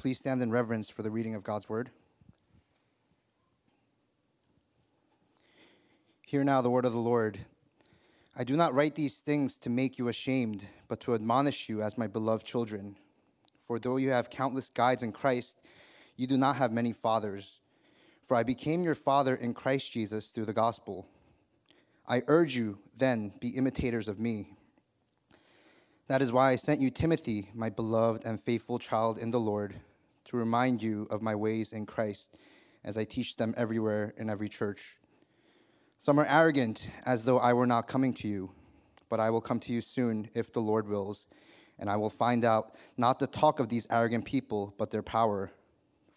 Please 0.00 0.18
stand 0.18 0.40
in 0.40 0.50
reverence 0.50 0.88
for 0.88 1.02
the 1.02 1.10
reading 1.10 1.34
of 1.34 1.44
God's 1.44 1.68
word. 1.68 1.90
Hear 6.22 6.42
now 6.42 6.62
the 6.62 6.70
word 6.70 6.86
of 6.86 6.94
the 6.94 6.98
Lord. 6.98 7.40
I 8.34 8.42
do 8.42 8.56
not 8.56 8.72
write 8.72 8.94
these 8.94 9.20
things 9.20 9.58
to 9.58 9.68
make 9.68 9.98
you 9.98 10.08
ashamed, 10.08 10.68
but 10.88 11.00
to 11.00 11.12
admonish 11.12 11.68
you 11.68 11.82
as 11.82 11.98
my 11.98 12.06
beloved 12.06 12.46
children. 12.46 12.96
For 13.66 13.78
though 13.78 13.98
you 13.98 14.08
have 14.08 14.30
countless 14.30 14.70
guides 14.70 15.02
in 15.02 15.12
Christ, 15.12 15.60
you 16.16 16.26
do 16.26 16.38
not 16.38 16.56
have 16.56 16.72
many 16.72 16.94
fathers. 16.94 17.60
For 18.22 18.38
I 18.38 18.42
became 18.42 18.82
your 18.82 18.94
father 18.94 19.34
in 19.34 19.52
Christ 19.52 19.92
Jesus 19.92 20.30
through 20.30 20.46
the 20.46 20.54
gospel. 20.54 21.08
I 22.08 22.22
urge 22.26 22.56
you, 22.56 22.78
then, 22.96 23.34
be 23.38 23.50
imitators 23.50 24.08
of 24.08 24.18
me. 24.18 24.54
That 26.08 26.22
is 26.22 26.32
why 26.32 26.52
I 26.52 26.56
sent 26.56 26.80
you 26.80 26.88
Timothy, 26.88 27.50
my 27.52 27.68
beloved 27.68 28.24
and 28.24 28.40
faithful 28.40 28.78
child 28.78 29.18
in 29.18 29.30
the 29.30 29.38
Lord 29.38 29.74
to 30.30 30.36
remind 30.36 30.80
you 30.80 31.08
of 31.10 31.22
my 31.22 31.34
ways 31.34 31.72
in 31.72 31.84
Christ 31.86 32.36
as 32.84 32.96
I 32.96 33.02
teach 33.02 33.36
them 33.36 33.52
everywhere 33.56 34.14
in 34.16 34.30
every 34.30 34.48
church. 34.48 34.96
Some 35.98 36.20
are 36.20 36.26
arrogant, 36.26 36.92
as 37.04 37.24
though 37.24 37.38
I 37.38 37.52
were 37.52 37.66
not 37.66 37.88
coming 37.88 38.14
to 38.14 38.28
you, 38.28 38.52
but 39.08 39.18
I 39.18 39.30
will 39.30 39.40
come 39.40 39.58
to 39.58 39.72
you 39.72 39.80
soon 39.80 40.30
if 40.32 40.52
the 40.52 40.60
Lord 40.60 40.88
wills, 40.88 41.26
and 41.80 41.90
I 41.90 41.96
will 41.96 42.10
find 42.10 42.44
out 42.44 42.76
not 42.96 43.18
the 43.18 43.26
talk 43.26 43.58
of 43.58 43.68
these 43.68 43.88
arrogant 43.90 44.24
people, 44.24 44.72
but 44.78 44.92
their 44.92 45.02
power. 45.02 45.50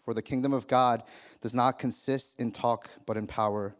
For 0.04 0.14
the 0.14 0.22
kingdom 0.22 0.52
of 0.52 0.68
God 0.68 1.02
does 1.40 1.54
not 1.54 1.80
consist 1.80 2.38
in 2.40 2.52
talk, 2.52 2.88
but 3.06 3.16
in 3.16 3.26
power. 3.26 3.74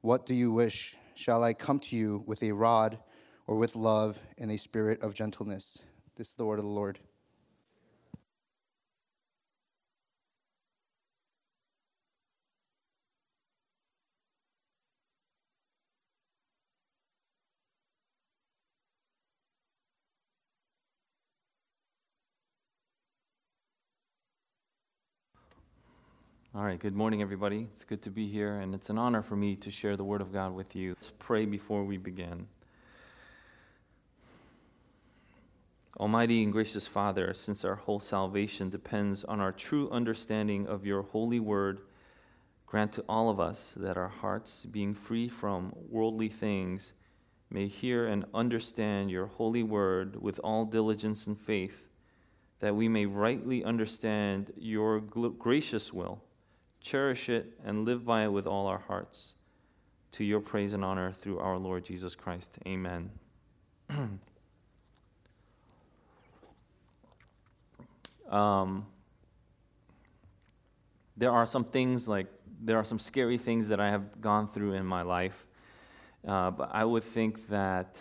What 0.00 0.26
do 0.26 0.34
you 0.34 0.50
wish? 0.50 0.96
Shall 1.14 1.44
I 1.44 1.54
come 1.54 1.78
to 1.78 1.96
you 1.96 2.24
with 2.26 2.42
a 2.42 2.50
rod 2.50 2.98
or 3.46 3.56
with 3.56 3.76
love 3.76 4.18
and 4.36 4.50
a 4.50 4.58
spirit 4.58 5.00
of 5.00 5.14
gentleness? 5.14 5.78
This 6.16 6.30
is 6.30 6.34
the 6.34 6.44
word 6.44 6.58
of 6.58 6.64
the 6.64 6.70
Lord. 6.70 6.98
All 26.56 26.62
right, 26.62 26.78
good 26.78 26.94
morning, 26.94 27.20
everybody. 27.20 27.66
It's 27.72 27.82
good 27.82 28.00
to 28.02 28.10
be 28.10 28.28
here, 28.28 28.60
and 28.60 28.76
it's 28.76 28.88
an 28.88 28.96
honor 28.96 29.22
for 29.22 29.34
me 29.34 29.56
to 29.56 29.72
share 29.72 29.96
the 29.96 30.04
Word 30.04 30.20
of 30.20 30.32
God 30.32 30.54
with 30.54 30.76
you. 30.76 30.90
Let's 30.90 31.10
pray 31.18 31.46
before 31.46 31.82
we 31.82 31.96
begin. 31.96 32.46
Almighty 35.98 36.44
and 36.44 36.52
gracious 36.52 36.86
Father, 36.86 37.34
since 37.34 37.64
our 37.64 37.74
whole 37.74 37.98
salvation 37.98 38.68
depends 38.68 39.24
on 39.24 39.40
our 39.40 39.50
true 39.50 39.90
understanding 39.90 40.68
of 40.68 40.86
your 40.86 41.02
holy 41.02 41.40
word, 41.40 41.80
grant 42.66 42.92
to 42.92 43.04
all 43.08 43.30
of 43.30 43.40
us 43.40 43.72
that 43.76 43.96
our 43.96 44.06
hearts, 44.06 44.64
being 44.64 44.94
free 44.94 45.26
from 45.26 45.72
worldly 45.90 46.28
things, 46.28 46.92
may 47.50 47.66
hear 47.66 48.06
and 48.06 48.26
understand 48.32 49.10
your 49.10 49.26
holy 49.26 49.64
word 49.64 50.22
with 50.22 50.38
all 50.44 50.64
diligence 50.66 51.26
and 51.26 51.36
faith, 51.36 51.88
that 52.60 52.76
we 52.76 52.88
may 52.88 53.06
rightly 53.06 53.64
understand 53.64 54.52
your 54.56 55.00
gracious 55.00 55.92
will 55.92 56.22
cherish 56.84 57.28
it, 57.28 57.58
and 57.64 57.84
live 57.84 58.04
by 58.04 58.24
it 58.24 58.28
with 58.28 58.46
all 58.46 58.68
our 58.68 58.78
hearts. 58.78 59.34
To 60.12 60.22
your 60.22 60.38
praise 60.38 60.74
and 60.74 60.84
honor 60.84 61.10
through 61.10 61.40
our 61.40 61.58
Lord 61.58 61.84
Jesus 61.84 62.14
Christ. 62.14 62.58
Amen. 62.68 63.10
um, 68.30 68.86
there 71.16 71.32
are 71.32 71.46
some 71.46 71.64
things 71.64 72.08
like 72.08 72.28
there 72.62 72.76
are 72.76 72.84
some 72.84 73.00
scary 73.00 73.38
things 73.38 73.68
that 73.68 73.80
I 73.80 73.90
have 73.90 74.20
gone 74.20 74.46
through 74.48 74.74
in 74.74 74.86
my 74.86 75.02
life, 75.02 75.46
uh, 76.26 76.52
but 76.52 76.70
I 76.72 76.84
would 76.84 77.02
think 77.02 77.48
that 77.48 78.00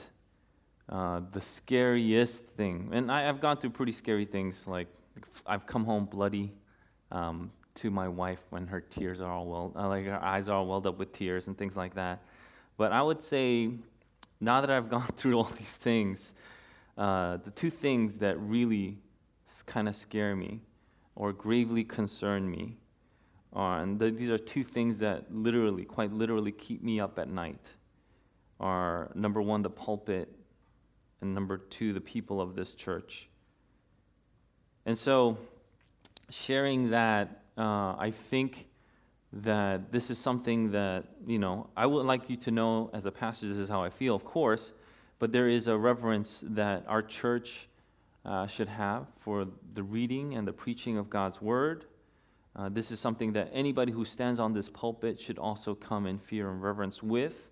uh, 0.88 1.22
the 1.32 1.42
scariest 1.42 2.46
thing, 2.46 2.90
and 2.92 3.12
I, 3.12 3.24
have 3.24 3.40
gone 3.40 3.58
through 3.58 3.72
pretty 3.72 3.92
scary 3.92 4.26
things, 4.26 4.68
like 4.68 4.88
I've 5.48 5.66
come 5.66 5.86
home 5.86 6.06
bloody. 6.06 6.54
Um, 7.12 7.52
to 7.76 7.90
my 7.90 8.08
wife 8.08 8.44
when 8.50 8.68
her 8.68 8.82
tears 8.82 9.22
are 9.22 9.32
all 9.32 9.48
well, 9.48 9.74
uh, 9.76 9.88
like 9.88 10.06
her 10.06 10.24
eyes 10.24 10.50
are 10.50 10.58
all 10.58 10.68
welled 10.68 10.86
up 10.86 11.00
with 11.00 11.12
tears 11.12 11.48
and 11.48 11.58
things 11.58 11.76
like 11.76 11.96
that. 11.96 12.22
But 12.78 12.92
I 12.92 13.02
would 13.02 13.22
say, 13.22 13.72
now 14.40 14.62
that 14.62 14.70
I've 14.70 14.90
gone 14.96 15.08
through 15.16 15.38
all 15.38 15.44
these 15.44 15.76
things, 15.78 16.36
uh, 16.98 17.38
the 17.38 17.52
two 17.52 17.70
things 17.70 18.20
that 18.20 18.40
really 18.40 18.98
kind 19.66 19.88
of 19.88 19.96
scare 19.96 20.36
me 20.36 20.62
or 21.16 21.34
gravely 21.34 21.84
concern 21.84 22.50
me 22.50 22.78
are, 23.52 23.80
and 23.80 24.00
the, 24.00 24.12
these 24.12 24.30
are 24.30 24.38
two 24.38 24.64
things 24.64 25.00
that 25.00 25.34
literally, 25.34 25.86
quite 25.86 26.12
literally, 26.12 26.52
keep 26.52 26.84
me 26.84 27.00
up 27.00 27.20
at 27.20 27.30
night. 27.30 27.74
Are 28.60 29.12
number 29.16 29.42
one, 29.42 29.62
the 29.62 29.70
pulpit, 29.70 30.34
and 31.22 31.34
number 31.34 31.58
two, 31.58 31.94
the 31.94 32.02
people 32.02 32.40
of 32.40 32.56
this 32.56 32.74
church. 32.74 33.30
And 34.86 34.98
so, 34.98 35.38
sharing 36.30 36.90
that 36.92 37.43
uh, 37.58 37.96
I 37.98 38.12
think 38.12 38.68
that 39.34 39.92
this 39.92 40.10
is 40.10 40.18
something 40.18 40.72
that, 40.72 41.06
you 41.26 41.40
know, 41.40 41.70
I 41.76 41.86
would 41.86 42.06
like 42.06 42.30
you 42.30 42.36
to 42.38 42.52
know 42.52 42.90
as 42.94 43.06
a 43.06 43.12
pastor, 43.12 43.48
this 43.48 43.58
is 43.58 43.70
how 43.70 43.82
I 43.82 43.90
feel, 43.90 44.16
of 44.16 44.24
course, 44.24 44.74
but 45.20 45.32
there 45.32 45.48
is 45.48 45.68
a 45.68 45.78
reverence 45.78 46.44
that 46.48 46.84
our 46.88 47.02
church 47.02 47.68
uh, 48.26 48.48
should 48.48 48.68
have 48.68 49.08
for 49.20 49.48
the 49.74 49.84
reading 49.84 50.36
and 50.36 50.48
the 50.48 50.54
preaching 50.54 50.98
of 50.98 51.10
God's 51.10 51.42
word. 51.42 51.86
Uh, 52.56 52.70
this 52.70 52.92
is 52.92 53.00
something 53.00 53.34
that 53.34 53.50
anybody 53.52 53.92
who 53.92 54.06
stands 54.06 54.40
on 54.40 54.54
this 54.54 54.70
pulpit 54.70 55.20
should 55.20 55.40
also 55.40 55.74
come 55.74 56.06
in 56.06 56.20
fear 56.20 56.52
and 56.52 56.62
reverence 56.62 57.02
with. 57.02 57.50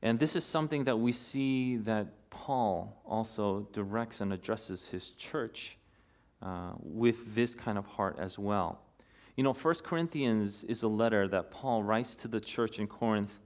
And 0.00 0.18
this 0.18 0.36
is 0.36 0.44
something 0.44 0.84
that 0.84 0.96
we 0.96 1.12
see 1.12 1.76
that 1.78 2.30
Paul 2.30 3.02
also 3.04 3.68
directs 3.72 4.20
and 4.20 4.32
addresses 4.32 4.88
his 4.88 5.10
church 5.10 5.76
uh, 6.40 6.72
with 6.80 7.34
this 7.34 7.54
kind 7.54 7.76
of 7.76 7.86
heart 7.86 8.16
as 8.18 8.38
well. 8.38 8.80
You 9.38 9.44
know, 9.44 9.52
1 9.52 9.74
Corinthians 9.84 10.64
is 10.64 10.82
a 10.82 10.88
letter 10.88 11.28
that 11.28 11.52
Paul 11.52 11.84
writes 11.84 12.16
to 12.16 12.26
the 12.26 12.40
church 12.40 12.80
in 12.80 12.88
Corinth 12.88 13.38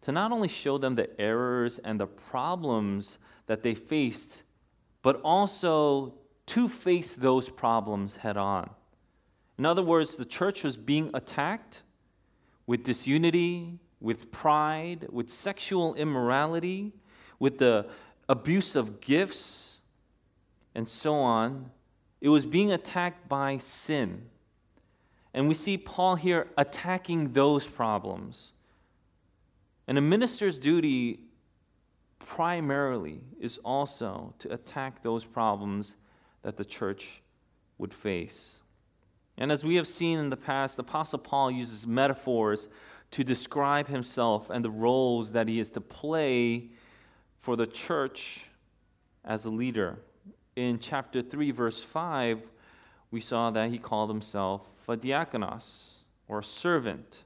to 0.00 0.10
not 0.10 0.32
only 0.32 0.48
show 0.48 0.76
them 0.76 0.96
the 0.96 1.08
errors 1.20 1.78
and 1.78 2.00
the 2.00 2.08
problems 2.08 3.20
that 3.46 3.62
they 3.62 3.76
faced, 3.76 4.42
but 5.02 5.20
also 5.22 6.14
to 6.46 6.68
face 6.68 7.14
those 7.14 7.48
problems 7.48 8.16
head 8.16 8.36
on. 8.36 8.70
In 9.56 9.64
other 9.64 9.84
words, 9.84 10.16
the 10.16 10.24
church 10.24 10.64
was 10.64 10.76
being 10.76 11.12
attacked 11.14 11.84
with 12.66 12.82
disunity, 12.82 13.78
with 14.00 14.32
pride, 14.32 15.06
with 15.12 15.28
sexual 15.28 15.94
immorality, 15.94 16.92
with 17.38 17.58
the 17.58 17.86
abuse 18.28 18.74
of 18.74 19.00
gifts, 19.00 19.78
and 20.74 20.88
so 20.88 21.14
on. 21.14 21.70
It 22.20 22.30
was 22.30 22.46
being 22.46 22.72
attacked 22.72 23.28
by 23.28 23.58
sin. 23.58 24.24
And 25.36 25.48
we 25.48 25.54
see 25.54 25.76
Paul 25.76 26.16
here 26.16 26.48
attacking 26.56 27.34
those 27.34 27.66
problems. 27.66 28.54
And 29.86 29.98
a 29.98 30.00
minister's 30.00 30.58
duty 30.58 31.20
primarily 32.18 33.20
is 33.38 33.58
also 33.58 34.32
to 34.38 34.50
attack 34.52 35.02
those 35.02 35.26
problems 35.26 35.98
that 36.40 36.56
the 36.56 36.64
church 36.64 37.22
would 37.76 37.92
face. 37.92 38.62
And 39.36 39.52
as 39.52 39.62
we 39.62 39.74
have 39.74 39.86
seen 39.86 40.18
in 40.18 40.30
the 40.30 40.38
past, 40.38 40.78
the 40.78 40.82
Apostle 40.82 41.18
Paul 41.18 41.50
uses 41.50 41.86
metaphors 41.86 42.68
to 43.10 43.22
describe 43.22 43.88
himself 43.88 44.48
and 44.48 44.64
the 44.64 44.70
roles 44.70 45.32
that 45.32 45.48
he 45.48 45.60
is 45.60 45.68
to 45.70 45.82
play 45.82 46.70
for 47.38 47.56
the 47.56 47.66
church 47.66 48.46
as 49.22 49.44
a 49.44 49.50
leader. 49.50 49.98
In 50.56 50.78
chapter 50.78 51.20
3, 51.20 51.50
verse 51.50 51.82
5, 51.82 52.40
we 53.16 53.20
saw 53.20 53.50
that 53.50 53.70
he 53.70 53.78
called 53.78 54.10
himself 54.10 54.68
a 54.90 54.94
diakonos, 54.94 56.04
or 56.28 56.40
a 56.40 56.44
servant, 56.44 57.24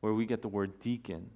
where 0.00 0.12
we 0.12 0.26
get 0.26 0.42
the 0.42 0.48
word 0.48 0.80
deacon. 0.80 1.30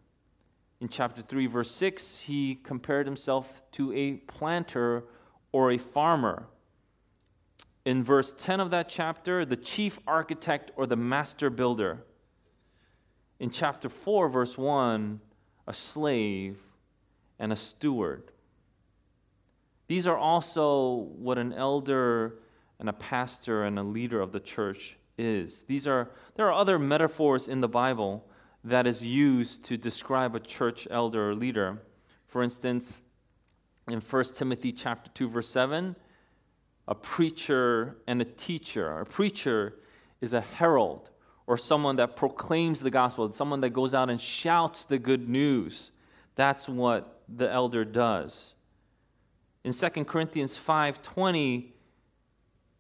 In 0.81 0.89
chapter 0.89 1.23
3, 1.23 1.47
verse 1.47 1.71
6, 1.71 2.23
he 2.23 2.57
compared 2.57 3.07
himself 3.07 3.63
to 3.71 3.93
a 3.93 4.15
planter 4.15 5.05
or 5.53 5.71
a 5.71 5.79
farmer. 5.79 6.49
In 7.85 8.03
verse 8.03 8.35
10 8.37 8.59
of 8.59 8.71
that 8.71 8.89
chapter, 8.89 9.45
the 9.45 9.57
chief 9.57 10.01
architect 10.09 10.73
or 10.75 10.85
the 10.85 10.97
master 10.97 11.49
builder. 11.49 12.03
In 13.39 13.51
chapter 13.51 13.89
4, 13.89 14.29
verse 14.29 14.59
1, 14.59 15.21
a 15.69 15.73
slave 15.73 16.59
and 17.39 17.53
a 17.53 17.57
steward. 17.57 18.33
These 19.87 20.09
are 20.09 20.19
also 20.19 21.07
what 21.17 21.39
an 21.39 21.53
elder 21.53 22.41
and 22.79 22.89
a 22.89 22.93
pastor 22.93 23.65
and 23.65 23.79
a 23.79 23.83
leader 23.83 24.21
of 24.21 24.33
the 24.33 24.41
church 24.41 24.99
is. 25.19 25.63
These 25.65 25.87
are 25.87 26.11
there 26.35 26.47
are 26.47 26.53
other 26.53 26.79
metaphors 26.79 27.49
in 27.49 27.61
the 27.61 27.69
Bible 27.69 28.29
that 28.65 28.87
is 28.87 29.05
used 29.05 29.65
to 29.67 29.77
describe 29.77 30.35
a 30.35 30.41
church 30.41 30.87
elder 30.91 31.31
or 31.31 31.35
leader. 31.35 31.83
For 32.27 32.43
instance, 32.43 33.03
in 33.89 34.01
1 34.01 34.25
Timothy 34.35 34.73
chapter 34.73 35.11
2 35.13 35.29
verse 35.29 35.49
7, 35.49 35.97
a 36.89 36.95
preacher 36.95 37.97
and 38.07 38.21
a 38.21 38.25
teacher. 38.25 39.01
A 39.01 39.07
preacher 39.07 39.77
is 40.21 40.33
a 40.33 40.41
herald 40.41 41.11
or 41.47 41.57
someone 41.57 41.97
that 41.97 42.17
proclaims 42.17 42.81
the 42.81 42.91
gospel, 42.91 43.31
someone 43.33 43.61
that 43.61 43.71
goes 43.71 43.95
out 43.95 44.11
and 44.11 44.21
shouts 44.21 44.85
the 44.85 44.99
good 44.99 45.29
news. 45.29 45.93
That's 46.35 46.69
what 46.69 47.23
the 47.29 47.51
elder 47.51 47.85
does. 47.85 48.55
In 49.65 49.73
2 49.73 50.05
Corinthians 50.05 50.59
5:20, 50.59 51.73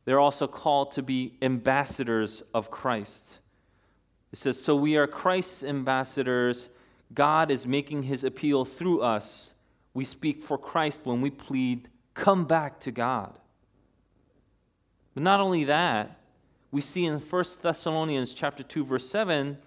they're 0.07 0.21
also 0.21 0.47
called 0.47 0.93
to 0.93 1.03
be 1.03 1.37
ambassadors 1.43 2.43
of 2.55 2.71
Christ. 2.71 3.41
It 4.33 4.39
says, 4.39 4.63
So 4.63 4.77
we 4.77 4.97
are 4.97 5.09
Christ's 5.09 5.65
ambassadors. 5.65 6.71
God 7.13 7.51
is 7.51 7.67
making 7.67 8.05
his 8.05 8.23
appeal 8.23 8.65
through 8.65 9.03
us. 9.03 9.55
We 9.95 10.05
speak 10.05 10.43
for 10.43 10.57
Christ 10.57 11.03
when 11.05 11.21
we 11.21 11.31
plead, 11.31 11.89
Come 12.15 12.47
back 12.47 12.79
to 12.81 12.93
God. 12.93 13.39
But 15.13 15.25
not 15.25 15.41
only 15.41 15.65
that, 15.65 16.21
we 16.71 16.81
see 16.81 17.05
in 17.05 17.19
1 17.19 17.45
Thessalonians 17.61 18.33
chapter 18.33 18.63
2 18.63 18.85
verse 18.85 19.09
7, 19.09 19.59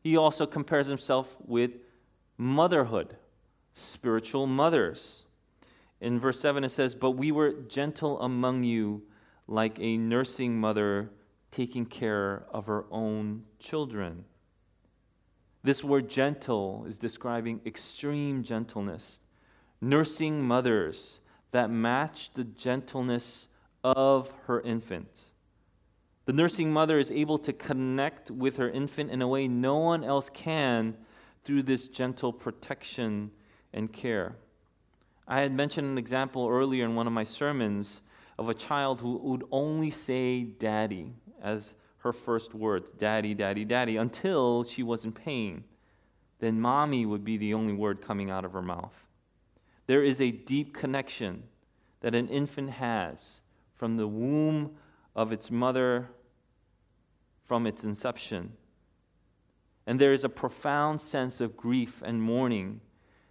he 0.00 0.16
also 0.16 0.46
compares 0.46 0.86
himself 0.86 1.38
with 1.46 1.72
motherhood, 2.36 3.16
spiritual 3.72 4.46
mothers. 4.46 5.24
In 6.00 6.18
verse 6.20 6.40
7 6.40 6.62
it 6.62 6.68
says, 6.68 6.94
"But 6.94 7.12
we 7.12 7.32
were 7.32 7.52
gentle 7.52 8.20
among 8.20 8.64
you 8.64 9.02
like 9.48 9.80
a 9.80 9.96
nursing 9.96 10.60
mother 10.60 11.10
taking 11.50 11.86
care 11.86 12.46
of 12.50 12.66
her 12.66 12.84
own 12.92 13.44
children." 13.58 14.24
This 15.64 15.82
word 15.82 16.08
gentle 16.08 16.84
is 16.86 16.98
describing 16.98 17.60
extreme 17.66 18.44
gentleness. 18.44 19.22
Nursing 19.80 20.46
mothers 20.46 21.20
that 21.50 21.70
match 21.70 22.32
the 22.34 22.44
gentleness 22.44 23.48
of 23.82 24.30
her 24.44 24.60
infant. 24.60 25.32
The 26.26 26.32
nursing 26.32 26.72
mother 26.72 26.98
is 26.98 27.10
able 27.10 27.38
to 27.38 27.52
connect 27.52 28.30
with 28.30 28.58
her 28.58 28.68
infant 28.68 29.10
in 29.10 29.22
a 29.22 29.28
way 29.28 29.48
no 29.48 29.76
one 29.78 30.04
else 30.04 30.28
can 30.28 30.96
through 31.42 31.62
this 31.62 31.88
gentle 31.88 32.32
protection 32.32 33.30
and 33.72 33.92
care. 33.92 34.36
I 35.26 35.40
had 35.40 35.52
mentioned 35.52 35.86
an 35.86 35.96
example 35.96 36.48
earlier 36.48 36.84
in 36.84 36.94
one 36.94 37.06
of 37.06 37.12
my 37.12 37.24
sermons 37.24 38.02
of 38.38 38.48
a 38.48 38.54
child 38.54 39.00
who 39.00 39.16
would 39.18 39.44
only 39.50 39.90
say 39.90 40.44
daddy 40.44 41.12
as 41.42 41.74
her 41.98 42.12
first 42.12 42.54
words 42.54 42.92
daddy, 42.92 43.34
daddy, 43.34 43.64
daddy 43.64 43.96
until 43.96 44.62
she 44.64 44.82
was 44.82 45.04
in 45.04 45.12
pain. 45.12 45.64
Then 46.38 46.60
mommy 46.60 47.04
would 47.04 47.24
be 47.24 47.36
the 47.36 47.54
only 47.54 47.72
word 47.72 48.00
coming 48.00 48.30
out 48.30 48.44
of 48.44 48.52
her 48.52 48.62
mouth. 48.62 49.08
There 49.86 50.04
is 50.04 50.20
a 50.20 50.30
deep 50.30 50.72
connection 50.72 51.44
that 52.00 52.14
an 52.14 52.28
infant 52.28 52.70
has 52.70 53.42
from 53.74 53.96
the 53.96 54.06
womb 54.06 54.76
of 55.16 55.32
its 55.32 55.50
mother 55.50 56.10
from 57.44 57.66
its 57.66 57.82
inception. 57.82 58.52
And 59.86 59.98
there 59.98 60.12
is 60.12 60.22
a 60.22 60.28
profound 60.28 61.00
sense 61.00 61.40
of 61.40 61.56
grief 61.56 62.02
and 62.04 62.22
mourning 62.22 62.82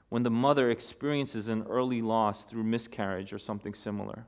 when 0.10 0.24
the 0.24 0.32
mother 0.32 0.72
experiences 0.72 1.50
an 1.50 1.64
early 1.70 2.02
loss 2.02 2.44
through 2.44 2.64
miscarriage 2.64 3.32
or 3.32 3.38
something 3.38 3.76
similar. 3.76 4.26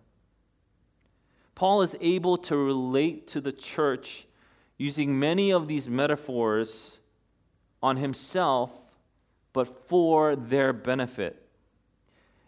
Paul 1.60 1.82
is 1.82 1.94
able 2.00 2.38
to 2.38 2.56
relate 2.56 3.28
to 3.28 3.42
the 3.42 3.52
church 3.52 4.26
using 4.78 5.20
many 5.20 5.52
of 5.52 5.68
these 5.68 5.90
metaphors 5.90 7.02
on 7.84 7.98
himself, 7.98 8.72
but 9.52 9.66
for 9.68 10.38
their 10.38 10.72
benefit. 10.72 11.50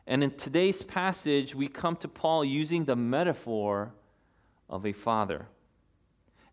And 0.08 0.24
in 0.24 0.32
today's 0.38 0.82
passage, 0.82 1.54
we 1.54 1.68
come 1.68 1.98
to 1.98 2.08
Paul 2.08 2.46
using 2.46 2.86
the 2.86 2.96
metaphor 2.96 3.92
of 4.70 4.86
a 4.86 4.94
father. 4.94 5.48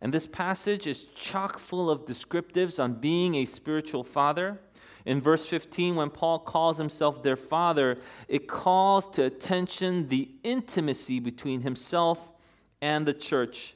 And 0.01 0.13
this 0.13 0.27
passage 0.27 0.89
is 0.89 1.07
chock 1.15 1.61
full 1.61 1.89
of 1.89 2.07
descriptives 2.07 2.83
on 2.83 2.95
being 2.95 3.37
a 3.37 3.45
spiritual 3.45 4.03
father. 4.03 4.59
In 5.07 5.21
verse 5.21 5.47
15, 5.47 5.95
when 5.95 6.11
Paul 6.11 6.41
calls 6.41 6.79
himself 6.79 7.23
their 7.23 7.37
father, 7.37 7.99
it 8.27 8.49
calls 8.49 9.09
to 9.11 9.23
attention 9.23 10.09
the 10.09 10.29
intimacy 10.43 11.21
between 11.21 11.61
himself 11.61 12.33
and 12.81 13.07
the 13.07 13.15
church. 13.15 13.75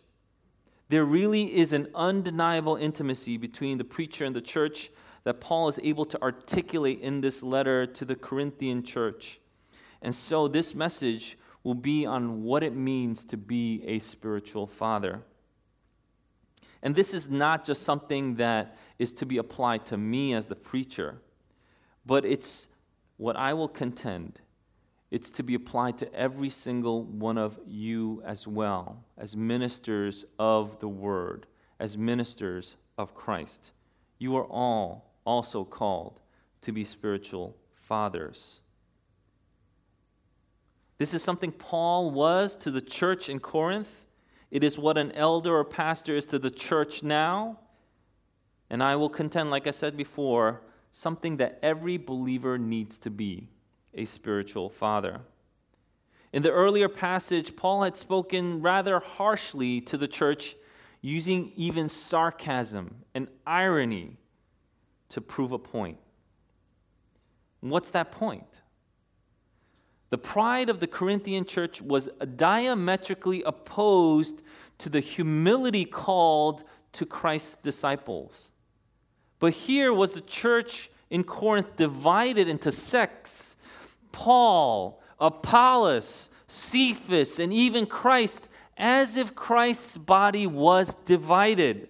There 0.89 1.05
really 1.05 1.57
is 1.57 1.73
an 1.73 1.89
undeniable 1.95 2.77
intimacy 2.77 3.37
between 3.37 3.79
the 3.79 3.85
preacher 3.85 4.25
and 4.25 4.37
the 4.37 4.41
church 4.41 4.91
that 5.25 5.41
Paul 5.41 5.69
is 5.69 5.81
able 5.83 6.05
to 6.07 6.21
articulate 6.23 7.01
in 7.01 7.21
this 7.21 7.43
letter 7.43 7.87
to 7.87 8.05
the 8.05 8.17
Corinthian 8.17 8.83
church. 8.83 9.41
And 10.03 10.15
so 10.15 10.49
this 10.49 10.75
message 10.75 11.39
will 11.63 11.75
be 11.75 12.05
on 12.05 12.43
what 12.43 12.63
it 12.63 12.75
means 12.75 13.25
to 13.27 13.37
be 13.37 13.83
a 13.87 14.01
spiritual 14.01 14.67
father. 14.67 15.23
And 16.83 16.97
this 16.97 17.15
is 17.15 17.31
not 17.31 17.65
just 17.65 17.83
something 17.83 18.35
that 18.37 18.77
is 18.99 19.13
to 19.15 19.27
be 19.27 19.39
applied 19.39 19.87
to 19.87 19.97
me 19.97 20.35
as 20.35 20.49
the 20.49 20.57
preacher, 20.57 21.21
but 22.05 22.25
it's 22.25 22.69
what 23.17 23.37
I 23.37 23.55
will 23.55 23.69
contend. 23.69 24.41
It's 25.13 25.31
to 25.33 25.43
be 25.43 25.55
applied 25.55 25.99
to 25.99 26.15
every 26.15 26.49
single 26.49 27.05
one 27.05 27.37
of 27.37 27.61
you 27.67 28.23
as 28.25 28.49
well, 28.49 29.05
as 29.19 29.37
ministers 29.37 30.25
of 30.39 30.81
the 30.81 30.89
word, 30.89 31.47
as 31.79 31.99
ministers 31.99 32.77
of 32.97 33.15
Christ. 33.15 33.73
You 34.19 34.35
are 34.37 34.47
all 34.47 35.13
also 35.27 35.65
called 35.65 36.23
to 36.63 36.73
be 36.73 36.83
spiritual 36.83 37.55
fathers. 37.75 38.63
This 40.97 41.13
is 41.13 41.23
something 41.23 41.53
Paul 41.53 42.11
was 42.11 42.57
to 42.57 42.71
the 42.71 42.81
church 42.81 43.29
in 43.29 43.39
Corinth. 43.39 44.07
It 44.51 44.65
is 44.65 44.79
what 44.79 44.97
an 44.97 45.13
elder 45.13 45.55
or 45.55 45.65
pastor 45.67 46.17
is 46.17 46.25
to 46.27 46.39
the 46.39 46.51
church 46.51 47.03
now. 47.03 47.59
And 48.71 48.83
I 48.83 48.97
will 48.97 49.11
contend, 49.11 49.51
like 49.51 49.67
I 49.67 49.73
said 49.73 49.95
before, 49.95 50.63
something 50.91 51.37
that 51.37 51.59
every 51.63 51.99
believer 51.99 52.57
needs 52.57 52.99
to 53.01 53.11
be 53.11 53.51
a 53.95 54.05
spiritual 54.05 54.69
father. 54.69 55.21
In 56.33 56.43
the 56.43 56.51
earlier 56.51 56.89
passage, 56.89 57.57
Paul 57.57 57.83
had 57.83 57.97
spoken 57.97 58.63
rather 58.63 59.01
harshly 59.01 59.81
to 59.83 59.99
the 59.99 60.09
church, 60.09 60.57
using 61.03 61.53
even 61.57 61.89
sarcasm 61.89 63.05
and 63.15 63.29
irony 63.47 64.17
to 65.11 65.21
prove 65.21 65.53
a 65.53 65.59
point. 65.59 65.99
What's 67.61 67.91
that 67.91 68.11
point? 68.11 68.61
The 70.11 70.19
pride 70.19 70.69
of 70.69 70.81
the 70.81 70.87
Corinthian 70.87 71.45
church 71.45 71.81
was 71.81 72.09
diametrically 72.37 73.43
opposed 73.45 74.43
to 74.79 74.89
the 74.89 75.01
humility 75.01 75.85
called 75.85 76.65
to 76.93 77.07
Christ's 77.07 77.57
disciples. 77.57 78.51
But 79.39 79.55
here 79.55 79.93
was 79.93 80.15
the 80.15 80.21
church 80.21 80.91
in 81.09 81.25
Corinth 81.25 81.77
divided 81.77 82.49
into 82.49 82.71
sects. 82.73 83.57
Paul, 84.13 85.03
Apollos, 85.19 86.31
Cephas, 86.47 87.39
and 87.39 87.53
even 87.53 87.87
Christ, 87.87 88.49
as 88.77 89.17
if 89.17 89.35
Christ's 89.35 89.97
body 89.97 90.47
was 90.47 90.95
divided. 90.95 91.89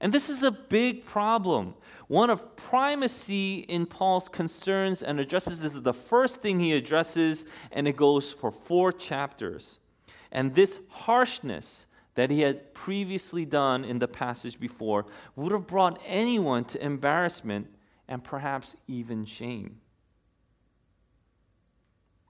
And 0.00 0.12
this 0.12 0.28
is 0.28 0.42
a 0.42 0.50
big 0.50 1.04
problem 1.04 1.74
one 2.08 2.30
of 2.30 2.56
primacy 2.56 3.58
in 3.60 3.84
Paul's 3.84 4.30
concerns 4.30 5.02
and 5.02 5.20
addresses 5.20 5.62
is 5.62 5.82
the 5.82 5.92
first 5.92 6.40
thing 6.40 6.58
he 6.58 6.72
addresses, 6.72 7.44
and 7.70 7.86
it 7.86 7.96
goes 7.96 8.32
for 8.32 8.50
four 8.50 8.92
chapters. 8.92 9.78
And 10.32 10.54
this 10.54 10.80
harshness 10.88 11.86
that 12.14 12.30
he 12.30 12.40
had 12.40 12.74
previously 12.74 13.44
done 13.44 13.84
in 13.84 13.98
the 13.98 14.08
passage 14.08 14.58
before 14.58 15.04
would 15.36 15.52
have 15.52 15.66
brought 15.66 16.00
anyone 16.06 16.64
to 16.64 16.82
embarrassment 16.82 17.68
and 18.08 18.24
perhaps 18.24 18.74
even 18.88 19.26
shame. 19.26 19.80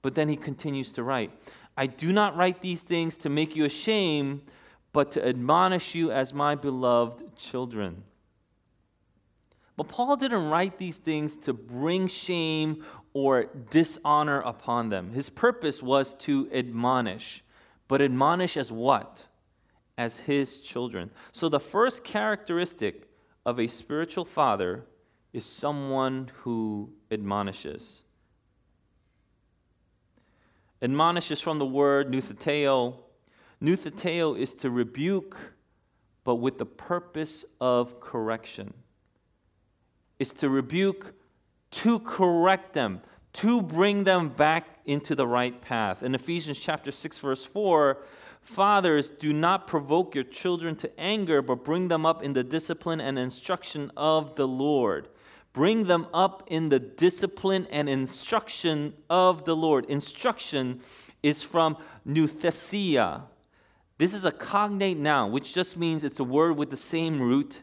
But 0.01 0.15
then 0.15 0.29
he 0.29 0.35
continues 0.35 0.91
to 0.93 1.03
write 1.03 1.31
I 1.77 1.87
do 1.87 2.11
not 2.11 2.35
write 2.35 2.61
these 2.61 2.81
things 2.81 3.17
to 3.19 3.29
make 3.29 3.55
you 3.55 3.65
ashamed, 3.65 4.41
but 4.91 5.11
to 5.11 5.25
admonish 5.25 5.95
you 5.95 6.11
as 6.11 6.33
my 6.33 6.55
beloved 6.55 7.35
children. 7.35 8.03
But 9.77 9.87
Paul 9.87 10.17
didn't 10.17 10.49
write 10.49 10.77
these 10.77 10.97
things 10.97 11.37
to 11.37 11.53
bring 11.53 12.07
shame 12.07 12.83
or 13.13 13.45
dishonor 13.69 14.41
upon 14.41 14.89
them. 14.89 15.13
His 15.13 15.29
purpose 15.29 15.81
was 15.81 16.13
to 16.15 16.49
admonish. 16.51 17.45
But 17.87 18.01
admonish 18.01 18.57
as 18.57 18.73
what? 18.73 19.25
As 19.97 20.19
his 20.19 20.61
children. 20.61 21.11
So 21.31 21.47
the 21.47 21.61
first 21.61 22.03
characteristic 22.03 23.07
of 23.45 23.57
a 23.57 23.67
spiritual 23.67 24.25
father 24.25 24.83
is 25.31 25.45
someone 25.45 26.29
who 26.41 26.91
admonishes. 27.09 28.03
Admonish 30.81 31.31
is 31.31 31.41
from 31.41 31.59
the 31.59 31.65
word 31.65 32.11
noutheteo. 32.11 32.97
Noutheteo 33.61 34.37
is 34.37 34.55
to 34.55 34.69
rebuke, 34.69 35.53
but 36.23 36.35
with 36.35 36.57
the 36.57 36.65
purpose 36.65 37.45
of 37.59 37.99
correction 37.99 38.73
is 40.19 40.33
to 40.33 40.49
rebuke, 40.49 41.13
to 41.71 41.99
correct 41.99 42.73
them, 42.73 43.01
to 43.31 43.61
bring 43.61 44.03
them 44.03 44.29
back 44.29 44.79
into 44.85 45.15
the 45.15 45.25
right 45.25 45.61
path. 45.61 46.03
In 46.03 46.13
Ephesians 46.13 46.59
chapter 46.59 46.91
6 46.91 47.19
verse 47.19 47.45
4, 47.45 47.97
Fathers, 48.41 49.09
do 49.09 49.33
not 49.33 49.67
provoke 49.67 50.15
your 50.15 50.23
children 50.23 50.75
to 50.77 50.99
anger, 50.99 51.41
but 51.41 51.63
bring 51.63 51.87
them 51.87 52.05
up 52.05 52.23
in 52.23 52.33
the 52.33 52.43
discipline 52.43 52.99
and 52.99 53.19
instruction 53.19 53.91
of 53.95 54.35
the 54.35 54.47
Lord. 54.47 55.07
Bring 55.53 55.85
them 55.85 56.07
up 56.13 56.43
in 56.47 56.69
the 56.69 56.79
discipline 56.79 57.67
and 57.71 57.89
instruction 57.89 58.93
of 59.09 59.45
the 59.45 59.55
Lord. 59.55 59.85
Instruction 59.85 60.81
is 61.23 61.43
from 61.43 61.77
nouthesia. 62.07 63.23
This 63.97 64.13
is 64.13 64.25
a 64.25 64.31
cognate 64.31 64.97
noun, 64.97 65.31
which 65.31 65.53
just 65.53 65.75
means 65.77 66.03
it's 66.03 66.19
a 66.19 66.23
word 66.23 66.57
with 66.57 66.69
the 66.69 66.77
same 66.77 67.21
root 67.21 67.61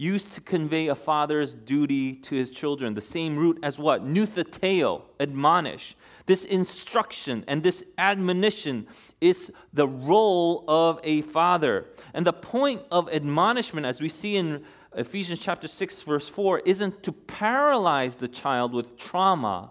used 0.00 0.30
to 0.30 0.40
convey 0.40 0.86
a 0.86 0.94
father's 0.94 1.54
duty 1.54 2.14
to 2.14 2.36
his 2.36 2.50
children. 2.50 2.94
The 2.94 3.00
same 3.00 3.36
root 3.36 3.58
as 3.64 3.78
what? 3.78 4.06
Noutheteo, 4.06 5.02
admonish. 5.18 5.96
This 6.26 6.44
instruction 6.44 7.44
and 7.48 7.62
this 7.62 7.82
admonition 7.98 8.86
is 9.20 9.52
the 9.72 9.88
role 9.88 10.64
of 10.68 11.00
a 11.02 11.22
father. 11.22 11.86
And 12.14 12.24
the 12.24 12.32
point 12.32 12.82
of 12.92 13.12
admonishment, 13.12 13.86
as 13.86 14.00
we 14.00 14.08
see 14.08 14.36
in 14.36 14.64
Ephesians 14.96 15.40
chapter 15.40 15.68
6, 15.68 16.02
verse 16.02 16.28
4, 16.28 16.60
isn't 16.60 17.02
to 17.02 17.12
paralyze 17.12 18.16
the 18.16 18.28
child 18.28 18.72
with 18.72 18.96
trauma, 18.96 19.70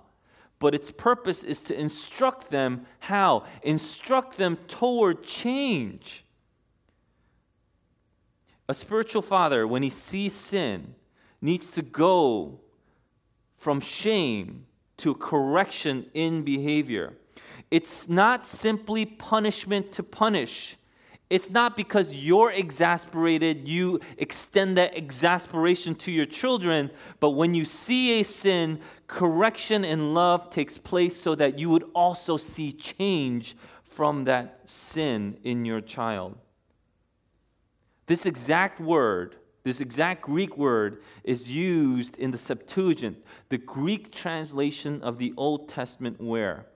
but 0.60 0.76
its 0.76 0.92
purpose 0.92 1.44
is 1.44 1.60
to 1.62 1.80
instruct 1.80 2.50
them 2.50 2.86
how? 3.00 3.44
Instruct 3.64 4.38
them 4.38 4.58
toward 4.68 5.24
change. 5.24 6.24
A 8.70 8.74
spiritual 8.74 9.22
father, 9.22 9.66
when 9.68 9.84
he 9.84 9.90
sees 9.90 10.34
sin, 10.34 10.96
needs 11.42 11.70
to 11.72 11.82
go 11.82 12.60
from 13.58 13.80
shame 13.80 14.66
to 14.98 15.14
correction 15.14 16.06
in 16.14 16.44
behavior. 16.44 17.14
It's 17.70 18.10
not 18.10 18.46
simply 18.46 19.06
punishment 19.06 19.92
to 19.94 20.04
punish. 20.04 20.76
It's 21.30 21.50
not 21.50 21.76
because 21.76 22.14
you're 22.14 22.52
exasperated, 22.52 23.68
you 23.68 24.00
extend 24.18 24.78
that 24.78 24.96
exasperation 24.96 25.94
to 25.96 26.12
your 26.12 26.26
children, 26.26 26.90
but 27.20 27.32
when 27.32 27.54
you 27.54 27.66
see 27.66 28.22
a 28.22 28.24
sin, 28.24 28.80
correction 29.08 29.84
and 29.84 30.14
love 30.14 30.50
takes 30.50 30.78
place 30.78 31.20
so 31.20 31.36
that 31.36 31.60
you 31.60 31.70
would 31.70 31.84
also 31.94 32.38
see 32.38 32.72
change 32.72 33.58
from 33.84 34.24
that 34.24 34.62
sin 34.64 35.38
in 35.44 35.66
your 35.66 35.82
child. 35.82 36.38
This 38.06 38.26
exact 38.26 38.80
word, 38.80 39.36
this 39.64 39.82
exact 39.82 40.22
Greek 40.22 40.58
word, 40.58 41.02
is 41.26 41.52
used 41.54 42.18
in 42.18 42.32
the 42.32 42.38
Septuagint, 42.38 43.18
the 43.50 43.58
Greek 43.58 44.14
translation 44.14 45.02
of 45.02 45.18
the 45.18 45.34
Old 45.36 45.68
Testament, 45.68 46.22
where? 46.22 46.68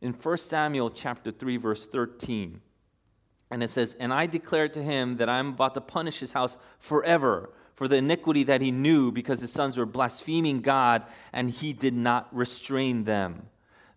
In 0.00 0.12
1 0.12 0.36
Samuel 0.38 0.90
chapter 0.90 1.32
3, 1.32 1.56
verse 1.56 1.84
13. 1.84 2.60
And 3.50 3.62
it 3.62 3.68
says, 3.68 3.94
And 3.94 4.12
I 4.12 4.26
declared 4.26 4.72
to 4.74 4.82
him 4.82 5.16
that 5.16 5.28
I'm 5.28 5.48
about 5.50 5.74
to 5.74 5.80
punish 5.80 6.20
his 6.20 6.32
house 6.32 6.58
forever 6.78 7.50
for 7.74 7.88
the 7.88 7.96
iniquity 7.96 8.42
that 8.44 8.60
he 8.60 8.72
knew 8.72 9.12
because 9.12 9.40
his 9.40 9.52
sons 9.52 9.76
were 9.76 9.86
blaspheming 9.86 10.60
God 10.60 11.04
and 11.32 11.50
he 11.50 11.72
did 11.72 11.94
not 11.94 12.28
restrain 12.34 13.04
them. 13.04 13.46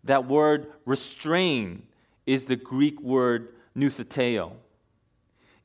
That 0.04 0.28
word 0.28 0.72
restrain 0.86 1.84
is 2.26 2.46
the 2.46 2.56
Greek 2.56 3.02
word 3.02 3.56
noutheteo. 3.76 4.54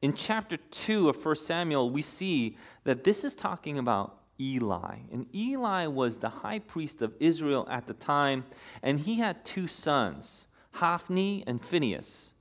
In 0.02 0.12
chapter 0.14 0.56
2 0.56 1.08
of 1.08 1.24
1 1.24 1.36
Samuel, 1.36 1.90
we 1.90 2.02
see 2.02 2.56
that 2.84 3.04
this 3.04 3.24
is 3.24 3.34
talking 3.34 3.78
about 3.78 4.18
Eli. 4.40 4.96
And 5.12 5.26
Eli 5.34 5.86
was 5.86 6.18
the 6.18 6.28
high 6.28 6.58
priest 6.58 7.02
of 7.02 7.14
Israel 7.20 7.66
at 7.70 7.86
the 7.86 7.94
time, 7.94 8.44
and 8.82 9.00
he 9.00 9.16
had 9.16 9.44
two 9.44 9.66
sons, 9.66 10.48
Hophni 10.72 11.44
and 11.46 11.64
Phinehas. 11.64 12.34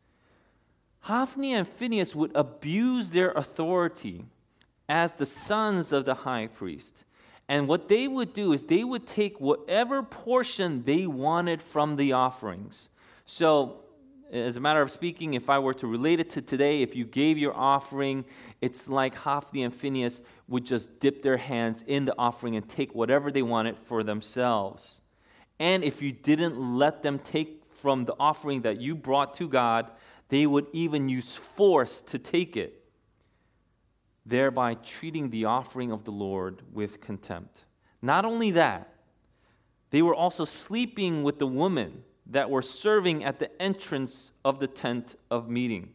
Hophni 1.06 1.54
and 1.54 1.68
Phinehas 1.68 2.16
would 2.16 2.32
abuse 2.34 3.12
their 3.12 3.30
authority 3.34 4.26
as 4.90 5.12
the 5.12 5.26
sons 5.28 5.92
of 5.92 6.04
the 6.04 6.16
high 6.16 6.48
priest. 6.48 7.04
And 7.48 7.68
what 7.68 7.90
they 7.90 8.08
would 8.08 8.34
do 8.34 8.54
is 8.54 8.64
they 8.64 8.84
would 8.84 9.06
take 9.06 9.40
whatever 9.40 10.02
portion 10.02 10.84
they 10.84 11.06
wanted 11.06 11.62
from 11.62 11.96
the 11.96 12.14
offerings. 12.14 12.90
So 13.28 13.84
as 14.32 14.58
a 14.58 14.60
matter 14.60 14.82
of 14.82 14.90
speaking, 14.90 15.36
if 15.36 15.48
I 15.48 15.60
were 15.60 15.76
to 15.76 15.86
relate 15.86 16.20
it 16.20 16.32
to 16.32 16.42
today, 16.42 16.82
if 16.82 16.96
you 16.96 17.06
gave 17.06 17.38
your 17.38 17.56
offering, 17.56 18.26
it's 18.60 18.90
like 18.90 19.14
Hophni 19.14 19.62
and 19.62 19.76
Phinehas 19.76 20.22
would 20.48 20.66
just 20.66 21.00
dip 21.00 21.22
their 21.22 21.38
hands 21.38 21.84
in 21.86 22.06
the 22.06 22.16
offering 22.18 22.56
and 22.56 22.68
take 22.68 22.96
whatever 22.96 23.32
they 23.32 23.44
wanted 23.44 23.78
for 23.78 24.02
themselves. 24.02 25.04
And 25.60 25.84
if 25.84 26.02
you 26.02 26.12
didn't 26.12 26.58
let 26.58 27.04
them 27.04 27.20
take 27.20 27.62
from 27.70 28.06
the 28.06 28.16
offering 28.20 28.62
that 28.62 28.82
you 28.82 28.96
brought 28.96 29.36
to 29.36 29.48
God, 29.48 29.92
they 30.30 30.46
would 30.46 30.68
even 30.74 31.10
use 31.10 31.36
force 31.36 32.02
to 32.02 32.18
take 32.18 32.58
it, 32.58 32.84
thereby 34.26 34.76
treating 34.76 35.30
the 35.30 35.46
offering 35.46 35.92
of 35.92 36.04
the 36.04 36.12
Lord 36.12 36.62
with 36.74 37.02
contempt. 37.02 37.66
Not 38.02 38.26
only 38.26 38.52
that, 38.52 38.92
they 39.92 40.02
were 40.02 40.16
also 40.16 40.46
sleeping 40.46 41.24
with 41.24 41.40
the 41.40 41.48
women 41.48 42.04
that 42.28 42.50
were 42.50 42.62
serving 42.62 43.24
at 43.24 43.40
the 43.40 43.62
entrance 43.62 44.32
of 44.44 44.60
the 44.60 44.68
tent 44.68 45.16
of 45.30 45.48
meeting. 45.48 45.94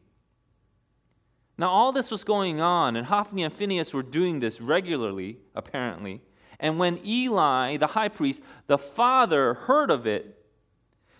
Now, 1.58 1.68
all 1.68 1.92
this 1.92 2.10
was 2.10 2.24
going 2.24 2.60
on, 2.60 2.96
and 2.96 3.06
Hophni 3.06 3.42
and 3.42 3.52
Phinehas 3.52 3.92
were 3.92 4.02
doing 4.02 4.40
this 4.40 4.60
regularly, 4.60 5.38
apparently. 5.54 6.22
And 6.58 6.78
when 6.78 7.00
Eli, 7.04 7.76
the 7.76 7.88
high 7.88 8.08
priest, 8.08 8.42
the 8.66 8.78
father, 8.78 9.54
heard 9.54 9.90
of 9.90 10.06
it, 10.06 10.42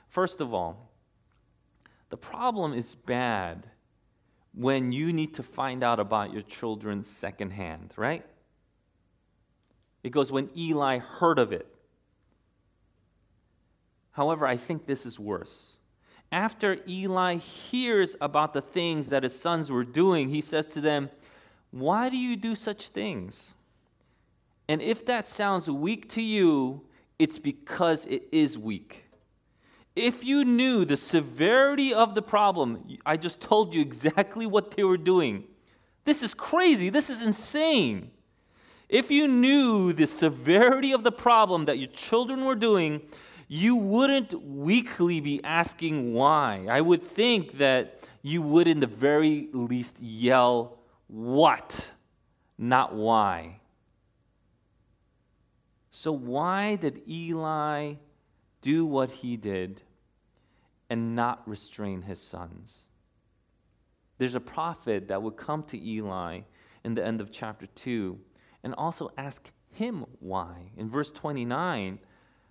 first 0.09 0.41
of 0.41 0.55
all, 0.55 0.90
the 2.11 2.17
problem 2.17 2.75
is 2.75 2.95
bad 2.95 3.69
when 4.53 4.93
you 4.93 5.13
need 5.13 5.35
to 5.35 5.43
find 5.43 5.83
out 5.83 6.01
about 6.01 6.33
your 6.33 6.43
children 6.43 7.03
secondhand, 7.03 7.95
right? 7.97 8.25
It 10.03 10.11
goes 10.11 10.33
when 10.33 10.51
Eli 10.57 10.99
heard 10.99 11.39
of 11.39 11.53
it. 11.53 11.67
However, 14.13 14.47
I 14.47 14.57
think 14.57 14.87
this 14.87 15.07
is 15.07 15.21
worse. 15.21 15.79
After 16.33 16.79
Eli 16.89 17.37
hears 17.37 18.17
about 18.21 18.53
the 18.53 18.61
things 18.61 19.09
that 19.09 19.23
his 19.23 19.39
sons 19.39 19.71
were 19.71 19.85
doing, 19.85 20.29
he 20.29 20.41
says 20.41 20.67
to 20.75 20.81
them, 20.81 21.11
Why 21.71 22.09
do 22.09 22.19
you 22.19 22.37
do 22.37 22.55
such 22.55 22.89
things? 22.89 23.55
And 24.69 24.83
if 24.83 25.05
that 25.07 25.29
sounds 25.29 25.71
weak 25.71 26.09
to 26.11 26.23
you, 26.23 26.83
it's 27.19 27.39
because 27.39 28.07
it 28.07 28.25
is 28.33 28.57
weak. 28.57 29.10
If 29.97 30.25
you 30.25 30.45
knew 30.45 30.85
the 30.85 30.97
severity 30.97 31.93
of 31.93 32.15
the 32.15 32.23
problem, 32.23 32.99
I 33.05 33.17
just 33.17 33.41
told 33.41 33.75
you 33.75 33.81
exactly 33.81 34.47
what 34.47 34.71
they 34.73 34.85
were 34.85 34.97
doing. 34.97 35.45
This 36.05 36.23
is 36.23 36.33
crazy. 36.33 36.91
This 36.91 37.11
is 37.11 37.23
insane. 37.23 38.11
If 38.89 39.11
you 39.11 39.29
knew 39.29 39.93
the 39.93 40.07
severity 40.07 40.93
of 40.93 41.05
the 41.05 41.13
problem 41.13 41.67
that 41.67 41.79
your 41.79 41.91
children 41.91 42.45
were 42.45 42.55
doing, 42.57 43.03
you 43.47 43.77
wouldn't 43.77 44.33
weakly 44.45 45.21
be 45.21 45.43
asking 45.45 46.15
why. 46.15 46.67
I 46.69 46.81
would 46.81 47.03
think 47.03 47.53
that 47.53 48.09
you 48.23 48.43
would, 48.43 48.69
in 48.69 48.81
the 48.81 48.87
very 48.87 49.49
least, 49.53 50.01
yell, 50.01 50.79
What? 51.09 51.91
Not 52.57 52.95
why. 52.95 53.61
So, 55.91 56.13
why 56.13 56.77
did 56.77 57.03
Eli 57.09 57.95
do 58.61 58.87
what 58.87 59.11
he 59.11 59.37
did 59.37 59.83
and 60.89 61.15
not 61.15 61.47
restrain 61.49 62.03
his 62.03 62.21
sons? 62.21 62.89
There's 64.19 64.35
a 64.35 64.41
prophet 64.41 65.09
that 65.09 65.23
would 65.23 65.37
come 65.37 65.63
to 65.65 65.83
Eli 65.83 66.41
in 66.85 66.95
the 66.95 67.05
end 67.05 67.21
of 67.21 67.31
chapter 67.31 67.67
2 67.67 68.19
and 68.63 68.75
also 68.75 69.11
ask 69.17 69.51
him 69.73 70.05
why. 70.19 70.73
In 70.77 70.91
verse 70.91 71.11
29, 71.11 71.99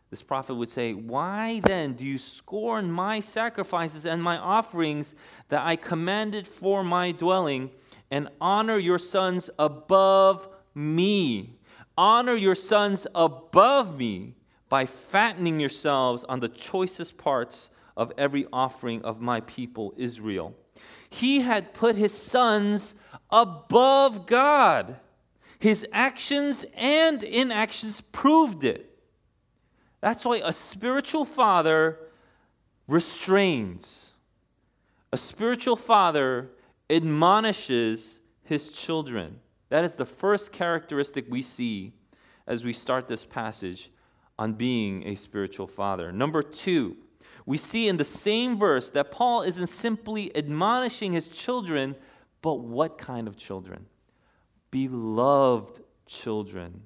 this 0.09 0.23
prophet 0.23 0.55
would 0.55 0.69
say, 0.69 0.93
Why 0.93 1.59
then 1.59 1.93
do 1.93 2.05
you 2.05 2.17
scorn 2.17 2.91
my 2.91 3.19
sacrifices 3.19 4.05
and 4.05 4.23
my 4.23 4.37
offerings 4.37 5.13
that 5.49 5.65
I 5.65 5.75
commanded 5.75 6.47
for 6.47 6.83
my 6.83 7.11
dwelling, 7.11 7.69
and 8.09 8.29
honor 8.41 8.77
your 8.77 8.97
sons 8.97 9.49
above 9.59 10.47
me? 10.73 11.59
Honor 11.95 12.33
your 12.33 12.55
sons 12.55 13.05
above 13.13 13.99
me 13.99 14.35
by 14.69 14.85
fattening 14.85 15.59
yourselves 15.59 16.23
on 16.25 16.39
the 16.39 16.47
choicest 16.47 17.17
parts 17.17 17.71
of 17.97 18.13
every 18.17 18.45
offering 18.53 19.01
of 19.01 19.19
my 19.19 19.41
people 19.41 19.93
Israel. 19.97 20.55
He 21.09 21.41
had 21.41 21.73
put 21.73 21.97
his 21.97 22.15
sons 22.15 22.95
above 23.31 24.27
God. 24.27 24.97
His 25.59 25.85
actions 25.91 26.65
and 26.75 27.21
inactions 27.23 27.99
proved 27.99 28.63
it. 28.63 28.85
That's 30.01 30.23
why 30.23 30.41
a 30.43 30.53
spiritual 30.53 31.25
father 31.25 31.99
restrains. 32.87 34.13
A 35.11 35.17
spiritual 35.17 35.75
father 35.75 36.51
admonishes 36.89 38.19
his 38.43 38.71
children. 38.71 39.39
That 39.69 39.83
is 39.83 39.95
the 39.95 40.05
first 40.05 40.53
characteristic 40.53 41.25
we 41.29 41.41
see 41.41 41.93
as 42.47 42.63
we 42.63 42.71
start 42.71 43.07
this 43.07 43.25
passage 43.25 43.91
on 44.39 44.53
being 44.53 45.05
a 45.05 45.15
spiritual 45.15 45.67
father. 45.67 46.13
Number 46.13 46.41
two, 46.41 46.95
we 47.45 47.57
see 47.57 47.89
in 47.89 47.97
the 47.97 48.05
same 48.05 48.57
verse 48.57 48.89
that 48.91 49.11
Paul 49.11 49.41
isn't 49.41 49.67
simply 49.67 50.33
admonishing 50.35 51.11
his 51.11 51.27
children, 51.27 51.93
but 52.41 52.61
what 52.61 52.97
kind 52.97 53.27
of 53.27 53.35
children? 53.35 53.85
Beloved 54.71 55.81
children. 56.05 56.83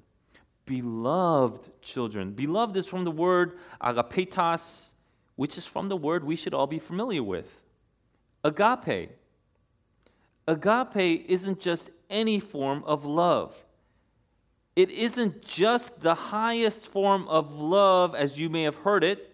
Beloved 0.66 1.70
children. 1.80 2.32
Beloved 2.32 2.76
is 2.76 2.88
from 2.88 3.04
the 3.04 3.12
word 3.12 3.56
agapetas, 3.80 4.94
which 5.36 5.56
is 5.56 5.64
from 5.64 5.88
the 5.88 5.96
word 5.96 6.24
we 6.24 6.34
should 6.34 6.54
all 6.54 6.66
be 6.66 6.80
familiar 6.80 7.22
with 7.22 7.64
agape. 8.42 9.12
Agape 10.48 11.24
isn't 11.28 11.60
just 11.60 11.90
any 12.10 12.40
form 12.40 12.82
of 12.84 13.04
love. 13.04 13.64
It 14.76 14.90
isn't 14.90 15.44
just 15.44 16.00
the 16.00 16.14
highest 16.14 16.86
form 16.88 17.28
of 17.28 17.52
love 17.52 18.14
as 18.14 18.38
you 18.38 18.48
may 18.48 18.64
have 18.64 18.76
heard 18.76 19.04
it. 19.04 19.30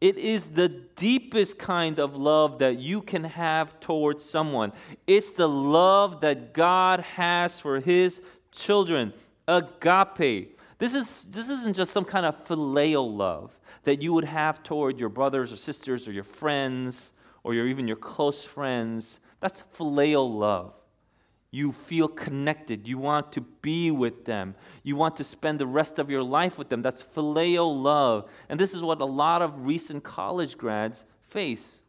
It 0.00 0.16
is 0.16 0.50
the 0.50 0.68
deepest 0.68 1.58
kind 1.58 1.98
of 1.98 2.16
love 2.16 2.60
that 2.60 2.78
you 2.78 3.02
can 3.02 3.24
have 3.24 3.78
towards 3.80 4.24
someone. 4.24 4.72
It's 5.06 5.32
the 5.32 5.48
love 5.48 6.22
that 6.22 6.54
God 6.54 7.00
has 7.00 7.58
for 7.58 7.80
his 7.80 8.22
children. 8.50 9.12
Agape. 9.46 10.58
This, 10.78 10.94
is, 10.94 11.26
this 11.26 11.50
isn't 11.50 11.76
just 11.76 11.92
some 11.92 12.04
kind 12.04 12.24
of 12.24 12.46
filial 12.46 13.14
love 13.14 13.58
that 13.82 14.00
you 14.00 14.12
would 14.12 14.24
have 14.24 14.62
toward 14.62 14.98
your 14.98 15.08
brothers 15.08 15.52
or 15.52 15.56
sisters 15.56 16.08
or 16.08 16.12
your 16.12 16.24
friends 16.24 17.12
or 17.42 17.52
your, 17.52 17.66
even 17.66 17.86
your 17.86 17.96
close 17.96 18.44
friends. 18.44 19.20
That's 19.40 19.60
filial 19.60 20.32
love. 20.32 20.79
You 21.52 21.72
feel 21.72 22.06
connected. 22.06 22.86
You 22.86 22.98
want 22.98 23.32
to 23.32 23.40
be 23.40 23.90
with 23.90 24.24
them. 24.24 24.54
You 24.84 24.94
want 24.96 25.16
to 25.16 25.24
spend 25.24 25.58
the 25.58 25.66
rest 25.66 25.98
of 25.98 26.08
your 26.08 26.22
life 26.22 26.58
with 26.58 26.68
them. 26.68 26.82
That's 26.82 27.02
filial 27.02 27.76
love. 27.76 28.30
And 28.48 28.58
this 28.58 28.72
is 28.72 28.82
what 28.82 29.00
a 29.00 29.04
lot 29.04 29.42
of 29.42 29.66
recent 29.66 30.04
college 30.04 30.56
grads 30.56 31.04
face. 31.22 31.82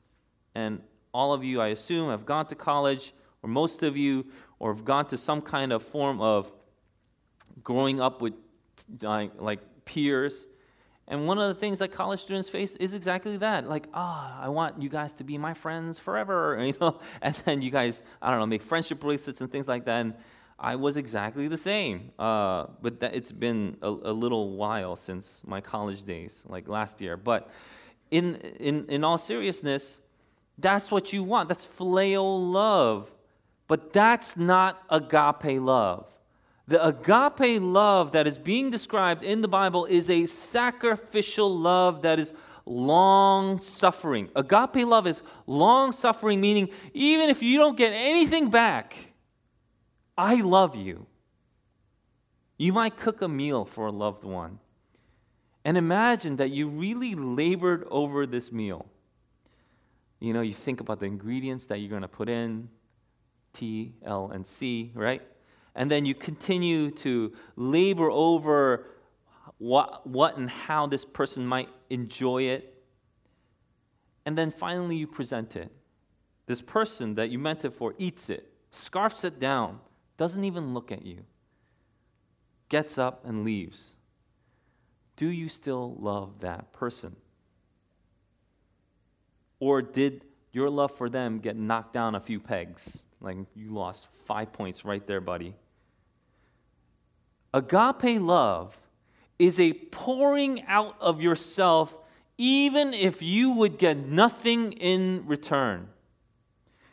And 0.56 0.82
all 1.14 1.34
of 1.34 1.44
you, 1.44 1.62
I 1.62 1.68
assume, 1.68 2.10
have 2.10 2.26
gone 2.26 2.48
to 2.48 2.56
college, 2.56 3.14
or 3.44 3.50
most 3.50 3.84
of 3.84 3.96
you, 3.98 4.26
or 4.58 4.74
have 4.74 4.84
gone 4.84 5.06
to 5.08 5.18
some 5.18 5.42
kind 5.42 5.72
of 5.72 5.84
form 5.84 6.22
of 6.22 6.52
growing 7.64 8.02
up 8.02 8.22
with 8.22 8.34
like, 9.02 9.32
like 9.40 9.60
peers. 9.86 10.48
And 11.12 11.28
one 11.28 11.38
of 11.40 11.50
the 11.50 11.54
things 11.54 11.80
that 11.80 11.92
college 11.92 12.22
students 12.22 12.48
face 12.48 12.78
is 12.78 12.94
exactly 12.94 13.36
that. 13.36 13.68
Like, 13.68 13.88
ah, 13.94 14.38
oh, 14.40 14.46
I 14.46 14.48
want 14.48 14.82
you 14.82 14.88
guys 14.88 15.14
to 15.16 15.26
be 15.26 15.38
my 15.38 15.54
friends 15.54 16.00
forever, 16.00 16.58
you 16.66 16.74
know. 16.80 17.02
And 17.22 17.36
then 17.44 17.62
you 17.62 17.70
guys, 17.70 18.02
I 18.22 18.32
don't 18.32 18.40
know, 18.40 18.46
make 18.46 18.62
friendship 18.62 19.02
bracelets 19.02 19.42
and 19.42 19.52
things 19.52 19.68
like 19.68 19.84
that. 19.86 20.00
And 20.00 20.14
I 20.58 20.78
was 20.78 20.96
exactly 20.96 21.50
the 21.50 21.58
same. 21.58 22.12
Uh, 22.18 22.68
but 22.82 23.02
that, 23.02 23.14
it's 23.14 23.34
been 23.34 23.76
a, 23.82 23.90
a, 23.90 24.14
little 24.14 24.52
while 24.52 24.96
since 24.96 25.46
my 25.46 25.60
college 25.60 26.04
days, 26.04 26.46
like 26.48 26.70
last 26.70 27.02
year. 27.02 27.18
But 27.18 27.50
in, 28.10 28.36
in, 28.36 28.86
in 28.88 29.04
all 29.04 29.18
seriousness, 29.18 29.98
that's 30.58 30.92
what 30.92 31.12
you 31.12 31.24
want. 31.24 31.50
That's 31.50 31.66
phileo 31.66 32.24
love. 32.54 33.12
But 33.68 33.92
that's 33.92 34.38
not 34.38 34.82
agape 34.90 35.60
love. 35.62 36.10
The 36.72 36.88
agape 36.88 37.62
love 37.62 38.14
that 38.14 38.28
is 38.28 38.38
being 38.38 38.70
described 38.70 39.26
in 39.26 39.42
the 39.42 39.50
Bible 39.50 39.84
is 39.84 40.10
a 40.10 40.26
sacrificial 40.26 41.54
love 41.54 42.04
that 42.04 42.18
is 42.18 42.34
long 42.66 43.58
suffering. 43.58 44.30
Agape 44.38 44.88
love 44.88 45.06
is 45.06 45.22
long 45.48 45.92
suffering, 45.92 46.40
meaning 46.40 46.70
even 46.94 47.30
if 47.30 47.44
you 47.44 47.58
don't 47.58 47.76
get 47.78 47.92
anything 47.92 48.50
back, 48.50 48.96
I 50.18 50.36
love 50.36 50.78
you. 50.78 51.08
You 52.58 52.72
might 52.72 52.96
cook 52.96 53.22
a 53.22 53.28
meal 53.28 53.66
for 53.66 53.88
a 53.88 53.92
loved 53.92 54.24
one. 54.24 54.60
And 55.66 55.76
imagine 55.76 56.38
that 56.38 56.52
you 56.52 56.70
really 56.70 57.16
labored 57.16 57.86
over 57.92 58.26
this 58.26 58.50
meal. 58.50 58.86
You 60.22 60.32
know, 60.32 60.42
you 60.42 60.54
think 60.54 60.80
about 60.80 61.02
the 61.02 61.06
ingredients 61.08 61.66
that 61.66 61.80
you're 61.80 61.90
going 61.90 62.04
to 62.04 62.08
put 62.08 62.30
in 62.30 62.70
T, 63.52 63.96
L, 64.06 64.32
and 64.34 64.48
C, 64.48 64.94
right? 64.96 65.22
And 65.76 65.90
then 65.90 66.06
you 66.06 66.14
continue 66.14 66.92
to 66.92 67.34
labor 67.56 68.10
over 68.10 68.88
what, 69.58 70.06
what 70.08 70.38
and 70.38 70.50
how 70.50 70.88
this 70.88 71.06
person 71.06 71.46
might 71.46 71.70
enjoy 71.90 72.44
it. 72.44 72.84
And 74.26 74.38
then 74.38 74.52
finally, 74.52 74.98
you 74.98 75.08
present 75.08 75.56
it. 75.56 75.72
This 76.46 76.62
person 76.62 77.16
that 77.16 77.30
you 77.30 77.40
meant 77.40 77.64
it 77.64 77.74
for 77.74 77.94
eats 77.98 78.30
it, 78.30 78.52
scarfs 78.72 79.24
it 79.24 79.40
down, 79.40 79.80
doesn't 80.18 80.44
even 80.44 80.74
look 80.74 80.92
at 80.92 81.06
you, 81.06 81.24
gets 82.70 82.98
up 82.98 83.26
and 83.26 83.46
leaves. 83.46 83.96
Do 85.16 85.30
you 85.30 85.48
still 85.48 85.96
love 86.00 86.40
that 86.42 86.74
person? 86.74 87.16
Or 89.60 89.82
did 89.82 90.26
your 90.52 90.70
love 90.70 90.92
for 90.92 91.10
them 91.10 91.40
get 91.40 91.56
knocked 91.56 91.94
down 91.94 92.16
a 92.16 92.20
few 92.20 92.40
pegs? 92.40 93.06
Like 93.22 93.38
you 93.56 93.70
lost 93.70 94.12
five 94.26 94.52
points 94.52 94.84
right 94.84 95.06
there, 95.06 95.22
buddy. 95.22 95.56
Agape 97.54 98.22
love 98.22 98.80
is 99.38 99.60
a 99.60 99.74
pouring 99.74 100.64
out 100.68 100.96
of 101.02 101.22
yourself, 101.22 101.98
even 102.38 102.94
if 102.94 103.22
you 103.22 103.52
would 103.52 103.78
get 103.78 103.98
nothing 103.98 104.72
in 104.74 105.24
return. 105.26 105.88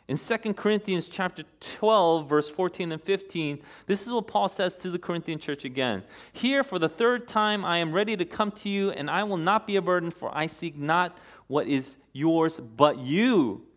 In 0.09 0.17
2 0.17 0.55
Corinthians 0.55 1.05
chapter 1.05 1.43
12, 1.59 2.27
verse 2.27 2.49
14 2.49 2.91
and 2.91 3.01
15, 3.01 3.61
this 3.85 4.05
is 4.05 4.11
what 4.11 4.25
Paul 4.25 4.49
says 4.49 4.75
to 4.77 4.89
the 4.89 4.97
Corinthian 4.97 5.37
church 5.37 5.65
again. 5.65 6.01
Here, 6.33 6.63
for 6.63 6.79
the 6.79 6.89
third 6.89 7.27
time, 7.27 7.63
I 7.63 7.77
am 7.77 7.93
ready 7.93 8.17
to 8.17 8.25
come 8.25 8.49
to 8.53 8.69
you, 8.69 8.89
and 8.89 9.07
I 9.07 9.23
will 9.23 9.37
not 9.37 9.67
be 9.67 9.75
a 9.75 9.83
burden, 9.83 10.09
for 10.09 10.35
I 10.35 10.47
seek 10.47 10.75
not 10.75 11.15
what 11.45 11.67
is 11.67 11.97
yours, 12.11 12.59
but 12.59 12.97
you. 12.97 13.67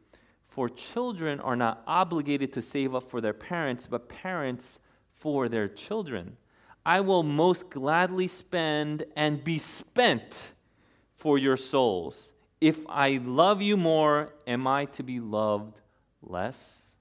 For 0.48 0.70
children 0.70 1.38
are 1.40 1.56
not 1.56 1.82
obligated 1.86 2.54
to 2.54 2.62
save 2.62 2.94
up 2.94 3.04
for 3.04 3.20
their 3.20 3.34
parents, 3.34 3.86
but 3.86 4.08
parents 4.08 4.80
for 5.12 5.50
their 5.50 5.68
children. 5.68 6.38
I 6.84 7.00
will 7.00 7.22
most 7.22 7.70
gladly 7.70 8.26
spend 8.26 9.04
and 9.16 9.42
be 9.42 9.58
spent 9.58 10.52
for 11.14 11.38
your 11.38 11.56
souls. 11.56 12.32
If 12.60 12.84
I 12.88 13.20
love 13.24 13.62
you 13.62 13.76
more, 13.76 14.32
am 14.46 14.66
I 14.66 14.86
to 14.86 15.02
be 15.02 15.20
loved 15.20 15.80
less? 16.22 16.94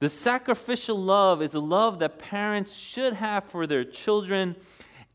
The 0.00 0.08
sacrificial 0.08 0.98
love 0.98 1.42
is 1.42 1.54
a 1.54 1.60
love 1.60 1.98
that 1.98 2.18
parents 2.18 2.74
should 2.74 3.12
have 3.14 3.44
for 3.44 3.66
their 3.66 3.84
children 3.84 4.56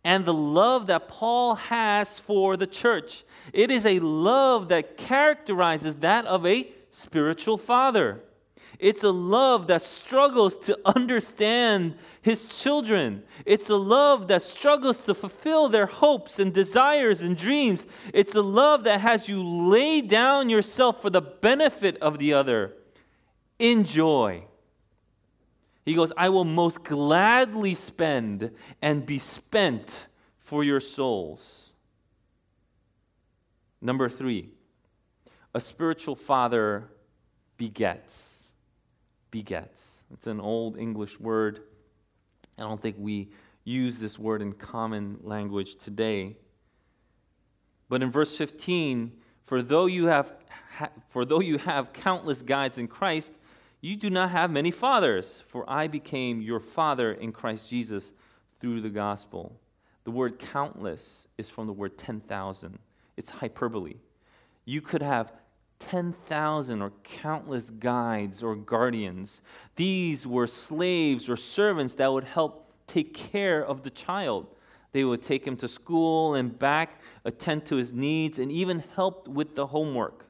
and 0.03 0.23
the 0.23 0.33
love 0.33 0.85
that 0.87 1.07
Paul 1.07 1.55
has 1.55 2.19
for 2.19 2.55
the 2.55 2.67
church. 2.67 3.23
It 3.51 3.71
is 3.71 3.85
a 3.85 3.99
love 3.99 4.69
that 4.69 4.97
characterizes 4.97 5.95
that 5.95 6.25
of 6.25 6.45
a 6.45 6.69
spiritual 6.91 7.57
father. 7.57 8.21
It's 8.79 9.03
a 9.03 9.11
love 9.11 9.67
that 9.67 9.81
struggles 9.81 10.57
to 10.59 10.79
understand 10.85 11.95
his 12.21 12.61
children. 12.61 13.23
It's 13.45 13.69
a 13.69 13.75
love 13.75 14.27
that 14.27 14.41
struggles 14.41 15.05
to 15.05 15.13
fulfill 15.13 15.69
their 15.69 15.85
hopes 15.85 16.39
and 16.39 16.53
desires 16.53 17.21
and 17.21 17.37
dreams. 17.37 17.87
It's 18.13 18.35
a 18.35 18.41
love 18.41 18.83
that 18.83 19.01
has 19.01 19.29
you 19.29 19.43
lay 19.43 20.01
down 20.01 20.49
yourself 20.49 21.01
for 21.01 21.09
the 21.09 21.21
benefit 21.21 21.97
of 21.97 22.19
the 22.19 22.33
other. 22.33 22.73
Enjoy. 23.59 24.43
He 25.85 25.93
goes, 25.93 26.11
I 26.17 26.29
will 26.29 26.45
most 26.45 26.83
gladly 26.83 27.75
spend 27.75 28.51
and 28.81 29.05
be 29.05 29.19
spent 29.19 30.07
for 30.37 30.63
your 30.63 30.79
souls. 30.79 31.73
Number 33.81 34.09
three, 34.09 34.49
a 35.53 35.59
spiritual 35.59 36.15
father 36.15 36.89
begets 37.57 38.44
begets. 39.35 40.05
It's 40.13 40.27
an 40.27 40.39
old 40.39 40.77
English 40.77 41.19
word. 41.19 41.59
I 42.57 42.61
don't 42.61 42.79
think 42.79 42.95
we 42.97 43.31
use 43.65 43.99
this 43.99 44.17
word 44.17 44.41
in 44.41 44.53
common 44.53 45.17
language 45.23 45.75
today. 45.75 46.37
But 47.89 48.01
in 48.01 48.11
verse 48.11 48.37
15, 48.37 49.11
for 49.43 49.61
though 49.61 49.87
you 49.87 50.07
have 50.07 50.31
for 51.09 51.25
though 51.25 51.41
you 51.41 51.57
have 51.57 51.91
countless 51.91 52.41
guides 52.43 52.77
in 52.77 52.87
Christ, 52.87 53.37
you 53.81 53.97
do 53.97 54.09
not 54.09 54.29
have 54.29 54.51
many 54.51 54.71
fathers, 54.71 55.43
for 55.45 55.69
I 55.69 55.87
became 55.87 56.41
your 56.41 56.61
father 56.61 57.11
in 57.11 57.33
Christ 57.33 57.69
Jesus 57.69 58.13
through 58.61 58.79
the 58.79 58.89
gospel. 58.89 59.59
The 60.05 60.11
word 60.11 60.39
countless 60.39 61.27
is 61.37 61.49
from 61.49 61.67
the 61.67 61.73
word 61.73 61.97
10,000. 61.97 62.79
It's 63.17 63.31
hyperbole. 63.31 63.95
You 64.63 64.79
could 64.79 65.01
have 65.01 65.33
10,000 65.79 66.81
or 66.81 66.91
countless 67.03 67.69
guides 67.69 68.41
or 68.41 68.55
guardians. 68.55 69.41
These 69.75 70.25
were 70.25 70.47
slaves 70.47 71.29
or 71.29 71.35
servants 71.35 71.95
that 71.95 72.11
would 72.11 72.23
help 72.23 72.71
take 72.87 73.13
care 73.13 73.63
of 73.63 73.83
the 73.83 73.89
child. 73.89 74.47
They 74.91 75.03
would 75.03 75.21
take 75.21 75.45
him 75.45 75.57
to 75.57 75.67
school 75.67 76.35
and 76.35 76.57
back, 76.57 77.01
attend 77.25 77.65
to 77.65 77.75
his 77.75 77.91
needs, 77.91 78.39
and 78.39 78.51
even 78.51 78.83
help 78.95 79.27
with 79.27 79.55
the 79.55 79.67
homework. 79.67 80.25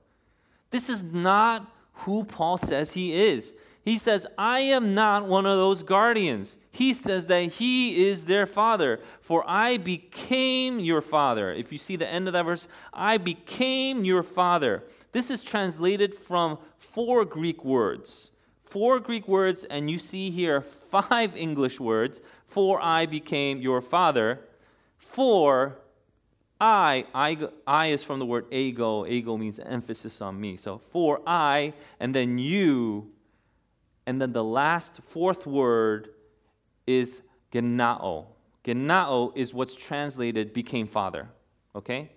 This 0.72 0.90
is 0.90 1.04
not 1.04 1.72
who 1.94 2.24
Paul 2.24 2.58
says 2.58 2.94
he 2.94 3.14
is. 3.14 3.56
He 3.86 4.00
says, 4.00 4.26
I 4.36 4.62
am 4.62 4.96
not 4.96 5.28
one 5.28 5.46
of 5.46 5.58
those 5.58 5.84
guardians. 5.84 6.58
He 6.72 6.92
says 6.92 7.28
that 7.28 7.54
he 7.54 8.08
is 8.08 8.26
their 8.26 8.48
father. 8.48 9.00
For 9.22 9.44
I 9.48 9.78
became 9.78 10.80
your 10.80 11.04
father. 11.04 11.54
If 11.54 11.72
you 11.72 11.78
see 11.78 11.96
the 11.96 12.12
end 12.12 12.26
of 12.26 12.34
that 12.34 12.46
verse, 12.46 12.68
I 12.92 13.18
became 13.18 14.04
your 14.04 14.24
father. 14.24 14.84
This 15.16 15.32
is 15.32 15.40
translated 15.40 16.14
from 16.14 16.58
four 16.78 17.24
Greek 17.24 17.64
words. 17.64 18.34
Four 18.64 19.00
Greek 19.00 19.30
words, 19.30 19.64
and 19.64 19.90
you 19.90 19.98
see 19.98 20.30
here 20.30 20.60
five 20.60 21.38
English 21.38 21.80
words. 21.80 22.20
For 22.48 22.82
I 22.82 23.06
became 23.06 23.62
your 23.62 23.82
father. 23.82 24.42
For 24.98 25.78
I, 26.60 27.06
I, 27.16 27.48
I 27.66 27.86
is 27.96 28.04
from 28.04 28.20
the 28.20 28.26
word 28.26 28.54
ego. 28.54 29.06
Ego 29.06 29.38
means 29.38 29.58
emphasis 29.58 30.20
on 30.20 30.38
me. 30.38 30.58
So 30.58 30.80
for 30.80 31.22
I, 31.26 31.72
and 32.02 32.14
then 32.14 32.38
you 32.38 33.14
and 34.06 34.22
then 34.22 34.34
the 34.34 34.44
last 34.44 35.02
fourth 35.02 35.48
word 35.48 36.10
is 36.86 37.22
genao. 37.54 38.26
Genao 38.66 39.32
is 39.34 39.54
what's 39.54 39.76
translated 39.76 40.52
became 40.52 40.88
father. 40.88 41.30
Okay? 41.74 42.12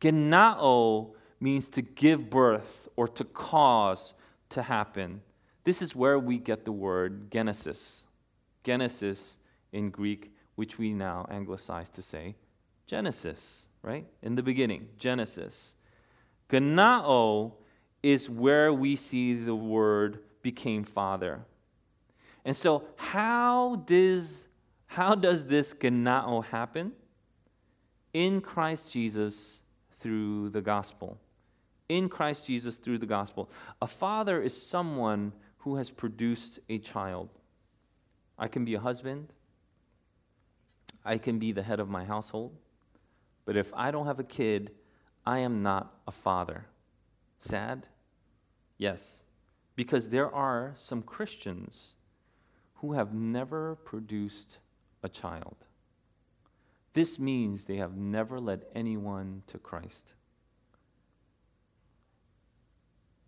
Genao 0.00 1.16
means 1.40 1.68
to 1.70 1.82
give 1.82 2.30
birth 2.30 2.88
or 2.96 3.08
to 3.08 3.24
cause 3.24 4.14
to 4.50 4.62
happen. 4.62 5.20
This 5.64 5.82
is 5.82 5.94
where 5.94 6.18
we 6.18 6.38
get 6.38 6.64
the 6.64 6.72
word 6.72 7.30
genesis. 7.30 8.06
Genesis 8.64 9.38
in 9.72 9.90
Greek, 9.90 10.32
which 10.56 10.78
we 10.78 10.92
now 10.92 11.26
anglicize 11.30 11.88
to 11.90 12.02
say 12.02 12.36
Genesis, 12.86 13.68
right? 13.82 14.06
In 14.22 14.34
the 14.34 14.42
beginning, 14.42 14.88
Genesis. 14.98 15.76
Genao 16.48 17.52
is 18.02 18.30
where 18.30 18.72
we 18.72 18.96
see 18.96 19.34
the 19.34 19.54
word 19.54 20.20
became 20.42 20.84
father. 20.84 21.40
And 22.44 22.56
so, 22.56 22.84
how 22.96 23.82
does, 23.86 24.46
how 24.86 25.14
does 25.14 25.44
this 25.44 25.74
genao 25.74 26.44
happen? 26.44 26.92
In 28.14 28.40
Christ 28.40 28.90
Jesus 28.90 29.62
through 29.92 30.48
the 30.50 30.62
gospel. 30.62 31.18
In 31.88 32.08
Christ 32.08 32.46
Jesus 32.46 32.76
through 32.76 32.98
the 32.98 33.06
gospel. 33.06 33.50
A 33.80 33.86
father 33.86 34.42
is 34.42 34.60
someone 34.60 35.32
who 35.58 35.76
has 35.76 35.90
produced 35.90 36.60
a 36.68 36.78
child. 36.78 37.28
I 38.38 38.48
can 38.48 38.64
be 38.64 38.74
a 38.74 38.80
husband, 38.80 39.32
I 41.04 41.18
can 41.18 41.38
be 41.38 41.52
the 41.52 41.62
head 41.62 41.80
of 41.80 41.88
my 41.88 42.04
household, 42.04 42.56
but 43.44 43.56
if 43.56 43.72
I 43.74 43.90
don't 43.90 44.06
have 44.06 44.20
a 44.20 44.24
kid, 44.24 44.72
I 45.24 45.38
am 45.38 45.62
not 45.62 45.94
a 46.06 46.12
father. 46.12 46.66
Sad? 47.38 47.86
Yes. 48.76 49.24
Because 49.74 50.08
there 50.08 50.32
are 50.32 50.72
some 50.74 51.02
Christians 51.02 51.94
who 52.74 52.92
have 52.92 53.14
never 53.14 53.76
produced 53.76 54.58
a 55.02 55.08
child. 55.08 55.56
This 56.92 57.18
means 57.18 57.64
they 57.64 57.76
have 57.76 57.96
never 57.96 58.40
led 58.40 58.66
anyone 58.74 59.42
to 59.46 59.58
Christ. 59.58 60.14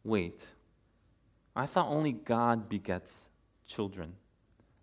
Wait, 0.05 0.49
I 1.55 1.67
thought 1.67 1.89
only 1.89 2.13
God 2.13 2.69
begets 2.69 3.29
children. 3.67 4.15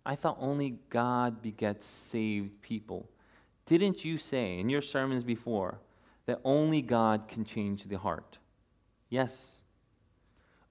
I 0.06 0.14
thought 0.14 0.38
only 0.40 0.78
God 0.90 1.42
begets 1.42 1.86
saved 1.86 2.62
people. 2.62 3.08
Didn't 3.66 4.04
you 4.04 4.16
say 4.16 4.58
in 4.58 4.70
your 4.70 4.80
sermons 4.80 5.24
before 5.24 5.80
that 6.26 6.40
only 6.44 6.80
God 6.80 7.28
can 7.28 7.44
change 7.44 7.84
the 7.84 7.98
heart? 7.98 8.38
Yes, 9.10 9.62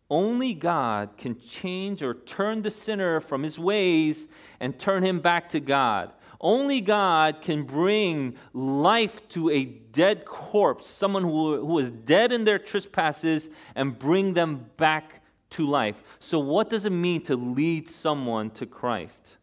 only 0.09 0.53
God 0.53 1.17
can 1.17 1.39
change 1.39 2.01
or 2.01 2.13
turn 2.13 2.61
the 2.61 2.71
sinner 2.71 3.19
from 3.19 3.43
his 3.43 3.59
ways 3.59 4.29
and 4.59 4.79
turn 4.79 5.03
him 5.03 5.19
back 5.19 5.49
to 5.49 5.59
God. 5.59 6.13
Only 6.39 6.81
God 6.81 7.41
can 7.41 7.63
bring 7.63 8.35
life 8.53 9.27
to 9.29 9.49
a 9.49 9.65
dead 9.65 10.25
corpse, 10.25 10.85
someone 10.85 11.23
who, 11.23 11.65
who 11.65 11.79
is 11.79 11.89
dead 11.89 12.31
in 12.31 12.43
their 12.43 12.59
trespasses, 12.59 13.49
and 13.75 13.97
bring 13.97 14.33
them 14.33 14.69
back 14.77 15.23
to 15.51 15.65
life. 15.65 16.03
So, 16.19 16.39
what 16.39 16.69
does 16.69 16.85
it 16.85 16.91
mean 16.91 17.23
to 17.23 17.35
lead 17.35 17.89
someone 17.89 18.51
to 18.51 18.65
Christ? 18.65 19.37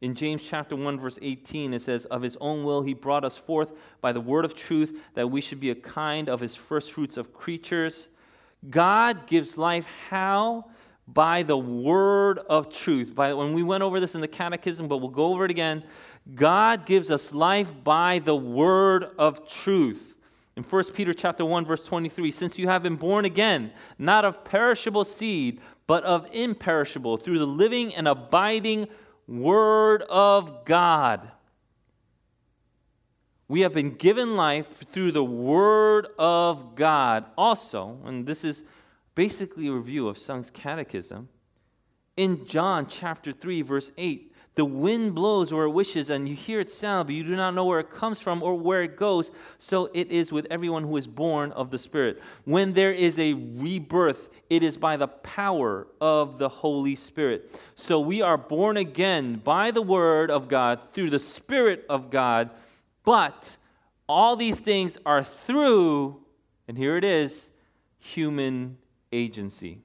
In 0.00 0.14
James 0.14 0.42
chapter 0.42 0.76
1 0.76 1.00
verse 1.00 1.18
18 1.22 1.72
it 1.72 1.80
says 1.80 2.04
of 2.06 2.20
his 2.20 2.36
own 2.38 2.62
will 2.62 2.82
he 2.82 2.92
brought 2.92 3.24
us 3.24 3.38
forth 3.38 3.72
by 4.02 4.12
the 4.12 4.20
word 4.20 4.44
of 4.44 4.54
truth 4.54 5.00
that 5.14 5.28
we 5.28 5.40
should 5.40 5.60
be 5.60 5.70
a 5.70 5.74
kind 5.74 6.28
of 6.28 6.40
his 6.40 6.54
first 6.54 6.92
fruits 6.92 7.16
of 7.16 7.32
creatures 7.32 8.10
God 8.70 9.26
gives 9.26 9.58
life 9.58 9.86
how? 10.08 10.66
By 11.06 11.42
the 11.42 11.58
word 11.58 12.38
of 12.38 12.74
truth. 12.74 13.14
By 13.14 13.32
when 13.34 13.52
we 13.52 13.62
went 13.62 13.82
over 13.82 14.00
this 14.00 14.14
in 14.14 14.20
the 14.20 14.28
catechism, 14.28 14.88
but 14.88 14.98
we'll 14.98 15.10
go 15.10 15.32
over 15.32 15.44
it 15.44 15.50
again. 15.50 15.84
God 16.34 16.86
gives 16.86 17.10
us 17.10 17.34
life 17.34 17.72
by 17.84 18.18
the 18.20 18.36
word 18.36 19.08
of 19.18 19.46
truth. 19.48 20.16
In 20.56 20.62
1 20.62 20.84
Peter 20.94 21.12
chapter 21.12 21.44
1 21.44 21.64
verse 21.66 21.84
23, 21.84 22.30
since 22.30 22.58
you 22.58 22.68
have 22.68 22.82
been 22.82 22.96
born 22.96 23.24
again, 23.24 23.72
not 23.98 24.24
of 24.24 24.44
perishable 24.44 25.04
seed, 25.04 25.60
but 25.86 26.04
of 26.04 26.26
imperishable, 26.32 27.18
through 27.18 27.38
the 27.38 27.46
living 27.46 27.94
and 27.94 28.08
abiding 28.08 28.88
word 29.26 30.02
of 30.02 30.64
God. 30.64 31.30
We 33.48 33.60
have 33.60 33.72
been 33.72 33.94
given 33.94 34.36
life 34.36 34.68
through 34.68 35.12
the 35.12 35.24
Word 35.24 36.06
of 36.18 36.74
God. 36.74 37.26
Also, 37.36 37.98
and 38.04 38.26
this 38.26 38.42
is 38.42 38.64
basically 39.14 39.68
a 39.68 39.72
review 39.72 40.08
of 40.08 40.18
Sung's 40.18 40.50
Catechism, 40.50 41.28
in 42.16 42.46
John 42.46 42.86
chapter 42.86 43.32
3, 43.32 43.62
verse 43.62 43.90
8, 43.98 44.32
the 44.54 44.64
wind 44.64 45.16
blows 45.16 45.52
where 45.52 45.64
it 45.64 45.70
wishes, 45.70 46.10
and 46.10 46.28
you 46.28 46.36
hear 46.36 46.60
its 46.60 46.72
sound, 46.72 47.08
but 47.08 47.16
you 47.16 47.24
do 47.24 47.34
not 47.34 47.54
know 47.54 47.64
where 47.64 47.80
it 47.80 47.90
comes 47.90 48.20
from 48.20 48.40
or 48.40 48.54
where 48.54 48.82
it 48.82 48.96
goes. 48.96 49.32
So 49.58 49.90
it 49.92 50.12
is 50.12 50.30
with 50.30 50.46
everyone 50.48 50.84
who 50.84 50.96
is 50.96 51.08
born 51.08 51.50
of 51.52 51.72
the 51.72 51.78
Spirit. 51.78 52.22
When 52.44 52.72
there 52.72 52.92
is 52.92 53.18
a 53.18 53.32
rebirth, 53.32 54.30
it 54.48 54.62
is 54.62 54.76
by 54.76 54.96
the 54.96 55.08
power 55.08 55.88
of 56.00 56.38
the 56.38 56.48
Holy 56.48 56.94
Spirit. 56.94 57.60
So 57.74 57.98
we 57.98 58.22
are 58.22 58.38
born 58.38 58.76
again 58.76 59.40
by 59.42 59.72
the 59.72 59.82
Word 59.82 60.30
of 60.30 60.46
God, 60.46 60.80
through 60.92 61.10
the 61.10 61.18
Spirit 61.18 61.84
of 61.88 62.10
God 62.10 62.50
but 63.04 63.56
all 64.08 64.34
these 64.34 64.58
things 64.58 64.98
are 65.06 65.22
through, 65.22 66.22
and 66.66 66.76
here 66.76 66.96
it 66.96 67.04
is, 67.04 67.50
human 67.98 68.78
agency. 69.14 69.80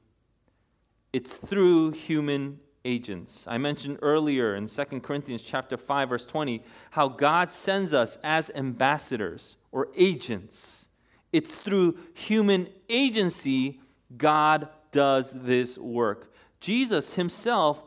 It's 1.13 1.35
through 1.35 1.91
human 1.91 2.59
agents. 2.83 3.45
I 3.47 3.57
mentioned 3.57 3.99
earlier 4.01 4.55
in 4.55 4.67
2 4.67 4.83
Corinthians 5.01 5.43
chapter 5.43 5.77
5 5.77 6.09
verse 6.09 6.25
20 6.25 6.63
how 6.91 7.07
God 7.07 7.51
sends 7.51 7.93
us 7.93 8.17
as 8.23 8.51
ambassadors 8.55 9.55
or 9.71 9.89
agents. 9.95 10.89
It's 11.31 11.55
through 11.57 11.97
human 12.13 12.67
agency 12.89 13.79
God 14.17 14.67
does 14.91 15.31
this 15.31 15.77
work. 15.77 16.33
Jesus 16.59 17.13
himself 17.13 17.83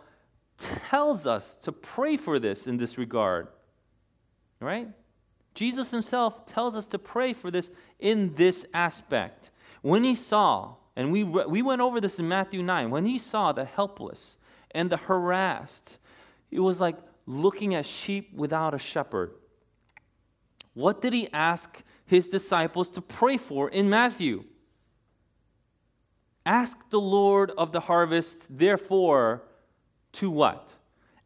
tells 0.57 1.27
us 1.27 1.57
to 1.59 1.73
pray 1.73 2.17
for 2.17 2.39
this 2.39 2.67
in 2.67 2.77
this 2.77 2.97
regard. 2.97 3.49
Right? 4.61 4.89
Jesus 5.55 5.91
himself 5.91 6.47
tells 6.47 6.77
us 6.77 6.87
to 6.89 6.99
pray 6.99 7.33
for 7.33 7.51
this 7.51 7.73
in 7.99 8.35
this 8.35 8.65
aspect. 8.73 9.51
When 9.83 10.05
he 10.05 10.15
saw, 10.15 10.77
and 10.97 11.11
we, 11.11 11.25
we 11.25 11.63
went 11.63 11.81
over 11.81 12.01
this 12.01 12.19
in 12.19 12.29
Matthew 12.29 12.63
9, 12.63 12.91
when 12.91 13.07
he 13.07 13.19
saw 13.19 13.53
the 13.53 13.65
helpless 13.65 14.39
and 14.73 14.91
the 14.91 14.97
harassed, 14.97 15.99
it 16.51 16.61
was 16.61 16.81
like 16.81 16.97
looking 17.27 17.75
at 17.75 17.87
sheep 17.87 18.35
without 18.35 18.75
a 18.75 18.79
shepherd. 18.79 19.33
What 20.75 21.01
did 21.01 21.13
he 21.13 21.29
ask 21.33 21.83
his 22.05 22.29
disciples 22.29 22.91
to 22.91 23.01
pray 23.01 23.37
for 23.37 23.69
in 23.69 23.89
Matthew? 23.89 24.45
Ask 26.45 26.91
the 26.91 27.01
Lord 27.01 27.53
of 27.57 27.73
the 27.73 27.81
harvest, 27.81 28.59
therefore, 28.59 29.45
to 30.13 30.31
what? 30.31 30.75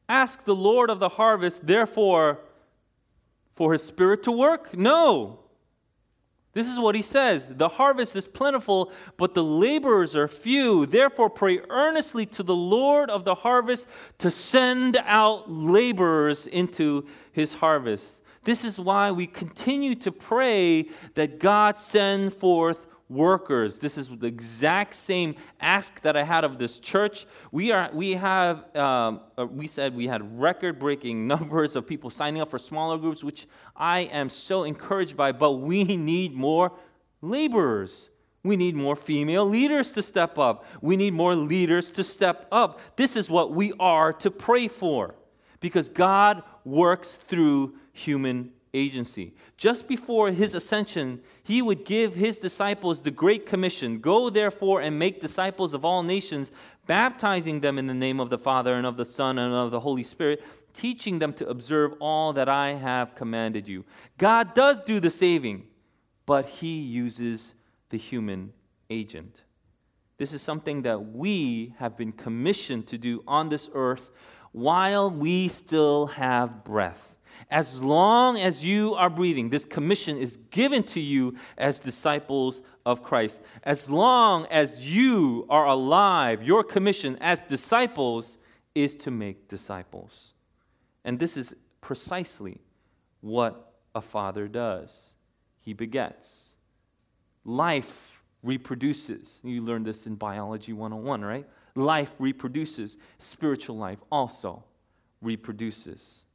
Ask 0.09 0.45
the 0.45 0.55
Lord 0.55 0.91
of 0.91 1.01
the 1.01 1.09
harvest, 1.09 1.67
therefore, 1.67 2.41
for 3.55 3.73
his 3.73 3.83
spirit 3.83 4.23
to 4.25 4.33
work? 4.33 4.77
No. 4.77 5.41
This 6.57 6.71
is 6.71 6.79
what 6.79 6.95
he 6.95 7.03
says 7.03 7.49
The 7.49 7.69
harvest 7.69 8.17
is 8.17 8.25
plentiful, 8.25 8.91
but 9.19 9.35
the 9.35 9.45
laborers 9.45 10.17
are 10.17 10.27
few. 10.27 10.87
Therefore, 10.87 11.29
pray 11.29 11.61
earnestly 11.69 12.25
to 12.25 12.43
the 12.43 12.55
Lord 12.55 13.11
of 13.11 13.25
the 13.25 13.35
harvest 13.35 13.87
to 14.21 14.31
send 14.31 14.97
out 15.05 15.51
laborers 15.51 16.47
into 16.47 17.07
his 17.31 17.57
harvest. 17.57 18.23
This 18.45 18.65
is 18.65 18.81
why 18.81 19.11
we 19.11 19.27
continue 19.27 19.97
to 19.97 20.11
pray 20.11 20.89
that 21.13 21.41
God 21.41 21.77
send 21.77 22.33
forth 22.33 22.87
workers. 23.09 23.79
This 23.79 23.97
is 23.97 24.09
the 24.09 24.27
exact 24.27 24.95
same 24.95 25.37
ask 25.61 26.01
that 26.03 26.17
I 26.17 26.23
had 26.23 26.45
of 26.45 26.59
this 26.59 26.79
church. 26.79 27.27
We 27.53 27.73
are 27.73 27.91
we 27.93 28.13
have 28.13 28.75
um, 28.77 29.21
uh, 29.39 29.47
we 29.47 29.67
said 29.67 29.95
we 29.95 30.07
had 30.07 30.41
record-breaking 30.41 31.27
numbers 31.29 31.77
of 31.77 31.87
people 31.87 32.11
signing 32.11 32.43
up 32.43 32.51
for 32.51 32.59
smaller 32.59 32.99
groups, 32.99 33.23
which 33.23 33.47
I 33.77 34.01
am 34.01 34.31
so 34.31 34.65
encouraged 34.65 35.17
by. 35.17 35.33
But 35.33 35.53
we 35.53 35.85
need 35.85 36.35
more 36.35 36.73
laborers. 37.23 38.11
We 38.43 38.57
need 38.57 38.77
more 38.77 38.95
female 38.95 39.45
leaders 39.45 39.93
to 39.93 40.03
step 40.03 40.39
up. 40.39 40.65
We 40.81 40.97
need 40.97 41.15
more 41.15 41.35
leaders 41.35 41.91
to 41.93 42.05
step 42.05 42.47
up. 42.53 42.81
This 42.97 43.17
is 43.17 43.29
what 43.29 43.53
we 43.53 43.73
are 43.81 44.13
to 44.15 44.31
pray 44.31 44.69
for 44.69 45.17
because 45.59 45.89
God 45.89 46.45
works 46.65 47.15
through 47.15 47.75
human 47.93 48.53
agency. 48.77 49.35
Just 49.57 49.89
before 49.89 50.31
his 50.31 50.55
ascension, 50.55 51.21
he 51.43 51.63
would 51.63 51.85
give 51.85 52.15
his 52.15 52.39
disciples 52.39 53.03
the 53.03 53.11
Great 53.11 53.47
Commission 53.47 53.99
Go 54.01 54.31
therefore 54.31 54.81
and 54.81 54.99
make 54.99 55.21
disciples 55.21 55.75
of 55.75 55.85
all 55.85 56.03
nations, 56.03 56.53
baptizing 56.87 57.61
them 57.61 57.79
in 57.79 57.87
the 57.87 57.95
name 57.95 58.21
of 58.21 58.31
the 58.31 58.39
Father 58.39 58.75
and 58.75 58.87
of 58.87 58.97
the 58.97 59.05
Son 59.05 59.39
and 59.39 59.55
of 59.55 59.71
the 59.71 59.81
Holy 59.81 60.03
Spirit, 60.03 60.45
teaching 60.73 61.19
them 61.19 61.33
to 61.33 61.49
observe 61.49 61.95
all 62.01 62.33
that 62.35 62.49
I 62.49 62.75
have 62.75 63.15
commanded 63.15 63.67
you. 63.67 63.85
God 64.19 64.55
does 64.55 64.83
do 64.83 65.01
the 65.01 65.11
saving, 65.11 65.67
but 66.27 66.47
he 66.47 66.81
uses 66.81 67.55
the 67.89 67.99
human 67.99 68.53
agent. 68.91 69.43
This 70.19 70.33
is 70.33 70.43
something 70.43 70.83
that 70.83 71.13
we 71.13 71.75
have 71.79 71.97
been 71.97 72.13
commissioned 72.13 72.87
to 72.89 72.99
do 72.99 73.23
on 73.27 73.49
this 73.49 73.69
earth 73.75 74.11
while 74.53 75.11
we 75.11 75.49
still 75.49 76.07
have 76.07 76.65
breath. 76.65 77.16
As 77.51 77.83
long 77.83 78.37
as 78.39 78.65
you 78.65 78.95
are 78.95 79.11
breathing, 79.11 79.51
this 79.51 79.65
commission 79.65 80.19
is 80.19 80.37
given 80.37 80.83
to 80.85 81.01
you 81.01 81.37
as 81.57 81.79
disciples 81.81 82.63
of 82.85 83.03
Christ. 83.03 83.43
As 83.63 83.89
long 83.89 84.47
as 84.47 84.89
you 84.89 85.47
are 85.49 85.67
alive, 85.67 86.43
your 86.43 86.63
commission 86.63 87.17
as 87.21 87.41
disciples 87.41 88.39
is 88.75 88.97
to 88.97 89.11
make 89.11 89.49
disciples. 89.49 90.35
And 91.05 91.19
this 91.19 91.37
is 91.37 91.55
precisely 91.81 92.61
what 93.21 93.75
a 93.95 94.03
father 94.03 94.49
does 94.49 95.15
he 95.61 95.73
begets 95.73 96.57
life 97.47 98.23
reproduces. 98.43 99.41
You 99.45 99.61
learned 99.63 99.87
this 99.87 100.07
in 100.07 100.17
Biology 100.17 100.73
101, 100.73 101.25
right? 101.25 101.47
Life 101.75 102.15
reproduces. 102.19 102.99
Spiritual 103.19 103.77
life 103.77 104.03
also 104.11 104.65
reproduces. 105.23 106.26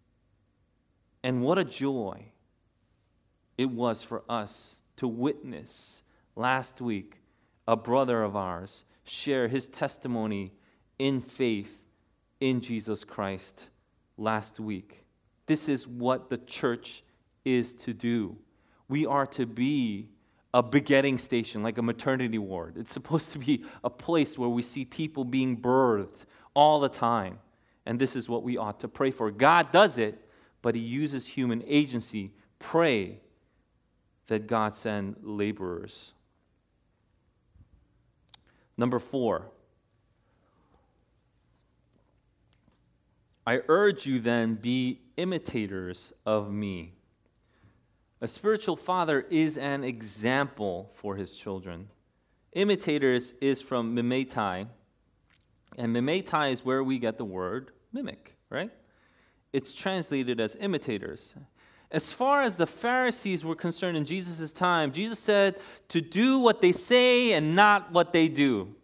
And 1.23 1.41
what 1.41 1.57
a 1.57 1.63
joy 1.63 2.25
it 3.57 3.69
was 3.69 4.03
for 4.03 4.23
us 4.27 4.81
to 4.97 5.07
witness 5.07 6.03
last 6.35 6.81
week 6.81 7.21
a 7.67 7.75
brother 7.75 8.23
of 8.23 8.35
ours 8.35 8.83
share 9.03 9.47
his 9.47 9.67
testimony 9.67 10.51
in 10.97 11.21
faith 11.21 11.83
in 12.39 12.61
Jesus 12.61 13.03
Christ 13.03 13.69
last 14.17 14.59
week. 14.59 15.05
This 15.45 15.69
is 15.69 15.87
what 15.87 16.29
the 16.29 16.37
church 16.37 17.03
is 17.45 17.73
to 17.73 17.93
do. 17.93 18.37
We 18.87 19.05
are 19.05 19.25
to 19.27 19.45
be 19.45 20.09
a 20.53 20.61
begetting 20.61 21.17
station, 21.17 21.63
like 21.63 21.77
a 21.77 21.81
maternity 21.81 22.37
ward. 22.37 22.75
It's 22.77 22.91
supposed 22.91 23.31
to 23.33 23.39
be 23.39 23.63
a 23.83 23.89
place 23.89 24.37
where 24.37 24.49
we 24.49 24.61
see 24.61 24.85
people 24.85 25.23
being 25.23 25.57
birthed 25.57 26.25
all 26.53 26.79
the 26.79 26.89
time. 26.89 27.39
And 27.85 27.99
this 27.99 28.15
is 28.15 28.27
what 28.27 28.43
we 28.43 28.57
ought 28.57 28.79
to 28.81 28.87
pray 28.87 29.11
for. 29.11 29.31
God 29.31 29.71
does 29.71 29.97
it, 29.97 30.27
but 30.61 30.75
He 30.75 30.81
uses 30.81 31.27
human 31.27 31.63
agency. 31.67 32.31
Pray 32.59 33.19
that 34.27 34.47
God 34.47 34.75
send 34.75 35.17
laborers. 35.21 36.13
Number 38.77 38.99
four, 38.99 39.51
I 43.45 43.61
urge 43.67 44.05
you 44.05 44.19
then, 44.19 44.55
be 44.55 45.01
imitators 45.17 46.13
of 46.25 46.51
me 46.51 46.93
a 48.21 48.27
spiritual 48.27 48.75
father 48.75 49.25
is 49.31 49.57
an 49.57 49.83
example 49.83 50.91
for 50.93 51.15
his 51.15 51.35
children. 51.35 51.89
Imitators 52.53 53.31
is 53.41 53.63
from 53.63 53.95
mimetai, 53.95 54.67
and 55.75 55.95
mimetai 55.95 56.51
is 56.51 56.63
where 56.63 56.83
we 56.83 56.99
get 56.99 57.17
the 57.17 57.25
word 57.25 57.71
mimic, 57.91 58.37
right? 58.49 58.69
It's 59.53 59.73
translated 59.73 60.39
as 60.39 60.55
imitators. 60.55 61.35
As 61.91 62.13
far 62.13 62.41
as 62.41 62.55
the 62.55 62.67
Pharisees 62.67 63.43
were 63.43 63.55
concerned 63.55 63.97
in 63.97 64.05
Jesus' 64.05 64.53
time, 64.53 64.93
Jesus 64.93 65.19
said 65.19 65.57
to 65.89 65.99
do 65.99 66.39
what 66.39 66.61
they 66.61 66.71
say 66.71 67.33
and 67.33 67.53
not 67.53 67.91
what 67.91 68.13
they 68.13 68.29
do. 68.29 68.75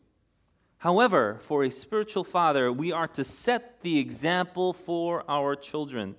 However, 0.79 1.39
for 1.41 1.63
a 1.63 1.69
spiritual 1.69 2.23
father, 2.23 2.71
we 2.71 2.91
are 2.91 3.07
to 3.09 3.23
set 3.23 3.81
the 3.81 3.97
example 3.97 4.73
for 4.73 5.23
our 5.29 5.55
children. 5.55 6.15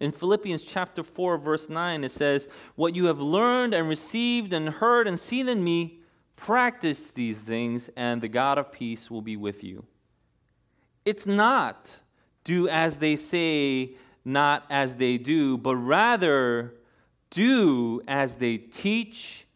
In 0.00 0.12
Philippians 0.12 0.62
chapter 0.62 1.02
4, 1.02 1.38
verse 1.38 1.68
9, 1.68 2.02
it 2.02 2.10
says, 2.10 2.48
What 2.74 2.96
you 2.96 3.06
have 3.06 3.20
learned 3.20 3.74
and 3.74 3.88
received 3.88 4.52
and 4.52 4.68
heard 4.68 5.06
and 5.06 5.20
seen 5.20 5.48
in 5.48 5.62
me, 5.62 6.00
practice 6.36 7.10
these 7.10 7.38
things, 7.38 7.88
and 7.96 8.20
the 8.20 8.28
God 8.28 8.58
of 8.58 8.72
peace 8.72 9.10
will 9.10 9.22
be 9.22 9.36
with 9.36 9.62
you. 9.62 9.84
It's 11.04 11.26
not 11.26 12.00
do 12.44 12.68
as 12.68 12.98
they 12.98 13.16
say, 13.16 13.96
not 14.24 14.64
as 14.70 14.96
they 14.96 15.18
do, 15.18 15.58
but 15.58 15.76
rather 15.76 16.74
do 17.30 18.00
as 18.06 18.36
they 18.36 18.56
teach, 18.58 19.46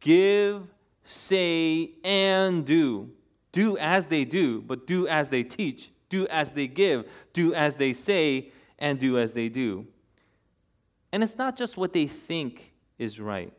give, 0.00 0.62
say, 1.04 1.90
and 2.02 2.64
do. 2.64 3.10
Do 3.52 3.76
as 3.78 4.06
they 4.06 4.24
do, 4.24 4.60
but 4.60 4.86
do 4.86 5.06
as 5.08 5.30
they 5.30 5.42
teach, 5.42 5.90
do 6.08 6.26
as 6.28 6.52
they 6.52 6.66
give, 6.66 7.08
do 7.32 7.54
as 7.54 7.76
they 7.76 7.92
say, 7.92 8.52
and 8.78 8.98
do 8.98 9.18
as 9.18 9.32
they 9.34 9.48
do. 9.48 9.86
And 11.12 11.22
it's 11.22 11.36
not 11.36 11.56
just 11.56 11.76
what 11.76 11.92
they 11.92 12.06
think 12.06 12.72
is 12.98 13.20
right. 13.20 13.52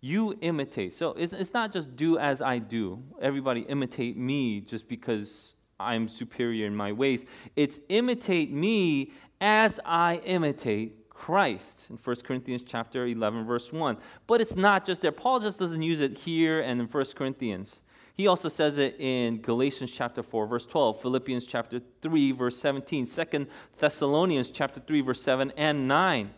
You 0.00 0.36
imitate. 0.40 0.94
So 0.94 1.10
it's, 1.10 1.32
it's 1.32 1.52
not 1.52 1.72
just 1.72 1.96
do 1.96 2.18
as 2.18 2.40
I 2.40 2.58
do. 2.58 3.02
Everybody 3.20 3.62
imitate 3.62 4.16
me 4.16 4.60
just 4.60 4.88
because 4.88 5.55
I'm 5.78 6.08
superior 6.08 6.66
in 6.66 6.74
my 6.74 6.92
ways. 6.92 7.24
It's 7.54 7.80
imitate 7.88 8.50
me 8.50 9.12
as 9.40 9.78
I 9.84 10.20
imitate 10.24 11.10
Christ 11.10 11.90
in 11.90 11.96
1 11.96 12.16
Corinthians 12.24 12.62
chapter 12.62 13.06
11 13.06 13.46
verse 13.46 13.72
1. 13.72 13.96
But 14.26 14.40
it's 14.40 14.56
not 14.56 14.84
just 14.84 15.02
there. 15.02 15.12
Paul 15.12 15.40
just 15.40 15.58
doesn't 15.58 15.82
use 15.82 16.00
it 16.00 16.16
here 16.16 16.60
and 16.60 16.80
in 16.80 16.86
1 16.86 17.04
Corinthians. 17.14 17.82
He 18.14 18.26
also 18.26 18.48
says 18.48 18.78
it 18.78 18.96
in 18.98 19.42
Galatians 19.42 19.90
chapter 19.90 20.22
4 20.22 20.46
verse 20.46 20.64
12, 20.64 21.02
Philippians 21.02 21.46
chapter 21.46 21.82
3 22.00 22.32
verse 22.32 22.56
17, 22.58 23.06
2 23.06 23.46
Thessalonians 23.78 24.50
chapter 24.50 24.80
3 24.80 25.02
verse 25.02 25.20
7 25.20 25.52
and 25.56 25.86
9. 25.86 26.30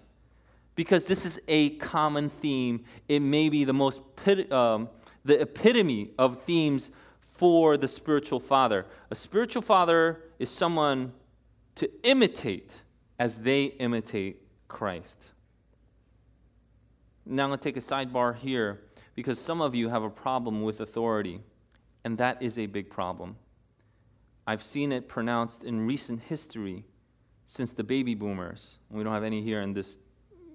Because 0.74 1.06
this 1.06 1.24
is 1.24 1.40
a 1.46 1.70
common 1.70 2.28
theme. 2.28 2.84
It 3.08 3.20
may 3.20 3.48
be 3.48 3.64
the 3.64 3.72
most 3.72 4.00
um, 4.50 4.88
the 5.24 5.40
epitome 5.40 6.10
of 6.18 6.42
themes 6.42 6.90
for 7.38 7.76
the 7.76 7.88
spiritual 7.88 8.40
father. 8.40 8.84
A 9.10 9.14
spiritual 9.14 9.62
father 9.62 10.20
is 10.38 10.50
someone 10.50 11.12
to 11.76 11.88
imitate 12.02 12.82
as 13.18 13.38
they 13.38 13.64
imitate 13.64 14.42
Christ. 14.66 15.30
Now 17.24 17.44
I'm 17.44 17.50
going 17.50 17.58
to 17.60 17.62
take 17.62 17.76
a 17.76 17.80
sidebar 17.80 18.36
here 18.36 18.80
because 19.14 19.38
some 19.38 19.60
of 19.60 19.74
you 19.74 19.88
have 19.88 20.02
a 20.02 20.10
problem 20.10 20.62
with 20.62 20.80
authority 20.80 21.40
and 22.04 22.18
that 22.18 22.42
is 22.42 22.58
a 22.58 22.66
big 22.66 22.90
problem. 22.90 23.36
I've 24.46 24.62
seen 24.62 24.90
it 24.90 25.08
pronounced 25.08 25.62
in 25.62 25.86
recent 25.86 26.22
history 26.22 26.86
since 27.46 27.70
the 27.72 27.84
baby 27.84 28.14
boomers. 28.14 28.78
We 28.90 29.04
don't 29.04 29.12
have 29.12 29.24
any 29.24 29.42
here 29.42 29.60
in 29.60 29.74
this 29.74 29.98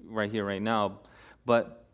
right 0.05 0.29
here 0.29 0.45
right 0.45 0.61
now, 0.61 0.99
but 1.45 1.85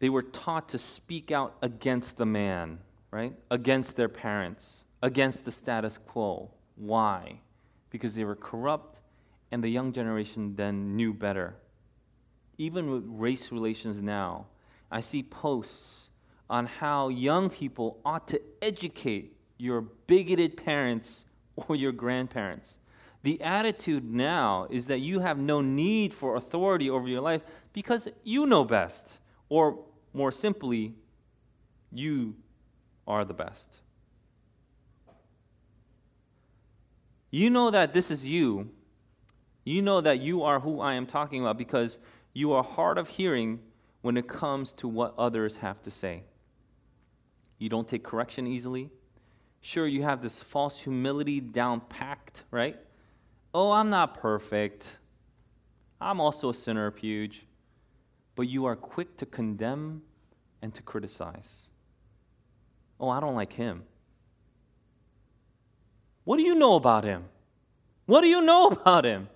they 0.00 0.10
were 0.10 0.22
taught 0.22 0.68
to 0.70 0.78
speak 0.78 1.30
out 1.30 1.56
against 1.62 2.16
the 2.16 2.26
man, 2.26 2.80
right? 3.12 3.34
Against 3.50 3.94
their 3.94 4.08
parents, 4.08 4.86
against 5.02 5.44
the 5.44 5.52
status 5.52 5.98
quo. 5.98 6.50
Why? 6.74 7.40
Because 7.90 8.16
they 8.16 8.24
were 8.24 8.34
corrupt 8.34 9.00
and 9.52 9.62
the 9.62 9.68
young 9.68 9.92
generation 9.92 10.56
then 10.56 10.96
knew 10.96 11.12
better. 11.12 11.54
Even 12.58 12.90
with 12.90 13.04
race 13.06 13.52
relations 13.52 14.00
now, 14.00 14.46
I 14.90 15.00
see 15.00 15.22
posts 15.22 16.10
on 16.48 16.66
how 16.66 17.08
young 17.08 17.50
people 17.50 18.00
ought 18.04 18.26
to 18.28 18.40
educate 18.62 19.36
your 19.58 19.82
bigoted 19.82 20.56
parents 20.56 21.26
or 21.56 21.76
your 21.76 21.92
grandparents. 21.92 22.78
The 23.22 23.40
attitude 23.42 24.10
now 24.10 24.66
is 24.70 24.86
that 24.88 24.98
you 24.98 25.20
have 25.20 25.38
no 25.38 25.60
need 25.60 26.12
for 26.12 26.34
authority 26.34 26.90
over 26.90 27.06
your 27.06 27.20
life 27.20 27.42
because 27.72 28.08
you 28.24 28.46
know 28.46 28.64
best. 28.64 29.20
Or 29.48 29.84
more 30.12 30.32
simply, 30.32 30.94
you 31.92 32.34
are 33.06 33.24
the 33.24 33.34
best. 33.34 33.80
You 37.30 37.48
know 37.48 37.70
that 37.70 37.94
this 37.94 38.10
is 38.10 38.26
you. 38.26 38.70
You 39.64 39.80
know 39.80 40.00
that 40.00 40.20
you 40.20 40.42
are 40.42 40.60
who 40.60 40.80
I 40.80 40.94
am 40.94 41.06
talking 41.06 41.40
about 41.40 41.56
because 41.56 41.98
you 42.32 42.52
are 42.52 42.62
hard 42.62 42.98
of 42.98 43.08
hearing 43.08 43.60
when 44.02 44.16
it 44.16 44.28
comes 44.28 44.72
to 44.74 44.88
what 44.88 45.14
others 45.16 45.56
have 45.56 45.80
to 45.82 45.90
say. 45.90 46.24
You 47.58 47.68
don't 47.68 47.88
take 47.88 48.02
correction 48.04 48.46
easily. 48.46 48.90
Sure, 49.60 49.86
you 49.86 50.02
have 50.02 50.20
this 50.20 50.42
false 50.42 50.80
humility 50.80 51.40
down 51.40 51.80
packed, 51.80 52.42
right? 52.50 52.76
Oh, 53.54 53.70
I'm 53.70 53.90
not 53.90 54.14
perfect. 54.14 54.96
I'm 56.00 56.20
also 56.20 56.50
a 56.50 56.54
sinner, 56.54 56.90
Puge. 56.90 57.42
But 58.34 58.48
you 58.48 58.64
are 58.64 58.76
quick 58.76 59.16
to 59.18 59.26
condemn 59.26 60.02
and 60.60 60.74
to 60.74 60.82
criticize. 60.82 61.71
Oh, 63.02 63.08
I 63.08 63.18
don't 63.18 63.34
like 63.34 63.52
him. 63.52 63.82
What 66.22 66.36
do 66.36 66.44
you 66.44 66.54
know 66.54 66.76
about 66.76 67.02
him? 67.02 67.24
What 68.06 68.20
do 68.20 68.28
you 68.28 68.40
know 68.40 68.68
about 68.68 69.04
him? 69.04 69.28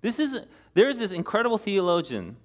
This 0.00 0.18
is 0.18 0.40
there's 0.74 0.98
this 0.98 1.12
incredible 1.12 1.58
theologian 1.58 2.36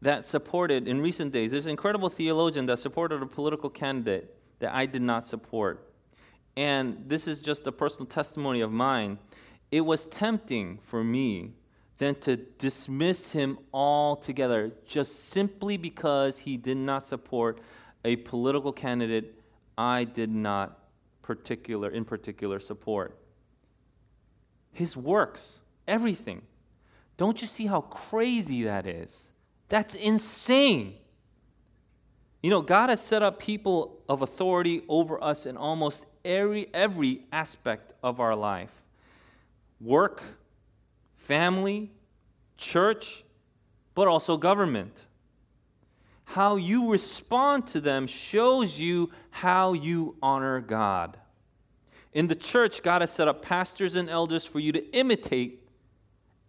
that 0.00 0.26
supported 0.26 0.88
in 0.88 1.02
recent 1.02 1.32
days. 1.32 1.50
There's 1.50 1.66
an 1.66 1.72
incredible 1.72 2.08
theologian 2.08 2.64
that 2.66 2.78
supported 2.78 3.22
a 3.22 3.26
political 3.26 3.68
candidate 3.68 4.34
that 4.58 4.74
I 4.74 4.86
did 4.86 5.02
not 5.02 5.26
support. 5.26 5.92
And 6.56 7.04
this 7.06 7.28
is 7.28 7.40
just 7.40 7.66
a 7.66 7.72
personal 7.72 8.06
testimony 8.06 8.62
of 8.62 8.72
mine. 8.72 9.18
It 9.70 9.82
was 9.82 10.06
tempting 10.06 10.78
for 10.78 11.04
me 11.04 11.52
then 11.98 12.14
to 12.14 12.36
dismiss 12.36 13.32
him 13.32 13.58
altogether 13.72 14.72
just 14.86 15.28
simply 15.28 15.76
because 15.76 16.38
he 16.40 16.56
did 16.56 16.76
not 16.76 17.06
support 17.06 17.58
a 18.06 18.16
political 18.16 18.72
candidate 18.72 19.34
I 19.76 20.04
did 20.04 20.30
not 20.30 20.78
particular 21.22 21.90
in 21.90 22.04
particular 22.04 22.60
support. 22.60 23.18
His 24.72 24.96
works, 24.96 25.58
everything. 25.88 26.42
Don't 27.16 27.40
you 27.40 27.48
see 27.48 27.66
how 27.66 27.80
crazy 27.80 28.62
that 28.62 28.86
is? 28.86 29.32
That's 29.68 29.96
insane. 29.96 30.94
You 32.44 32.50
know, 32.50 32.62
God 32.62 32.90
has 32.90 33.00
set 33.00 33.24
up 33.24 33.40
people 33.40 33.98
of 34.08 34.22
authority 34.22 34.82
over 34.88 35.22
us 35.22 35.44
in 35.44 35.56
almost 35.56 36.06
every, 36.24 36.68
every 36.72 37.22
aspect 37.32 37.92
of 38.04 38.20
our 38.20 38.36
life 38.36 38.82
work, 39.80 40.22
family, 41.16 41.90
church, 42.56 43.24
but 43.96 44.06
also 44.06 44.36
government. 44.36 45.06
How 46.26 46.56
you 46.56 46.90
respond 46.90 47.66
to 47.68 47.80
them 47.80 48.06
shows 48.06 48.78
you 48.78 49.10
how 49.30 49.72
you 49.72 50.16
honor 50.22 50.60
God. 50.60 51.16
In 52.12 52.28
the 52.28 52.34
church, 52.34 52.82
God 52.82 53.00
has 53.00 53.10
set 53.10 53.28
up 53.28 53.42
pastors 53.42 53.94
and 53.94 54.10
elders 54.10 54.44
for 54.44 54.58
you 54.58 54.72
to 54.72 54.96
imitate 54.96 55.62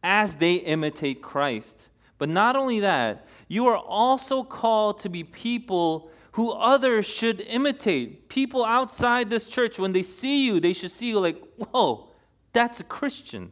as 0.04 0.38
they 0.38 0.56
imitate 0.56 1.22
Christ. 1.22 1.90
But 2.18 2.30
not 2.30 2.56
only 2.56 2.80
that, 2.80 3.26
you 3.48 3.68
are 3.68 3.78
also 3.78 4.44
called 4.44 5.00
to 5.00 5.10
be 5.10 5.24
people 5.24 6.10
who 6.34 6.52
others 6.52 7.06
should 7.06 7.42
imitate. 7.42 8.30
People 8.30 8.66
outside 8.66 9.30
this 9.30 9.48
church, 9.48 9.80
when 9.80 9.94
they 9.94 10.04
see 10.04 10.46
you, 10.46 10.60
they 10.60 10.74
should 10.74 10.92
see 10.92 11.10
you 11.10 11.20
like, 11.20 11.42
whoa, 11.56 12.10
that's 12.54 12.80
a 12.80 12.84
Christian. 12.84 13.52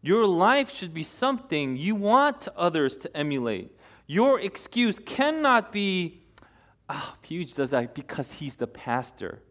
Your 0.00 0.26
life 0.26 0.72
should 0.74 0.94
be 0.94 1.02
something 1.02 1.76
you 1.76 1.94
want 1.94 2.48
others 2.56 2.96
to 2.98 3.16
emulate. 3.16 3.76
Your 4.08 4.40
excuse 4.40 4.98
cannot 4.98 5.70
be, 5.70 6.22
oh, 6.88 7.14
Puge 7.22 7.54
does 7.54 7.70
that 7.70 7.94
because 7.94 8.32
he's 8.32 8.56
the 8.56 8.66
pastor. 8.66 9.42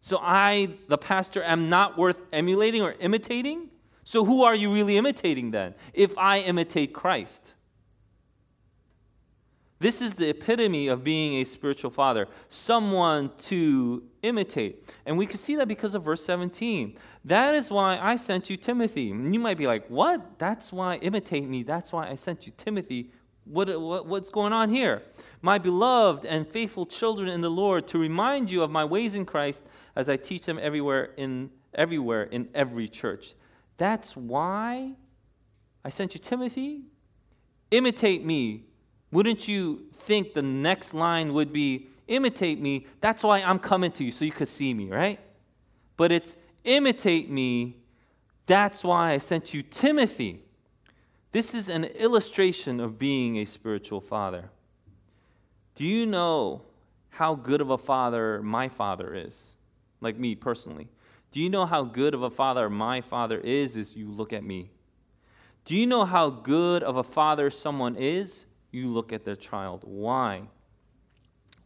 So 0.00 0.18
I, 0.20 0.70
the 0.88 0.96
pastor, 0.96 1.42
am 1.42 1.68
not 1.68 1.98
worth 1.98 2.22
emulating 2.32 2.80
or 2.80 2.94
imitating? 2.98 3.68
So 4.02 4.24
who 4.24 4.42
are 4.44 4.54
you 4.54 4.72
really 4.72 4.96
imitating 4.96 5.50
then? 5.50 5.74
If 5.92 6.16
I 6.16 6.40
imitate 6.40 6.94
Christ. 6.94 7.54
This 9.78 10.02
is 10.02 10.14
the 10.14 10.28
epitome 10.28 10.88
of 10.88 11.04
being 11.04 11.40
a 11.40 11.44
spiritual 11.44 11.90
father, 11.90 12.28
someone 12.48 13.30
to 13.38 14.02
imitate. 14.22 14.94
And 15.06 15.16
we 15.16 15.26
can 15.26 15.38
see 15.38 15.56
that 15.56 15.68
because 15.68 15.94
of 15.94 16.02
verse 16.02 16.24
17. 16.24 16.96
That 17.24 17.54
is 17.54 17.70
why 17.70 17.98
I 17.98 18.16
sent 18.16 18.50
you 18.50 18.56
Timothy. 18.56 19.10
And 19.10 19.32
you 19.32 19.40
might 19.40 19.56
be 19.56 19.66
like, 19.66 19.86
What? 19.88 20.38
That's 20.38 20.72
why 20.72 20.96
imitate 20.96 21.48
me. 21.48 21.62
That's 21.62 21.92
why 21.92 22.08
I 22.08 22.14
sent 22.14 22.46
you 22.46 22.52
Timothy. 22.56 23.10
What, 23.50 23.80
what, 23.80 24.06
what's 24.06 24.30
going 24.30 24.52
on 24.52 24.70
here? 24.70 25.02
My 25.42 25.58
beloved 25.58 26.24
and 26.24 26.46
faithful 26.46 26.86
children 26.86 27.28
in 27.28 27.40
the 27.40 27.50
Lord, 27.50 27.86
to 27.88 27.98
remind 27.98 28.50
you 28.50 28.62
of 28.62 28.70
my 28.70 28.84
ways 28.84 29.14
in 29.14 29.24
Christ 29.24 29.64
as 29.96 30.08
I 30.08 30.16
teach 30.16 30.46
them 30.46 30.58
everywhere 30.60 31.10
in 31.16 31.50
everywhere 31.74 32.24
in 32.24 32.48
every 32.54 32.88
church. 32.88 33.34
That's 33.76 34.16
why 34.16 34.94
I 35.84 35.88
sent 35.88 36.14
you 36.14 36.20
Timothy. 36.20 36.82
Imitate 37.70 38.24
me 38.24 38.64
wouldn't 39.12 39.48
you 39.48 39.86
think 39.92 40.34
the 40.34 40.42
next 40.42 40.94
line 40.94 41.34
would 41.34 41.52
be, 41.52 41.88
imitate 42.06 42.60
me? 42.60 42.86
That's 43.00 43.24
why 43.24 43.40
I'm 43.40 43.58
coming 43.58 43.90
to 43.92 44.04
you, 44.04 44.10
so 44.10 44.24
you 44.24 44.32
could 44.32 44.48
see 44.48 44.72
me, 44.72 44.88
right? 44.88 45.18
But 45.96 46.12
it's 46.12 46.36
imitate 46.64 47.30
me. 47.30 47.76
That's 48.46 48.84
why 48.84 49.12
I 49.12 49.18
sent 49.18 49.52
you 49.52 49.62
Timothy. 49.62 50.44
This 51.32 51.54
is 51.54 51.68
an 51.68 51.84
illustration 51.84 52.80
of 52.80 52.98
being 52.98 53.36
a 53.36 53.44
spiritual 53.44 54.00
father. 54.00 54.50
Do 55.74 55.86
you 55.86 56.06
know 56.06 56.62
how 57.10 57.34
good 57.34 57.60
of 57.60 57.70
a 57.70 57.78
father 57.78 58.42
my 58.42 58.68
father 58.68 59.14
is? 59.14 59.56
Like 60.00 60.18
me 60.18 60.34
personally. 60.34 60.88
Do 61.30 61.40
you 61.40 61.48
know 61.48 61.66
how 61.66 61.84
good 61.84 62.14
of 62.14 62.22
a 62.22 62.30
father 62.30 62.68
my 62.68 63.00
father 63.00 63.38
is 63.38 63.76
as 63.76 63.94
you 63.94 64.10
look 64.10 64.32
at 64.32 64.42
me? 64.42 64.70
Do 65.64 65.76
you 65.76 65.86
know 65.86 66.04
how 66.04 66.30
good 66.30 66.82
of 66.82 66.96
a 66.96 67.02
father 67.02 67.50
someone 67.50 67.94
is 67.94 68.46
you 68.72 68.88
look 68.88 69.12
at 69.12 69.24
their 69.24 69.36
child. 69.36 69.82
Why? 69.84 70.42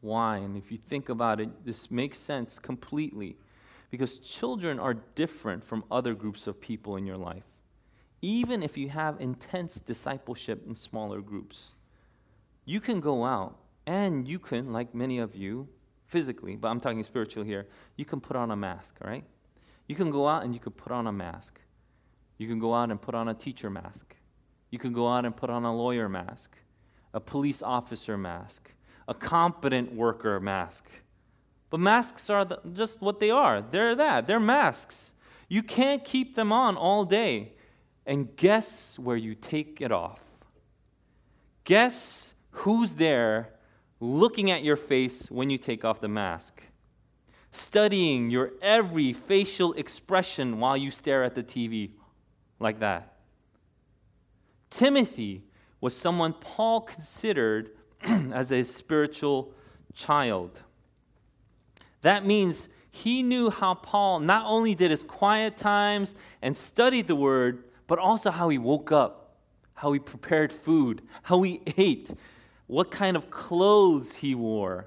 Why? 0.00 0.38
And 0.38 0.56
if 0.56 0.70
you 0.70 0.78
think 0.78 1.08
about 1.08 1.40
it, 1.40 1.64
this 1.64 1.90
makes 1.90 2.18
sense 2.18 2.58
completely. 2.58 3.36
Because 3.90 4.18
children 4.18 4.78
are 4.78 4.94
different 4.94 5.64
from 5.64 5.84
other 5.90 6.14
groups 6.14 6.46
of 6.46 6.60
people 6.60 6.96
in 6.96 7.06
your 7.06 7.16
life. 7.16 7.44
Even 8.24 8.62
if 8.62 8.78
you 8.78 8.88
have 8.88 9.20
intense 9.20 9.82
discipleship 9.82 10.66
in 10.66 10.74
smaller 10.74 11.20
groups, 11.20 11.72
you 12.64 12.80
can 12.80 12.98
go 13.00 13.22
out 13.22 13.58
and 13.86 14.26
you 14.26 14.38
can, 14.38 14.72
like 14.72 14.94
many 14.94 15.18
of 15.18 15.36
you, 15.36 15.68
physically, 16.06 16.56
but 16.56 16.68
I'm 16.68 16.80
talking 16.80 17.04
spiritual 17.04 17.44
here, 17.44 17.66
you 17.96 18.06
can 18.06 18.22
put 18.22 18.34
on 18.34 18.50
a 18.50 18.56
mask, 18.56 18.96
right? 19.04 19.24
You 19.88 19.94
can 19.94 20.10
go 20.10 20.26
out 20.26 20.42
and 20.42 20.54
you 20.54 20.60
can 20.60 20.72
put 20.72 20.90
on 20.90 21.06
a 21.06 21.12
mask. 21.12 21.60
You 22.38 22.48
can 22.48 22.58
go 22.58 22.72
out 22.72 22.90
and 22.90 22.98
put 22.98 23.14
on 23.14 23.28
a 23.28 23.34
teacher 23.34 23.68
mask. 23.68 24.16
You 24.70 24.78
can 24.78 24.94
go 24.94 25.06
out 25.06 25.26
and 25.26 25.36
put 25.36 25.50
on 25.50 25.66
a 25.66 25.76
lawyer 25.76 26.08
mask 26.08 26.56
a 27.12 27.20
police 27.20 27.62
officer 27.62 28.16
mask, 28.16 28.72
a 29.06 29.12
competent 29.12 29.92
worker 29.92 30.40
mask. 30.40 30.86
But 31.68 31.78
masks 31.78 32.30
are 32.30 32.46
the, 32.46 32.58
just 32.72 33.02
what 33.02 33.20
they 33.20 33.30
are. 33.30 33.60
They're 33.60 33.94
that. 33.94 34.26
They're 34.26 34.40
masks. 34.40 35.12
You 35.46 35.62
can't 35.62 36.02
keep 36.02 36.36
them 36.36 36.52
on 36.52 36.74
all 36.74 37.04
day. 37.04 37.52
And 38.06 38.36
guess 38.36 38.98
where 38.98 39.16
you 39.16 39.34
take 39.34 39.80
it 39.80 39.90
off? 39.90 40.20
Guess 41.64 42.34
who's 42.50 42.94
there 42.96 43.50
looking 44.00 44.50
at 44.50 44.62
your 44.62 44.76
face 44.76 45.30
when 45.30 45.48
you 45.48 45.56
take 45.56 45.84
off 45.84 46.00
the 46.00 46.08
mask? 46.08 46.62
Studying 47.50 48.30
your 48.30 48.52
every 48.60 49.12
facial 49.12 49.72
expression 49.74 50.58
while 50.60 50.76
you 50.76 50.90
stare 50.90 51.22
at 51.22 51.34
the 51.34 51.42
TV 51.42 51.92
like 52.60 52.80
that. 52.80 53.14
Timothy 54.68 55.44
was 55.80 55.96
someone 55.96 56.32
Paul 56.32 56.82
considered 56.82 57.70
as 58.02 58.50
a 58.50 58.64
spiritual 58.64 59.54
child. 59.94 60.62
That 62.02 62.26
means 62.26 62.68
he 62.90 63.22
knew 63.22 63.50
how 63.50 63.74
Paul 63.74 64.20
not 64.20 64.46
only 64.46 64.74
did 64.74 64.90
his 64.90 65.04
quiet 65.04 65.56
times 65.56 66.16
and 66.42 66.56
studied 66.56 67.06
the 67.06 67.16
word, 67.16 67.64
but 67.86 67.98
also 67.98 68.30
how 68.30 68.48
he 68.48 68.58
woke 68.58 68.92
up, 68.92 69.36
how 69.74 69.92
he 69.92 69.98
prepared 69.98 70.52
food, 70.52 71.02
how 71.24 71.42
he 71.42 71.60
ate, 71.76 72.12
what 72.66 72.90
kind 72.90 73.16
of 73.16 73.30
clothes 73.30 74.16
he 74.16 74.34
wore. 74.34 74.86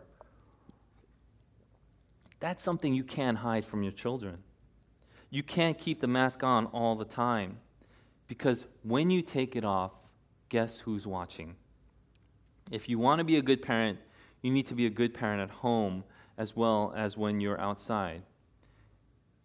That's 2.39 2.63
something 2.63 2.93
you 2.93 3.03
can't 3.03 3.37
hide 3.37 3.65
from 3.65 3.83
your 3.83 3.91
children. 3.91 4.37
You 5.29 5.43
can't 5.43 5.77
keep 5.77 5.99
the 5.99 6.07
mask 6.07 6.43
on 6.43 6.67
all 6.67 6.95
the 6.95 7.05
time 7.05 7.57
because 8.27 8.65
when 8.83 9.09
you 9.09 9.21
take 9.21 9.55
it 9.55 9.65
off, 9.65 9.91
guess 10.49 10.79
who's 10.79 11.05
watching? 11.05 11.55
If 12.71 12.89
you 12.89 12.99
want 12.99 13.19
to 13.19 13.25
be 13.25 13.37
a 13.37 13.41
good 13.41 13.61
parent, 13.61 13.99
you 14.41 14.51
need 14.51 14.67
to 14.67 14.75
be 14.75 14.85
a 14.85 14.89
good 14.89 15.13
parent 15.13 15.41
at 15.41 15.49
home 15.49 16.03
as 16.37 16.55
well 16.55 16.93
as 16.95 17.17
when 17.17 17.41
you're 17.41 17.59
outside. 17.59 18.21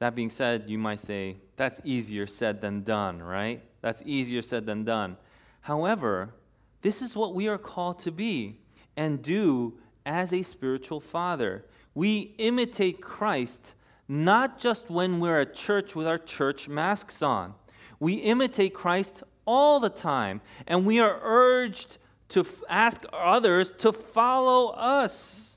That 0.02 0.16
being 0.16 0.30
said, 0.30 0.64
you 0.68 0.78
might 0.78 0.98
say, 0.98 1.36
that's 1.54 1.80
easier 1.84 2.26
said 2.26 2.60
than 2.60 2.82
done, 2.82 3.22
right? 3.22 3.62
That's 3.82 4.02
easier 4.04 4.42
said 4.42 4.66
than 4.66 4.82
done. 4.82 5.16
However, 5.60 6.34
this 6.80 7.02
is 7.02 7.14
what 7.14 7.36
we 7.36 7.46
are 7.46 7.56
called 7.56 8.00
to 8.00 8.10
be 8.10 8.58
and 8.96 9.22
do 9.22 9.74
as 10.04 10.32
a 10.32 10.42
spiritual 10.42 10.98
father. 10.98 11.64
We 11.94 12.34
imitate 12.38 13.00
Christ 13.00 13.76
not 14.08 14.58
just 14.58 14.90
when 14.90 15.20
we're 15.20 15.42
at 15.42 15.54
church 15.54 15.94
with 15.94 16.08
our 16.08 16.18
church 16.18 16.68
masks 16.68 17.22
on. 17.22 17.54
We 18.00 18.14
imitate 18.14 18.74
Christ 18.74 19.22
all 19.46 19.78
the 19.78 19.88
time. 19.88 20.40
And 20.66 20.84
we 20.84 20.98
are 20.98 21.20
urged 21.22 21.98
to 22.30 22.40
f- 22.40 22.64
ask 22.68 23.04
others 23.12 23.72
to 23.74 23.92
follow 23.92 24.72
us. 24.72 25.51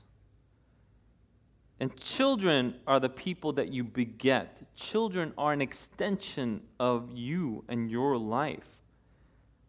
And 1.78 1.94
children 1.96 2.76
are 2.86 2.98
the 2.98 3.08
people 3.08 3.52
that 3.52 3.68
you 3.68 3.84
beget. 3.84 4.62
Children 4.74 5.34
are 5.36 5.52
an 5.52 5.60
extension 5.60 6.62
of 6.80 7.10
you 7.12 7.64
and 7.68 7.90
your 7.90 8.16
life. 8.16 8.78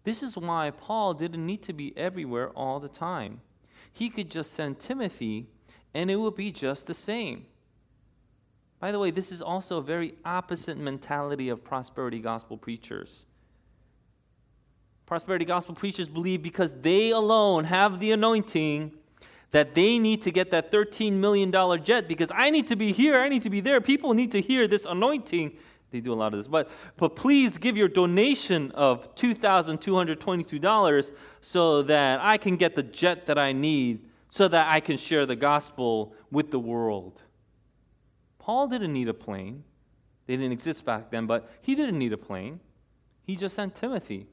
This 0.05 0.23
is 0.23 0.37
why 0.37 0.71
Paul 0.71 1.13
didn't 1.13 1.45
need 1.45 1.61
to 1.63 1.73
be 1.73 1.95
everywhere 1.97 2.49
all 2.51 2.79
the 2.79 2.87
time. 2.87 3.41
He 3.91 4.09
could 4.09 4.31
just 4.31 4.53
send 4.53 4.79
Timothy 4.79 5.47
and 5.93 6.09
it 6.09 6.15
would 6.15 6.35
be 6.35 6.51
just 6.51 6.87
the 6.87 6.93
same. 6.93 7.45
By 8.79 8.91
the 8.91 8.99
way, 8.99 9.11
this 9.11 9.31
is 9.31 9.41
also 9.41 9.77
a 9.77 9.81
very 9.81 10.13
opposite 10.23 10.77
mentality 10.77 11.49
of 11.49 11.63
prosperity 11.63 12.19
gospel 12.19 12.57
preachers. 12.57 13.25
Prosperity 15.05 15.45
gospel 15.45 15.73
preachers 15.73 16.07
believe 16.07 16.41
because 16.41 16.75
they 16.75 17.11
alone 17.11 17.63
have 17.63 17.99
the 17.99 18.11
anointing 18.11 18.93
that 19.51 19.75
they 19.75 19.97
need 19.97 20.21
to 20.23 20.31
get 20.31 20.51
that 20.51 20.71
$13 20.71 21.13
million 21.13 21.51
jet 21.83 22.07
because 22.07 22.31
I 22.35 22.49
need 22.49 22.67
to 22.67 22.75
be 22.75 22.91
here, 22.91 23.19
I 23.19 23.29
need 23.29 23.43
to 23.43 23.49
be 23.49 23.61
there. 23.61 23.79
People 23.81 24.13
need 24.13 24.31
to 24.31 24.41
hear 24.41 24.67
this 24.67 24.85
anointing. 24.85 25.53
They 25.91 26.01
do 26.01 26.13
a 26.13 26.15
lot 26.15 26.33
of 26.33 26.39
this. 26.39 26.47
But, 26.47 26.69
but 26.97 27.15
please 27.15 27.57
give 27.57 27.77
your 27.77 27.87
donation 27.87 28.71
of 28.71 29.15
$2,222 29.15 31.11
so 31.39 31.81
that 31.83 32.19
I 32.21 32.37
can 32.37 32.57
get 32.57 32.75
the 32.75 32.83
jet 32.83 33.25
that 33.27 33.37
I 33.37 33.53
need 33.53 34.07
so 34.29 34.47
that 34.47 34.67
I 34.71 34.79
can 34.79 34.97
share 34.97 35.25
the 35.25 35.35
gospel 35.35 36.13
with 36.31 36.51
the 36.51 36.59
world. 36.59 37.21
Paul 38.39 38.67
didn't 38.67 38.93
need 38.93 39.07
a 39.07 39.13
plane. 39.13 39.63
They 40.25 40.35
didn't 40.35 40.51
exist 40.51 40.85
back 40.85 41.09
then, 41.09 41.25
but 41.25 41.49
he 41.61 41.75
didn't 41.75 41.97
need 41.97 42.13
a 42.13 42.17
plane. 42.17 42.59
He 43.23 43.35
just 43.35 43.55
sent 43.55 43.75
Timothy. 43.75 44.27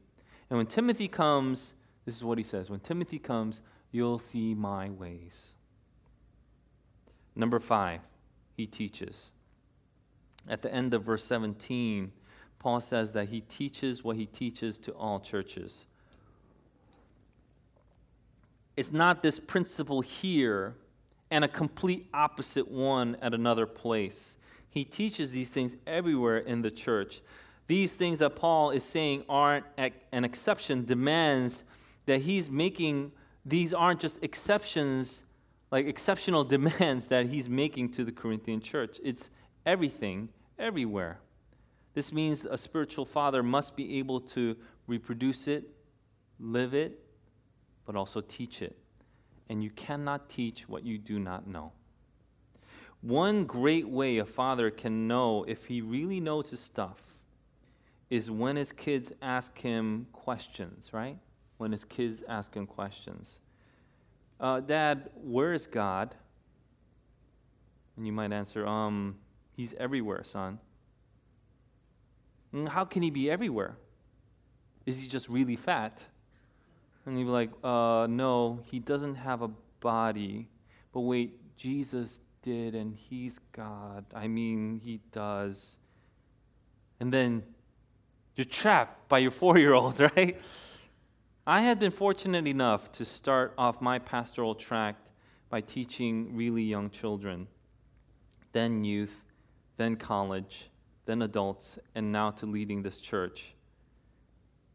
And 0.50 0.56
when 0.56 0.66
Timothy 0.66 1.08
comes, 1.08 1.74
this 2.04 2.16
is 2.16 2.24
what 2.24 2.38
he 2.38 2.44
says 2.44 2.70
when 2.70 2.80
Timothy 2.80 3.18
comes, 3.18 3.62
you'll 3.94 4.18
see 4.18 4.54
my 4.54 4.90
ways. 4.90 5.52
Number 7.36 7.60
five, 7.60 8.00
he 8.56 8.66
teaches. 8.66 9.30
At 10.48 10.62
the 10.62 10.74
end 10.74 10.92
of 10.94 11.04
verse 11.04 11.22
17, 11.24 12.10
Paul 12.58 12.80
says 12.80 13.12
that 13.12 13.28
he 13.28 13.40
teaches 13.42 14.02
what 14.02 14.16
he 14.16 14.26
teaches 14.26 14.78
to 14.78 14.92
all 14.92 15.20
churches. 15.20 15.86
It's 18.76 18.90
not 18.90 19.22
this 19.22 19.38
principle 19.38 20.00
here 20.00 20.74
and 21.30 21.44
a 21.44 21.48
complete 21.48 22.08
opposite 22.12 22.68
one 22.68 23.16
at 23.22 23.32
another 23.32 23.66
place. 23.66 24.36
He 24.70 24.84
teaches 24.84 25.30
these 25.30 25.50
things 25.50 25.76
everywhere 25.86 26.38
in 26.38 26.62
the 26.62 26.70
church. 26.70 27.22
These 27.68 27.94
things 27.94 28.18
that 28.18 28.34
Paul 28.34 28.70
is 28.70 28.82
saying 28.82 29.24
aren't 29.28 29.66
an 29.78 30.24
exception, 30.24 30.84
demands 30.84 31.62
that 32.06 32.22
he's 32.22 32.50
making, 32.50 33.12
these 33.44 33.74
aren't 33.74 34.00
just 34.00 34.22
exceptions, 34.22 35.24
like 35.70 35.86
exceptional 35.86 36.44
demands 36.56 37.08
that 37.08 37.26
he's 37.26 37.48
making 37.48 37.90
to 37.92 38.04
the 38.04 38.12
Corinthian 38.12 38.60
church. 38.60 39.00
It's 39.04 39.30
everything, 39.66 40.28
everywhere. 40.58 41.18
This 41.94 42.12
means 42.12 42.44
a 42.44 42.58
spiritual 42.58 43.04
father 43.04 43.42
must 43.42 43.76
be 43.76 43.98
able 43.98 44.20
to 44.20 44.56
reproduce 44.86 45.46
it, 45.46 45.70
live 46.40 46.74
it, 46.74 46.98
but 47.86 47.96
also 47.96 48.20
teach 48.20 48.62
it. 48.62 48.76
And 49.48 49.62
you 49.62 49.70
cannot 49.70 50.28
teach 50.28 50.68
what 50.68 50.84
you 50.84 50.98
do 50.98 51.18
not 51.18 51.46
know. 51.46 51.72
One 53.00 53.44
great 53.44 53.86
way 53.86 54.18
a 54.18 54.24
father 54.24 54.70
can 54.70 55.06
know 55.06 55.44
if 55.44 55.66
he 55.66 55.82
really 55.82 56.20
knows 56.20 56.50
his 56.50 56.60
stuff 56.60 57.18
is 58.08 58.30
when 58.30 58.56
his 58.56 58.72
kids 58.72 59.12
ask 59.20 59.58
him 59.58 60.06
questions, 60.12 60.92
right? 60.92 61.18
When 61.56 61.72
his 61.72 61.84
kids 61.84 62.22
ask 62.28 62.54
him 62.54 62.66
questions. 62.66 63.40
Uh, 64.40 64.60
Dad, 64.60 65.10
where 65.22 65.52
is 65.52 65.66
God? 65.66 66.14
And 67.96 68.06
you 68.06 68.12
might 68.12 68.32
answer, 68.32 68.66
um, 68.66 69.16
He's 69.56 69.72
everywhere, 69.74 70.22
son. 70.24 70.58
And 72.52 72.68
how 72.68 72.84
can 72.84 73.02
he 73.02 73.10
be 73.10 73.30
everywhere? 73.30 73.76
Is 74.86 75.00
he 75.00 75.08
just 75.08 75.28
really 75.28 75.56
fat? 75.56 76.06
And 77.06 77.18
you'd 77.18 77.26
be 77.26 77.30
like, 77.30 77.50
uh, 77.62 78.06
no, 78.08 78.60
he 78.64 78.78
doesn't 78.78 79.16
have 79.16 79.42
a 79.42 79.50
body. 79.80 80.48
But 80.92 81.00
wait, 81.00 81.56
Jesus 81.56 82.20
did, 82.42 82.74
and 82.74 82.94
he's 82.94 83.38
God. 83.52 84.04
I 84.14 84.28
mean, 84.28 84.80
he 84.82 85.00
does. 85.12 85.78
And 87.00 87.12
then 87.12 87.42
you're 88.36 88.44
trapped 88.44 89.08
by 89.08 89.18
your 89.18 89.30
four 89.30 89.58
year 89.58 89.74
old, 89.74 90.00
right? 90.16 90.40
I 91.46 91.60
had 91.60 91.78
been 91.78 91.90
fortunate 91.90 92.46
enough 92.46 92.90
to 92.92 93.04
start 93.04 93.52
off 93.58 93.82
my 93.82 93.98
pastoral 93.98 94.54
tract 94.54 95.10
by 95.50 95.60
teaching 95.60 96.34
really 96.34 96.62
young 96.62 96.88
children, 96.88 97.48
then 98.52 98.82
youth, 98.82 99.22
then 99.76 99.96
college, 99.96 100.70
then 101.04 101.20
adults, 101.20 101.78
and 101.94 102.10
now 102.10 102.30
to 102.30 102.46
leading 102.46 102.82
this 102.82 102.98
church. 102.98 103.54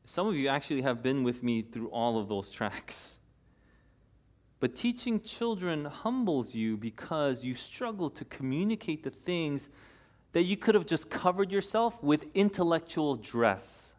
Some 0.04 0.28
of 0.28 0.36
you 0.36 0.48
actually 0.48 0.84
have 0.84 1.02
been 1.02 1.24
with 1.24 1.42
me 1.42 1.64
through 1.64 1.88
all 1.88 2.20
of 2.20 2.30
those 2.30 2.50
tracks. 2.52 3.18
But 4.60 4.76
teaching 4.76 5.22
children 5.22 5.86
humbles 5.86 6.54
you 6.54 6.78
because 6.78 7.44
you 7.44 7.56
struggle 7.56 8.12
to 8.12 8.26
communicate 8.26 9.02
the 9.02 9.10
things 9.10 9.70
that 10.34 10.44
you 10.44 10.56
could 10.56 10.76
have 10.76 10.86
just 10.86 11.10
covered 11.10 11.52
yourself 11.52 12.04
with 12.04 12.28
intellectual 12.36 13.16
dress. 13.16 13.96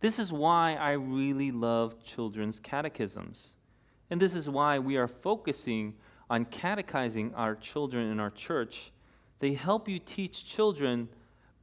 This 0.00 0.18
is 0.18 0.32
why 0.32 0.74
I 0.74 0.92
really 0.92 1.50
love 1.50 2.02
children's 2.02 2.58
catechisms. 2.58 3.56
And 4.08 4.20
this 4.20 4.34
is 4.34 4.48
why 4.48 4.78
we 4.78 4.96
are 4.96 5.06
focusing 5.06 5.94
on 6.28 6.46
catechizing 6.46 7.34
our 7.34 7.54
children 7.54 8.10
in 8.10 8.18
our 8.18 8.30
church. 8.30 8.92
They 9.40 9.54
help 9.54 9.88
you 9.88 9.98
teach 9.98 10.44
children, 10.44 11.08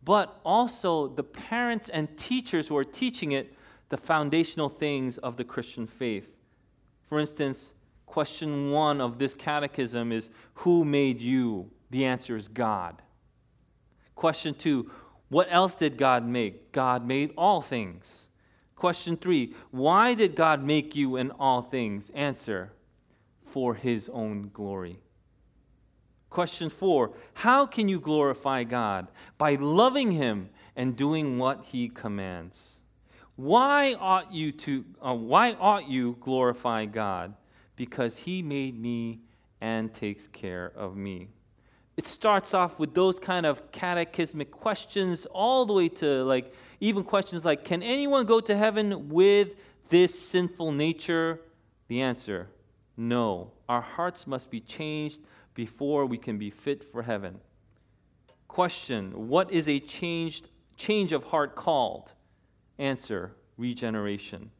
but 0.03 0.39
also 0.45 1.07
the 1.07 1.23
parents 1.23 1.89
and 1.89 2.15
teachers 2.17 2.67
who 2.67 2.77
are 2.77 2.83
teaching 2.83 3.31
it 3.31 3.53
the 3.89 3.97
foundational 3.97 4.69
things 4.69 5.17
of 5.17 5.37
the 5.37 5.43
Christian 5.43 5.87
faith. 5.87 6.39
For 7.05 7.19
instance, 7.19 7.73
question 8.05 8.71
one 8.71 9.01
of 9.01 9.17
this 9.17 9.33
catechism 9.33 10.11
is 10.11 10.29
Who 10.55 10.85
made 10.85 11.21
you? 11.21 11.71
The 11.89 12.05
answer 12.05 12.35
is 12.35 12.47
God. 12.47 13.01
Question 14.15 14.53
two 14.53 14.91
What 15.29 15.47
else 15.49 15.75
did 15.75 15.97
God 15.97 16.25
make? 16.25 16.71
God 16.71 17.05
made 17.05 17.33
all 17.37 17.61
things. 17.61 18.29
Question 18.75 19.17
three 19.17 19.53
Why 19.71 20.13
did 20.13 20.35
God 20.35 20.63
make 20.63 20.95
you 20.95 21.17
in 21.17 21.31
all 21.31 21.61
things? 21.61 22.09
Answer 22.11 22.71
For 23.43 23.73
his 23.73 24.09
own 24.09 24.49
glory. 24.53 24.99
Question 26.29 26.69
four 26.69 27.13
How 27.33 27.65
can 27.65 27.89
you 27.89 27.99
glorify 27.99 28.63
God? 28.63 29.07
By 29.37 29.55
loving 29.55 30.11
him 30.11 30.49
and 30.75 30.95
doing 30.95 31.39
what 31.39 31.65
he 31.65 31.89
commands. 31.89 32.83
Why 33.35 33.93
ought 33.95 34.31
you 34.31 34.51
to 34.51 34.85
uh, 35.05 35.13
why 35.13 35.53
ought 35.53 35.89
you 35.89 36.17
glorify 36.19 36.85
God? 36.85 37.33
Because 37.75 38.17
he 38.17 38.41
made 38.41 38.79
me 38.79 39.19
and 39.61 39.93
takes 39.93 40.27
care 40.27 40.71
of 40.75 40.95
me 40.95 41.29
it 41.97 42.05
starts 42.05 42.53
off 42.53 42.79
with 42.79 42.93
those 42.93 43.19
kind 43.19 43.45
of 43.45 43.71
catechismic 43.71 44.51
questions, 44.51 45.25
all 45.25 45.65
the 45.65 45.73
way 45.73 45.89
to 45.89 46.23
like 46.23 46.53
even 46.79 47.03
questions 47.03 47.43
like 47.43 47.65
Can 47.65 47.81
anyone 47.81 48.25
go 48.25 48.39
to 48.39 48.55
heaven 48.55 49.09
with 49.09 49.55
this 49.89 50.17
sinful 50.17 50.71
nature? 50.71 51.41
The 51.87 52.01
answer 52.01 52.49
no. 52.95 53.51
Our 53.69 53.81
hearts 53.81 54.25
must 54.25 54.49
be 54.49 54.59
changed 54.59 55.21
before 55.53 56.05
we 56.05 56.17
can 56.17 56.37
be 56.37 56.49
fit 56.49 56.83
for 56.83 57.03
heaven. 57.03 57.39
Question 58.47 59.27
What 59.27 59.51
is 59.51 59.67
a 59.67 59.79
changed 59.79 60.49
change 60.75 61.11
of 61.11 61.25
heart 61.25 61.55
called? 61.55 62.11
Answer 62.77 63.33
regeneration. 63.57 64.51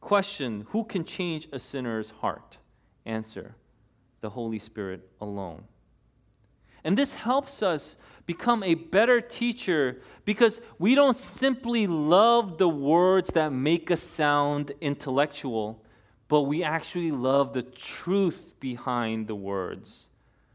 Question 0.00 0.66
Who 0.70 0.84
can 0.84 1.04
change 1.04 1.48
a 1.50 1.58
sinner's 1.58 2.10
heart? 2.10 2.58
Answer 3.06 3.56
the 4.20 4.30
Holy 4.30 4.58
Spirit 4.58 5.08
alone. 5.20 5.64
And 6.84 6.96
this 6.96 7.14
helps 7.14 7.62
us 7.62 7.96
become 8.26 8.62
a 8.62 8.74
better 8.74 9.20
teacher 9.20 10.00
because 10.24 10.60
we 10.78 10.94
don't 10.94 11.16
simply 11.16 11.86
love 11.86 12.58
the 12.58 12.68
words 12.68 13.30
that 13.30 13.52
make 13.52 13.90
us 13.90 14.00
sound 14.00 14.72
intellectual, 14.80 15.84
but 16.28 16.42
we 16.42 16.62
actually 16.62 17.10
love 17.10 17.52
the 17.52 17.62
truth 17.62 18.54
behind 18.60 19.26
the 19.26 19.34
words. 19.34 20.08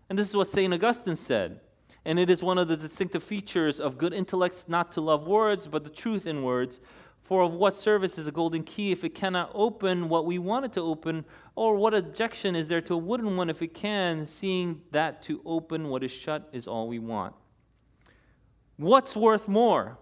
And 0.09 0.17
this 0.17 0.29
is 0.29 0.35
what 0.35 0.47
St. 0.47 0.73
Augustine 0.73 1.15
said. 1.15 1.59
And 2.05 2.17
it 2.17 2.29
is 2.29 2.41
one 2.41 2.57
of 2.57 2.69
the 2.69 2.77
distinctive 2.77 3.21
features 3.21 3.81
of 3.81 3.97
good 3.97 4.13
intellects 4.13 4.69
not 4.69 4.93
to 4.93 5.01
love 5.01 5.27
words, 5.27 5.67
but 5.67 5.83
the 5.83 5.89
truth 5.89 6.25
in 6.25 6.41
words. 6.41 6.79
For 7.27 7.41
of 7.41 7.55
what 7.55 7.75
service 7.75 8.17
is 8.17 8.25
a 8.25 8.31
golden 8.31 8.63
key 8.63 8.93
if 8.93 9.03
it 9.03 9.13
cannot 9.13 9.51
open 9.53 10.07
what 10.07 10.25
we 10.25 10.39
want 10.39 10.63
it 10.63 10.71
to 10.71 10.81
open, 10.81 11.25
or 11.55 11.75
what 11.75 11.93
objection 11.93 12.55
is 12.55 12.69
there 12.69 12.79
to 12.79 12.93
a 12.93 12.97
wooden 12.97 13.35
one 13.35 13.49
if 13.49 13.61
it 13.61 13.73
can, 13.73 14.25
seeing 14.25 14.81
that 14.91 15.21
to 15.23 15.41
open 15.45 15.89
what 15.89 16.05
is 16.05 16.11
shut 16.11 16.47
is 16.53 16.67
all 16.67 16.87
we 16.87 16.99
want? 16.99 17.35
What's 18.77 19.13
worth 19.13 19.49
more? 19.49 19.97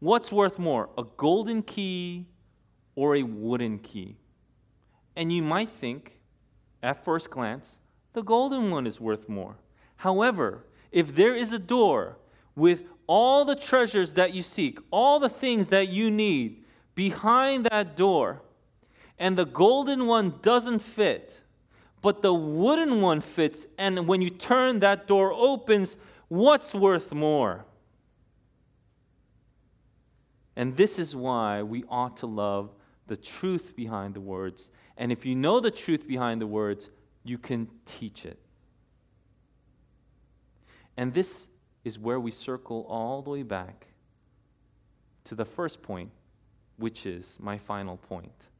What's 0.00 0.32
worth 0.32 0.58
more, 0.58 0.90
a 0.98 1.04
golden 1.16 1.62
key 1.62 2.26
or 2.96 3.14
a 3.14 3.22
wooden 3.22 3.78
key? 3.78 4.16
And 5.14 5.32
you 5.32 5.44
might 5.44 5.68
think, 5.68 6.18
at 6.82 7.04
first 7.04 7.30
glance, 7.30 7.78
the 8.14 8.24
golden 8.24 8.72
one 8.72 8.84
is 8.84 9.00
worth 9.00 9.28
more. 9.28 9.58
However, 9.98 10.66
if 10.90 11.14
there 11.14 11.36
is 11.36 11.52
a 11.52 11.60
door 11.60 12.18
with 12.56 12.82
all 13.06 13.44
the 13.44 13.56
treasures 13.56 14.14
that 14.14 14.32
you 14.32 14.42
seek, 14.42 14.78
all 14.90 15.18
the 15.18 15.28
things 15.28 15.68
that 15.68 15.88
you 15.88 16.10
need 16.10 16.64
behind 16.94 17.66
that 17.66 17.96
door, 17.96 18.42
and 19.18 19.36
the 19.36 19.46
golden 19.46 20.06
one 20.06 20.34
doesn't 20.42 20.80
fit, 20.80 21.42
but 22.00 22.22
the 22.22 22.34
wooden 22.34 23.00
one 23.00 23.20
fits, 23.20 23.66
and 23.78 24.08
when 24.08 24.20
you 24.20 24.30
turn, 24.30 24.80
that 24.80 25.06
door 25.06 25.32
opens. 25.32 25.96
What's 26.28 26.74
worth 26.74 27.12
more? 27.12 27.64
And 30.56 30.76
this 30.76 30.98
is 30.98 31.14
why 31.14 31.62
we 31.62 31.84
ought 31.88 32.16
to 32.18 32.26
love 32.26 32.74
the 33.06 33.16
truth 33.16 33.74
behind 33.76 34.14
the 34.14 34.20
words. 34.20 34.70
And 34.96 35.12
if 35.12 35.24
you 35.24 35.34
know 35.34 35.60
the 35.60 35.70
truth 35.70 36.06
behind 36.06 36.40
the 36.40 36.46
words, 36.46 36.90
you 37.24 37.38
can 37.38 37.68
teach 37.84 38.26
it. 38.26 38.38
And 40.96 41.14
this 41.14 41.48
is 41.84 41.98
where 41.98 42.20
we 42.20 42.30
circle 42.30 42.86
all 42.88 43.22
the 43.22 43.30
way 43.30 43.42
back 43.42 43.88
to 45.24 45.34
the 45.34 45.44
first 45.44 45.82
point, 45.82 46.10
which 46.76 47.06
is 47.06 47.38
my 47.40 47.58
final 47.58 47.96
point. 47.96 48.50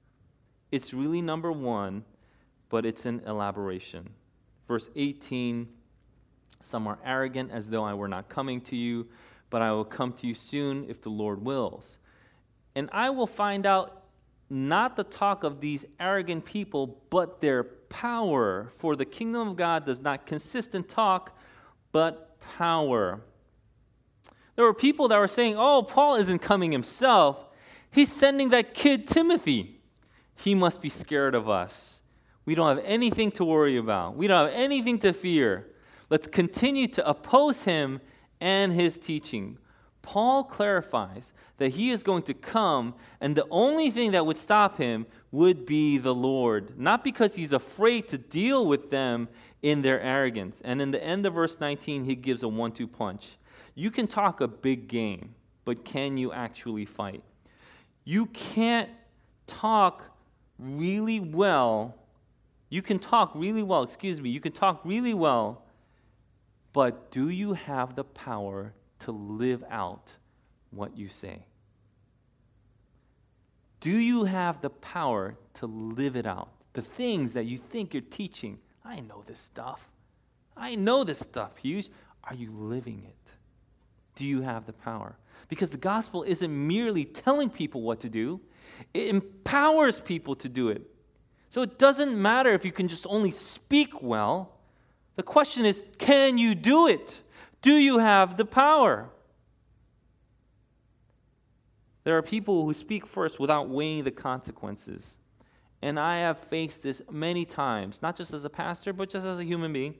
It's 0.70 0.94
really 0.94 1.22
number 1.22 1.52
one, 1.52 2.04
but 2.68 2.86
it's 2.86 3.04
an 3.06 3.22
elaboration. 3.26 4.10
Verse 4.66 4.88
18 4.96 5.68
Some 6.60 6.86
are 6.86 6.98
arrogant 7.04 7.50
as 7.50 7.70
though 7.70 7.84
I 7.84 7.94
were 7.94 8.08
not 8.08 8.28
coming 8.28 8.60
to 8.62 8.76
you, 8.76 9.08
but 9.50 9.62
I 9.62 9.72
will 9.72 9.84
come 9.84 10.12
to 10.14 10.26
you 10.26 10.34
soon 10.34 10.86
if 10.88 11.02
the 11.02 11.10
Lord 11.10 11.44
wills. 11.44 11.98
And 12.74 12.88
I 12.92 13.10
will 13.10 13.26
find 13.26 13.66
out 13.66 14.04
not 14.48 14.96
the 14.96 15.04
talk 15.04 15.44
of 15.44 15.60
these 15.60 15.84
arrogant 15.98 16.44
people, 16.44 17.02
but 17.10 17.40
their 17.40 17.64
power. 17.64 18.70
For 18.76 18.96
the 18.96 19.04
kingdom 19.04 19.48
of 19.48 19.56
God 19.56 19.84
does 19.84 20.00
not 20.00 20.26
consist 20.26 20.74
in 20.74 20.84
talk, 20.84 21.38
but 21.90 22.31
power. 22.56 23.20
There 24.56 24.64
were 24.64 24.74
people 24.74 25.08
that 25.08 25.18
were 25.18 25.28
saying, 25.28 25.56
oh, 25.56 25.82
Paul 25.82 26.16
isn't 26.16 26.40
coming 26.40 26.72
himself. 26.72 27.46
He's 27.90 28.12
sending 28.12 28.50
that 28.50 28.74
kid 28.74 29.06
Timothy. 29.06 29.80
He 30.34 30.54
must 30.54 30.82
be 30.82 30.88
scared 30.88 31.34
of 31.34 31.48
us. 31.48 32.02
We 32.44 32.54
don't 32.54 32.76
have 32.76 32.84
anything 32.84 33.30
to 33.32 33.44
worry 33.44 33.76
about, 33.76 34.16
we 34.16 34.26
don't 34.26 34.48
have 34.48 34.58
anything 34.58 34.98
to 35.00 35.12
fear. 35.12 35.68
Let's 36.10 36.26
continue 36.26 36.88
to 36.88 37.08
oppose 37.08 37.62
him 37.62 38.00
and 38.40 38.72
his 38.72 38.98
teaching. 38.98 39.58
Paul 40.02 40.44
clarifies 40.44 41.32
that 41.58 41.70
he 41.70 41.90
is 41.90 42.02
going 42.02 42.22
to 42.24 42.34
come, 42.34 42.94
and 43.20 43.36
the 43.36 43.46
only 43.50 43.88
thing 43.88 44.10
that 44.10 44.26
would 44.26 44.36
stop 44.36 44.76
him 44.76 45.06
would 45.30 45.64
be 45.64 45.96
the 45.96 46.14
Lord. 46.14 46.78
Not 46.78 47.04
because 47.04 47.36
he's 47.36 47.52
afraid 47.52 48.08
to 48.08 48.18
deal 48.18 48.66
with 48.66 48.90
them 48.90 49.28
in 49.62 49.82
their 49.82 50.00
arrogance. 50.00 50.60
And 50.64 50.82
in 50.82 50.90
the 50.90 51.02
end 51.02 51.24
of 51.24 51.34
verse 51.34 51.60
19, 51.60 52.04
he 52.04 52.14
gives 52.14 52.42
a 52.42 52.48
one 52.48 52.72
two 52.72 52.86
punch. 52.88 53.38
You 53.74 53.90
can 53.90 54.06
talk 54.06 54.40
a 54.40 54.48
big 54.48 54.88
game, 54.88 55.34
but 55.64 55.84
can 55.84 56.16
you 56.16 56.32
actually 56.32 56.84
fight? 56.84 57.22
You 58.04 58.26
can't 58.26 58.90
talk 59.46 60.04
really 60.58 61.20
well. 61.20 61.94
You 62.68 62.82
can 62.82 62.98
talk 62.98 63.32
really 63.34 63.62
well, 63.62 63.82
excuse 63.82 64.20
me, 64.20 64.30
you 64.30 64.40
can 64.40 64.52
talk 64.52 64.80
really 64.84 65.14
well, 65.14 65.64
but 66.72 67.10
do 67.10 67.28
you 67.28 67.52
have 67.52 67.94
the 67.94 68.04
power 68.04 68.72
to 69.00 69.12
live 69.12 69.62
out 69.70 70.16
what 70.70 70.96
you 70.96 71.08
say? 71.08 71.44
Do 73.80 73.90
you 73.90 74.24
have 74.24 74.60
the 74.60 74.70
power 74.70 75.36
to 75.54 75.66
live 75.66 76.16
it 76.16 76.26
out? 76.26 76.48
The 76.72 76.82
things 76.82 77.34
that 77.34 77.44
you 77.44 77.58
think 77.58 77.92
you're 77.92 78.00
teaching. 78.00 78.58
I 78.84 79.00
know 79.00 79.22
this 79.26 79.40
stuff. 79.40 79.88
I 80.56 80.74
know 80.74 81.04
this 81.04 81.18
stuff, 81.18 81.56
Hughes. 81.56 81.90
Are 82.24 82.34
you 82.34 82.50
living 82.50 83.04
it? 83.06 83.34
Do 84.14 84.24
you 84.24 84.42
have 84.42 84.66
the 84.66 84.72
power? 84.72 85.16
Because 85.48 85.70
the 85.70 85.78
gospel 85.78 86.22
isn't 86.22 86.66
merely 86.66 87.04
telling 87.04 87.50
people 87.50 87.82
what 87.82 88.00
to 88.00 88.08
do, 88.08 88.40
it 88.94 89.08
empowers 89.08 90.00
people 90.00 90.34
to 90.36 90.48
do 90.48 90.68
it. 90.68 90.82
So 91.50 91.62
it 91.62 91.78
doesn't 91.78 92.20
matter 92.20 92.50
if 92.52 92.64
you 92.64 92.72
can 92.72 92.88
just 92.88 93.06
only 93.06 93.30
speak 93.30 94.02
well. 94.02 94.52
The 95.16 95.22
question 95.22 95.64
is 95.64 95.82
can 95.98 96.38
you 96.38 96.54
do 96.54 96.86
it? 96.86 97.20
Do 97.60 97.74
you 97.74 97.98
have 97.98 98.36
the 98.36 98.44
power? 98.44 99.10
There 102.04 102.16
are 102.16 102.22
people 102.22 102.64
who 102.64 102.72
speak 102.72 103.06
first 103.06 103.38
without 103.38 103.68
weighing 103.68 104.04
the 104.04 104.10
consequences. 104.10 105.18
And 105.82 105.98
I 105.98 106.18
have 106.18 106.38
faced 106.38 106.84
this 106.84 107.02
many 107.10 107.44
times, 107.44 108.00
not 108.00 108.14
just 108.14 108.32
as 108.32 108.44
a 108.44 108.50
pastor, 108.50 108.92
but 108.92 109.10
just 109.10 109.26
as 109.26 109.40
a 109.40 109.44
human 109.44 109.72
being. 109.72 109.96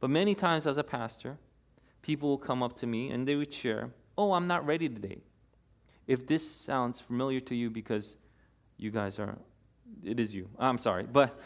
But 0.00 0.10
many 0.10 0.34
times 0.34 0.66
as 0.66 0.78
a 0.78 0.84
pastor, 0.84 1.38
people 2.02 2.28
will 2.28 2.38
come 2.38 2.62
up 2.62 2.74
to 2.76 2.86
me 2.86 3.10
and 3.10 3.26
they 3.26 3.36
would 3.36 3.54
share, 3.54 3.90
Oh, 4.18 4.32
I'm 4.32 4.46
not 4.46 4.66
ready 4.66 4.88
to 4.88 4.94
date. 4.94 5.22
If 6.06 6.26
this 6.26 6.48
sounds 6.48 7.00
familiar 7.00 7.40
to 7.40 7.54
you 7.54 7.70
because 7.70 8.16
you 8.76 8.90
guys 8.90 9.18
are, 9.18 9.38
it 10.02 10.18
is 10.18 10.34
you. 10.34 10.48
I'm 10.58 10.78
sorry. 10.78 11.04
But, 11.04 11.38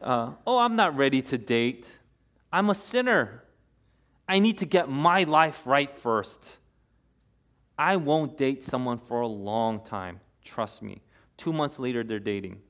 uh, 0.00 0.32
oh, 0.46 0.58
I'm 0.58 0.76
not 0.76 0.96
ready 0.96 1.22
to 1.22 1.38
date. 1.38 1.98
I'm 2.52 2.70
a 2.70 2.74
sinner. 2.74 3.44
I 4.28 4.38
need 4.38 4.58
to 4.58 4.66
get 4.66 4.88
my 4.88 5.24
life 5.24 5.66
right 5.66 5.90
first. 5.90 6.58
I 7.78 7.96
won't 7.96 8.36
date 8.36 8.62
someone 8.62 8.98
for 8.98 9.20
a 9.20 9.26
long 9.26 9.80
time. 9.80 10.20
Trust 10.42 10.82
me. 10.82 11.02
Two 11.36 11.52
months 11.52 11.78
later, 11.78 12.04
they're 12.04 12.20
dating. 12.20 12.60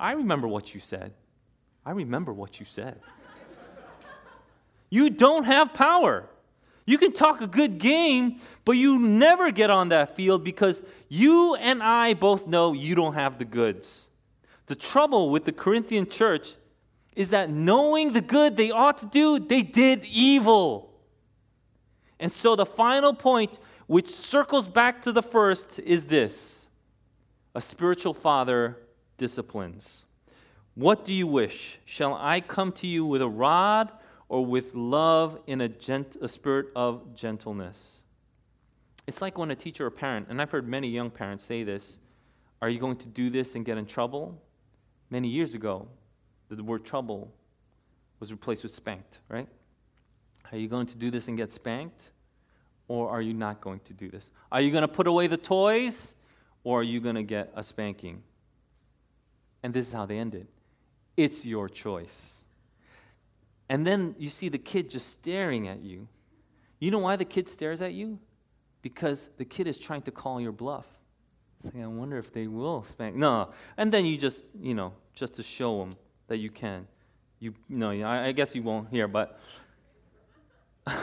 I 0.00 0.12
remember 0.12 0.48
what 0.48 0.74
you 0.74 0.80
said. 0.80 1.12
I 1.84 1.90
remember 1.90 2.32
what 2.32 2.58
you 2.58 2.64
said. 2.64 2.98
you 4.88 5.10
don't 5.10 5.44
have 5.44 5.74
power. 5.74 6.26
You 6.86 6.96
can 6.96 7.12
talk 7.12 7.42
a 7.42 7.46
good 7.46 7.78
game, 7.78 8.40
but 8.64 8.72
you 8.72 8.98
never 8.98 9.50
get 9.50 9.70
on 9.70 9.90
that 9.90 10.16
field 10.16 10.42
because 10.42 10.82
you 11.08 11.54
and 11.54 11.82
I 11.82 12.14
both 12.14 12.46
know 12.46 12.72
you 12.72 12.94
don't 12.94 13.14
have 13.14 13.38
the 13.38 13.44
goods. 13.44 14.10
The 14.66 14.74
trouble 14.74 15.30
with 15.30 15.44
the 15.44 15.52
Corinthian 15.52 16.08
church 16.08 16.54
is 17.14 17.30
that 17.30 17.50
knowing 17.50 18.12
the 18.12 18.20
good 18.22 18.56
they 18.56 18.70
ought 18.70 18.98
to 18.98 19.06
do, 19.06 19.38
they 19.38 19.62
did 19.62 20.04
evil. 20.04 20.94
And 22.18 22.32
so 22.32 22.56
the 22.56 22.66
final 22.66 23.12
point, 23.12 23.60
which 23.86 24.08
circles 24.08 24.66
back 24.66 25.02
to 25.02 25.12
the 25.12 25.22
first, 25.22 25.78
is 25.80 26.06
this 26.06 26.68
a 27.54 27.60
spiritual 27.60 28.14
father 28.14 28.78
disciplines. 29.24 30.06
What 30.74 31.04
do 31.04 31.12
you 31.12 31.26
wish? 31.26 31.78
Shall 31.84 32.14
I 32.14 32.40
come 32.40 32.72
to 32.72 32.86
you 32.86 33.04
with 33.04 33.22
a 33.22 33.28
rod 33.28 33.92
or 34.30 34.46
with 34.46 34.76
love 34.76 35.40
in 35.48 35.60
a, 35.60 35.68
gent- 35.68 36.16
a 36.22 36.28
spirit 36.28 36.68
of 36.76 37.16
gentleness. 37.16 38.04
It's 39.08 39.20
like 39.20 39.36
when 39.36 39.50
a 39.50 39.56
teacher 39.56 39.84
or 39.84 39.90
parent, 39.90 40.28
and 40.30 40.40
I've 40.40 40.52
heard 40.52 40.68
many 40.68 40.86
young 40.86 41.10
parents 41.10 41.42
say 41.42 41.64
this, 41.64 41.98
are 42.62 42.68
you 42.68 42.78
going 42.78 42.96
to 42.98 43.08
do 43.08 43.28
this 43.28 43.56
and 43.56 43.64
get 43.64 43.76
in 43.76 43.86
trouble? 43.86 44.40
Many 45.10 45.26
years 45.26 45.56
ago, 45.56 45.88
the 46.48 46.62
word 46.62 46.84
trouble 46.84 47.34
was 48.20 48.30
replaced 48.30 48.62
with 48.62 48.70
spanked, 48.70 49.18
right? 49.28 49.48
Are 50.52 50.58
you 50.58 50.68
going 50.68 50.86
to 50.86 50.96
do 50.96 51.10
this 51.10 51.26
and 51.26 51.36
get 51.36 51.50
spanked? 51.50 52.12
Or 52.86 53.10
are 53.10 53.22
you 53.22 53.34
not 53.34 53.60
going 53.60 53.80
to 53.80 53.94
do 53.94 54.10
this? 54.10 54.30
Are 54.52 54.60
you 54.60 54.70
going 54.70 54.82
to 54.82 54.88
put 54.88 55.08
away 55.08 55.26
the 55.26 55.36
toys? 55.36 56.14
Or 56.62 56.80
are 56.80 56.84
you 56.84 57.00
going 57.00 57.16
to 57.16 57.24
get 57.24 57.52
a 57.56 57.64
spanking? 57.64 58.22
And 59.62 59.74
this 59.74 59.86
is 59.86 59.92
how 59.92 60.06
they 60.06 60.18
ended 60.18 60.48
it's 61.16 61.44
your 61.44 61.68
choice. 61.68 62.46
And 63.68 63.86
then 63.86 64.14
you 64.18 64.30
see 64.30 64.48
the 64.48 64.58
kid 64.58 64.88
just 64.88 65.08
staring 65.08 65.68
at 65.68 65.82
you. 65.82 66.08
You 66.78 66.90
know 66.90 66.98
why 66.98 67.16
the 67.16 67.26
kid 67.26 67.48
stares 67.48 67.82
at 67.82 67.92
you? 67.92 68.18
Because 68.80 69.28
the 69.36 69.44
kid 69.44 69.66
is 69.66 69.76
trying 69.76 70.02
to 70.02 70.10
call 70.10 70.40
your 70.40 70.52
bluff. 70.52 70.86
It's 71.58 71.74
like, 71.74 71.84
I 71.84 71.86
wonder 71.86 72.16
if 72.16 72.32
they 72.32 72.46
will 72.46 72.82
spank. 72.84 73.16
No. 73.16 73.50
And 73.76 73.92
then 73.92 74.06
you 74.06 74.16
just, 74.16 74.46
you 74.58 74.74
know, 74.74 74.94
just 75.14 75.34
to 75.34 75.42
show 75.42 75.78
them 75.78 75.96
that 76.28 76.38
you 76.38 76.50
can. 76.50 76.86
You, 77.38 77.54
no, 77.68 77.90
I, 77.90 78.28
I 78.28 78.32
guess 78.32 78.54
you 78.54 78.62
won't 78.62 78.88
hear, 78.88 79.06
but 79.06 79.38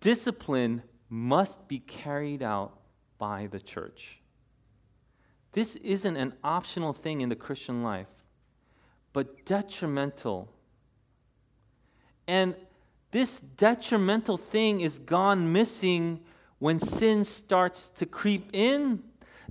discipline 0.00 0.82
must 1.10 1.68
be 1.68 1.78
carried 1.78 2.42
out 2.42 2.78
by 3.18 3.48
the 3.48 3.60
church. 3.60 4.20
This 5.56 5.76
isn't 5.76 6.18
an 6.18 6.34
optional 6.44 6.92
thing 6.92 7.22
in 7.22 7.30
the 7.30 7.34
Christian 7.34 7.82
life, 7.82 8.10
but 9.14 9.46
detrimental 9.46 10.50
and 12.28 12.54
this 13.10 13.40
detrimental 13.40 14.36
thing 14.36 14.82
is 14.82 14.98
gone 14.98 15.50
missing 15.54 16.20
when 16.58 16.78
sin 16.78 17.24
starts 17.24 17.88
to 17.88 18.04
creep 18.04 18.50
in. 18.52 19.02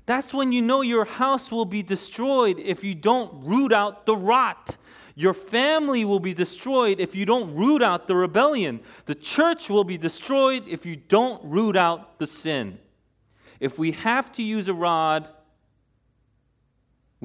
That's 0.05 0.31
when 0.31 0.51
you 0.51 0.61
know 0.61 0.81
your 0.81 1.05
house 1.05 1.49
will 1.49 1.65
be 1.65 1.81
destroyed 1.81 2.59
if 2.59 2.83
you 2.83 2.93
don't 2.93 3.43
root 3.43 3.73
out 3.73 4.05
the 4.05 4.15
rot. 4.15 4.77
Your 5.15 5.33
family 5.33 6.05
will 6.05 6.19
be 6.19 6.35
destroyed 6.35 6.99
if 6.99 7.15
you 7.15 7.25
don't 7.25 7.55
root 7.55 7.81
out 7.81 8.07
the 8.07 8.15
rebellion. 8.15 8.81
The 9.07 9.15
church 9.15 9.71
will 9.71 9.85
be 9.85 9.97
destroyed 9.97 10.67
if 10.67 10.85
you 10.85 10.97
don't 10.97 11.41
root 11.43 11.75
out 11.75 12.19
the 12.19 12.27
sin. 12.27 12.77
If 13.59 13.79
we 13.79 13.93
have 13.93 14.31
to 14.33 14.43
use 14.43 14.67
a 14.67 14.73
rod, 14.75 15.29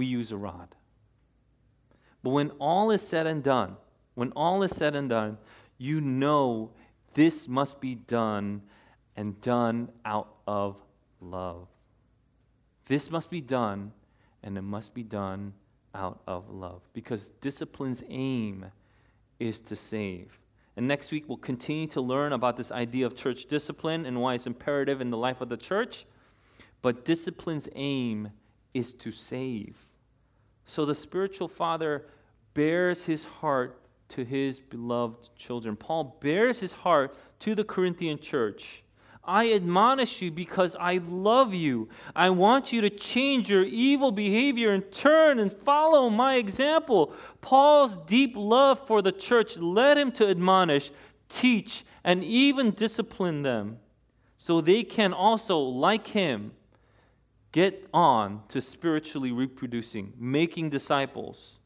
we 0.01 0.07
use 0.07 0.33
a 0.33 0.37
rod. 0.39 0.75
But 2.23 2.31
when 2.31 2.53
all 2.53 2.91
is 2.91 3.07
said 3.07 3.27
and 3.27 3.43
done, 3.43 3.77
when 4.15 4.33
all 4.33 4.63
is 4.63 4.75
said 4.75 4.97
and 4.97 5.11
done, 5.11 5.37
you 5.77 6.01
know 6.01 6.71
this 7.13 7.47
must 7.47 7.83
be 7.83 7.97
done 7.97 8.63
and 9.15 9.39
done 9.43 9.91
out 10.07 10.37
of 10.47 10.83
love. 11.21 11.69
This 12.87 13.11
must 13.11 13.31
be 13.31 13.43
done, 13.43 13.93
and 14.43 14.57
it 14.57 14.63
must 14.63 14.95
be 14.95 15.03
done 15.03 15.53
out 15.95 16.23
of 16.27 16.49
love 16.49 16.81
because 16.95 17.29
discipline's 17.43 18.03
aim 18.09 18.73
is 19.39 19.61
to 19.61 19.77
save. 19.77 20.41
And 20.79 20.89
next 20.89 21.13
week, 21.13 21.25
we'll 21.29 21.37
continue 21.37 21.89
to 21.89 22.01
learn 22.01 22.33
about 22.33 22.57
this 22.57 22.73
idea 22.73 23.05
of 23.05 23.15
church 23.15 23.45
discipline 23.45 24.07
and 24.07 24.19
why 24.19 24.33
it's 24.33 24.47
imperative 24.47 25.03
in 25.03 25.11
the 25.11 25.19
life 25.19 25.43
of 25.43 25.51
the 25.51 25.59
church. 25.59 26.07
But 26.81 27.05
discipline's 27.05 27.69
aim 27.75 28.31
is 28.73 28.95
to 28.95 29.11
save. 29.11 29.90
So 30.71 30.85
the 30.85 30.95
spiritual 30.95 31.49
father 31.49 32.07
bares 32.55 33.05
his 33.05 33.25
heart 33.25 33.83
to 34.11 34.25
his 34.25 34.61
beloved 34.61 35.29
children. 35.35 35.75
Paul 35.75 36.17
bares 36.21 36.61
his 36.61 36.75
heart 36.75 37.17
to 37.41 37.57
the 37.57 37.65
Corinthian 37.65 38.21
church. 38.21 38.85
I 39.25 39.53
admonish 39.53 40.23
you 40.23 40.31
because 40.31 40.77
I 40.79 40.99
love 40.99 41.53
you. 41.53 41.89
I 42.15 42.31
want 42.31 42.73
you 42.73 42.83
to 42.83 42.89
change 42.89 43.51
your 43.51 43.65
evil 43.65 44.13
behavior 44.13 44.73
and 44.73 44.89
turn 44.93 45.41
and 45.41 45.53
follow 45.53 46.09
my 46.09 46.37
example. 46.37 47.15
Paul's 47.41 47.97
deep 47.97 48.35
love 48.37 48.87
for 48.87 49.03
the 49.03 49.11
church 49.11 49.57
led 49.57 49.99
him 49.99 50.13
to 50.13 50.29
admonish, 50.29 50.93
teach, 51.29 51.85
and 52.05 52.23
even 52.23 52.71
discipline 52.71 53.43
them 53.43 53.81
so 54.37 54.61
they 54.61 54.85
can 54.85 55.13
also, 55.13 55.59
like 55.59 56.07
him, 56.07 56.53
get 57.53 57.89
on 57.93 58.43
to 58.49 58.61
spiritually 58.61 59.33
reproducing, 59.33 60.13
making 60.19 60.71
disciples. 60.71 61.59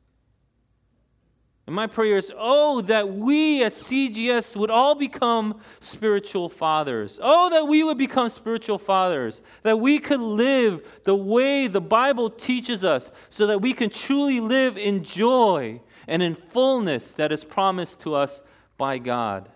And 1.67 1.75
my 1.75 1.87
prayer 1.87 2.19
is, 2.19 2.31
oh, 2.37 2.83
that 2.83 3.15
we 3.15 3.65
at 3.65 3.73
CGS 3.73 4.55
would 4.55 4.71
all 4.71 4.95
become 4.95 5.61
spiritual 5.81 6.51
fathers. 6.51 7.19
Oh, 7.23 7.49
that 7.51 7.67
we 7.67 7.83
would 7.83 7.97
become 7.97 8.29
spiritual 8.29 8.79
fathers. 8.79 9.41
That 9.63 9.81
we 9.81 9.99
could 9.99 10.21
live 10.21 10.87
the 11.05 11.15
way 11.15 11.67
the 11.67 11.81
Bible 11.81 12.29
teaches 12.29 12.85
us 12.85 13.13
so 13.31 13.47
that 13.47 13.63
we 13.63 13.73
can 13.73 13.89
truly 13.89 14.41
live 14.41 14.77
in 14.77 15.05
joy 15.05 15.81
and 16.07 16.23
in 16.23 16.35
fullness 16.35 17.13
that 17.13 17.33
is 17.33 17.45
promised 17.45 18.01
to 18.01 18.15
us 18.15 18.43
by 18.77 18.99
God. 18.99 19.49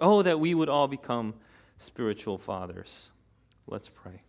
Oh, 0.00 0.22
that 0.22 0.38
we 0.38 0.54
would 0.54 0.68
all 0.68 0.86
become 0.86 1.34
spiritual 1.76 2.38
fathers. 2.38 3.10
Let's 3.66 3.88
pray. 3.88 4.22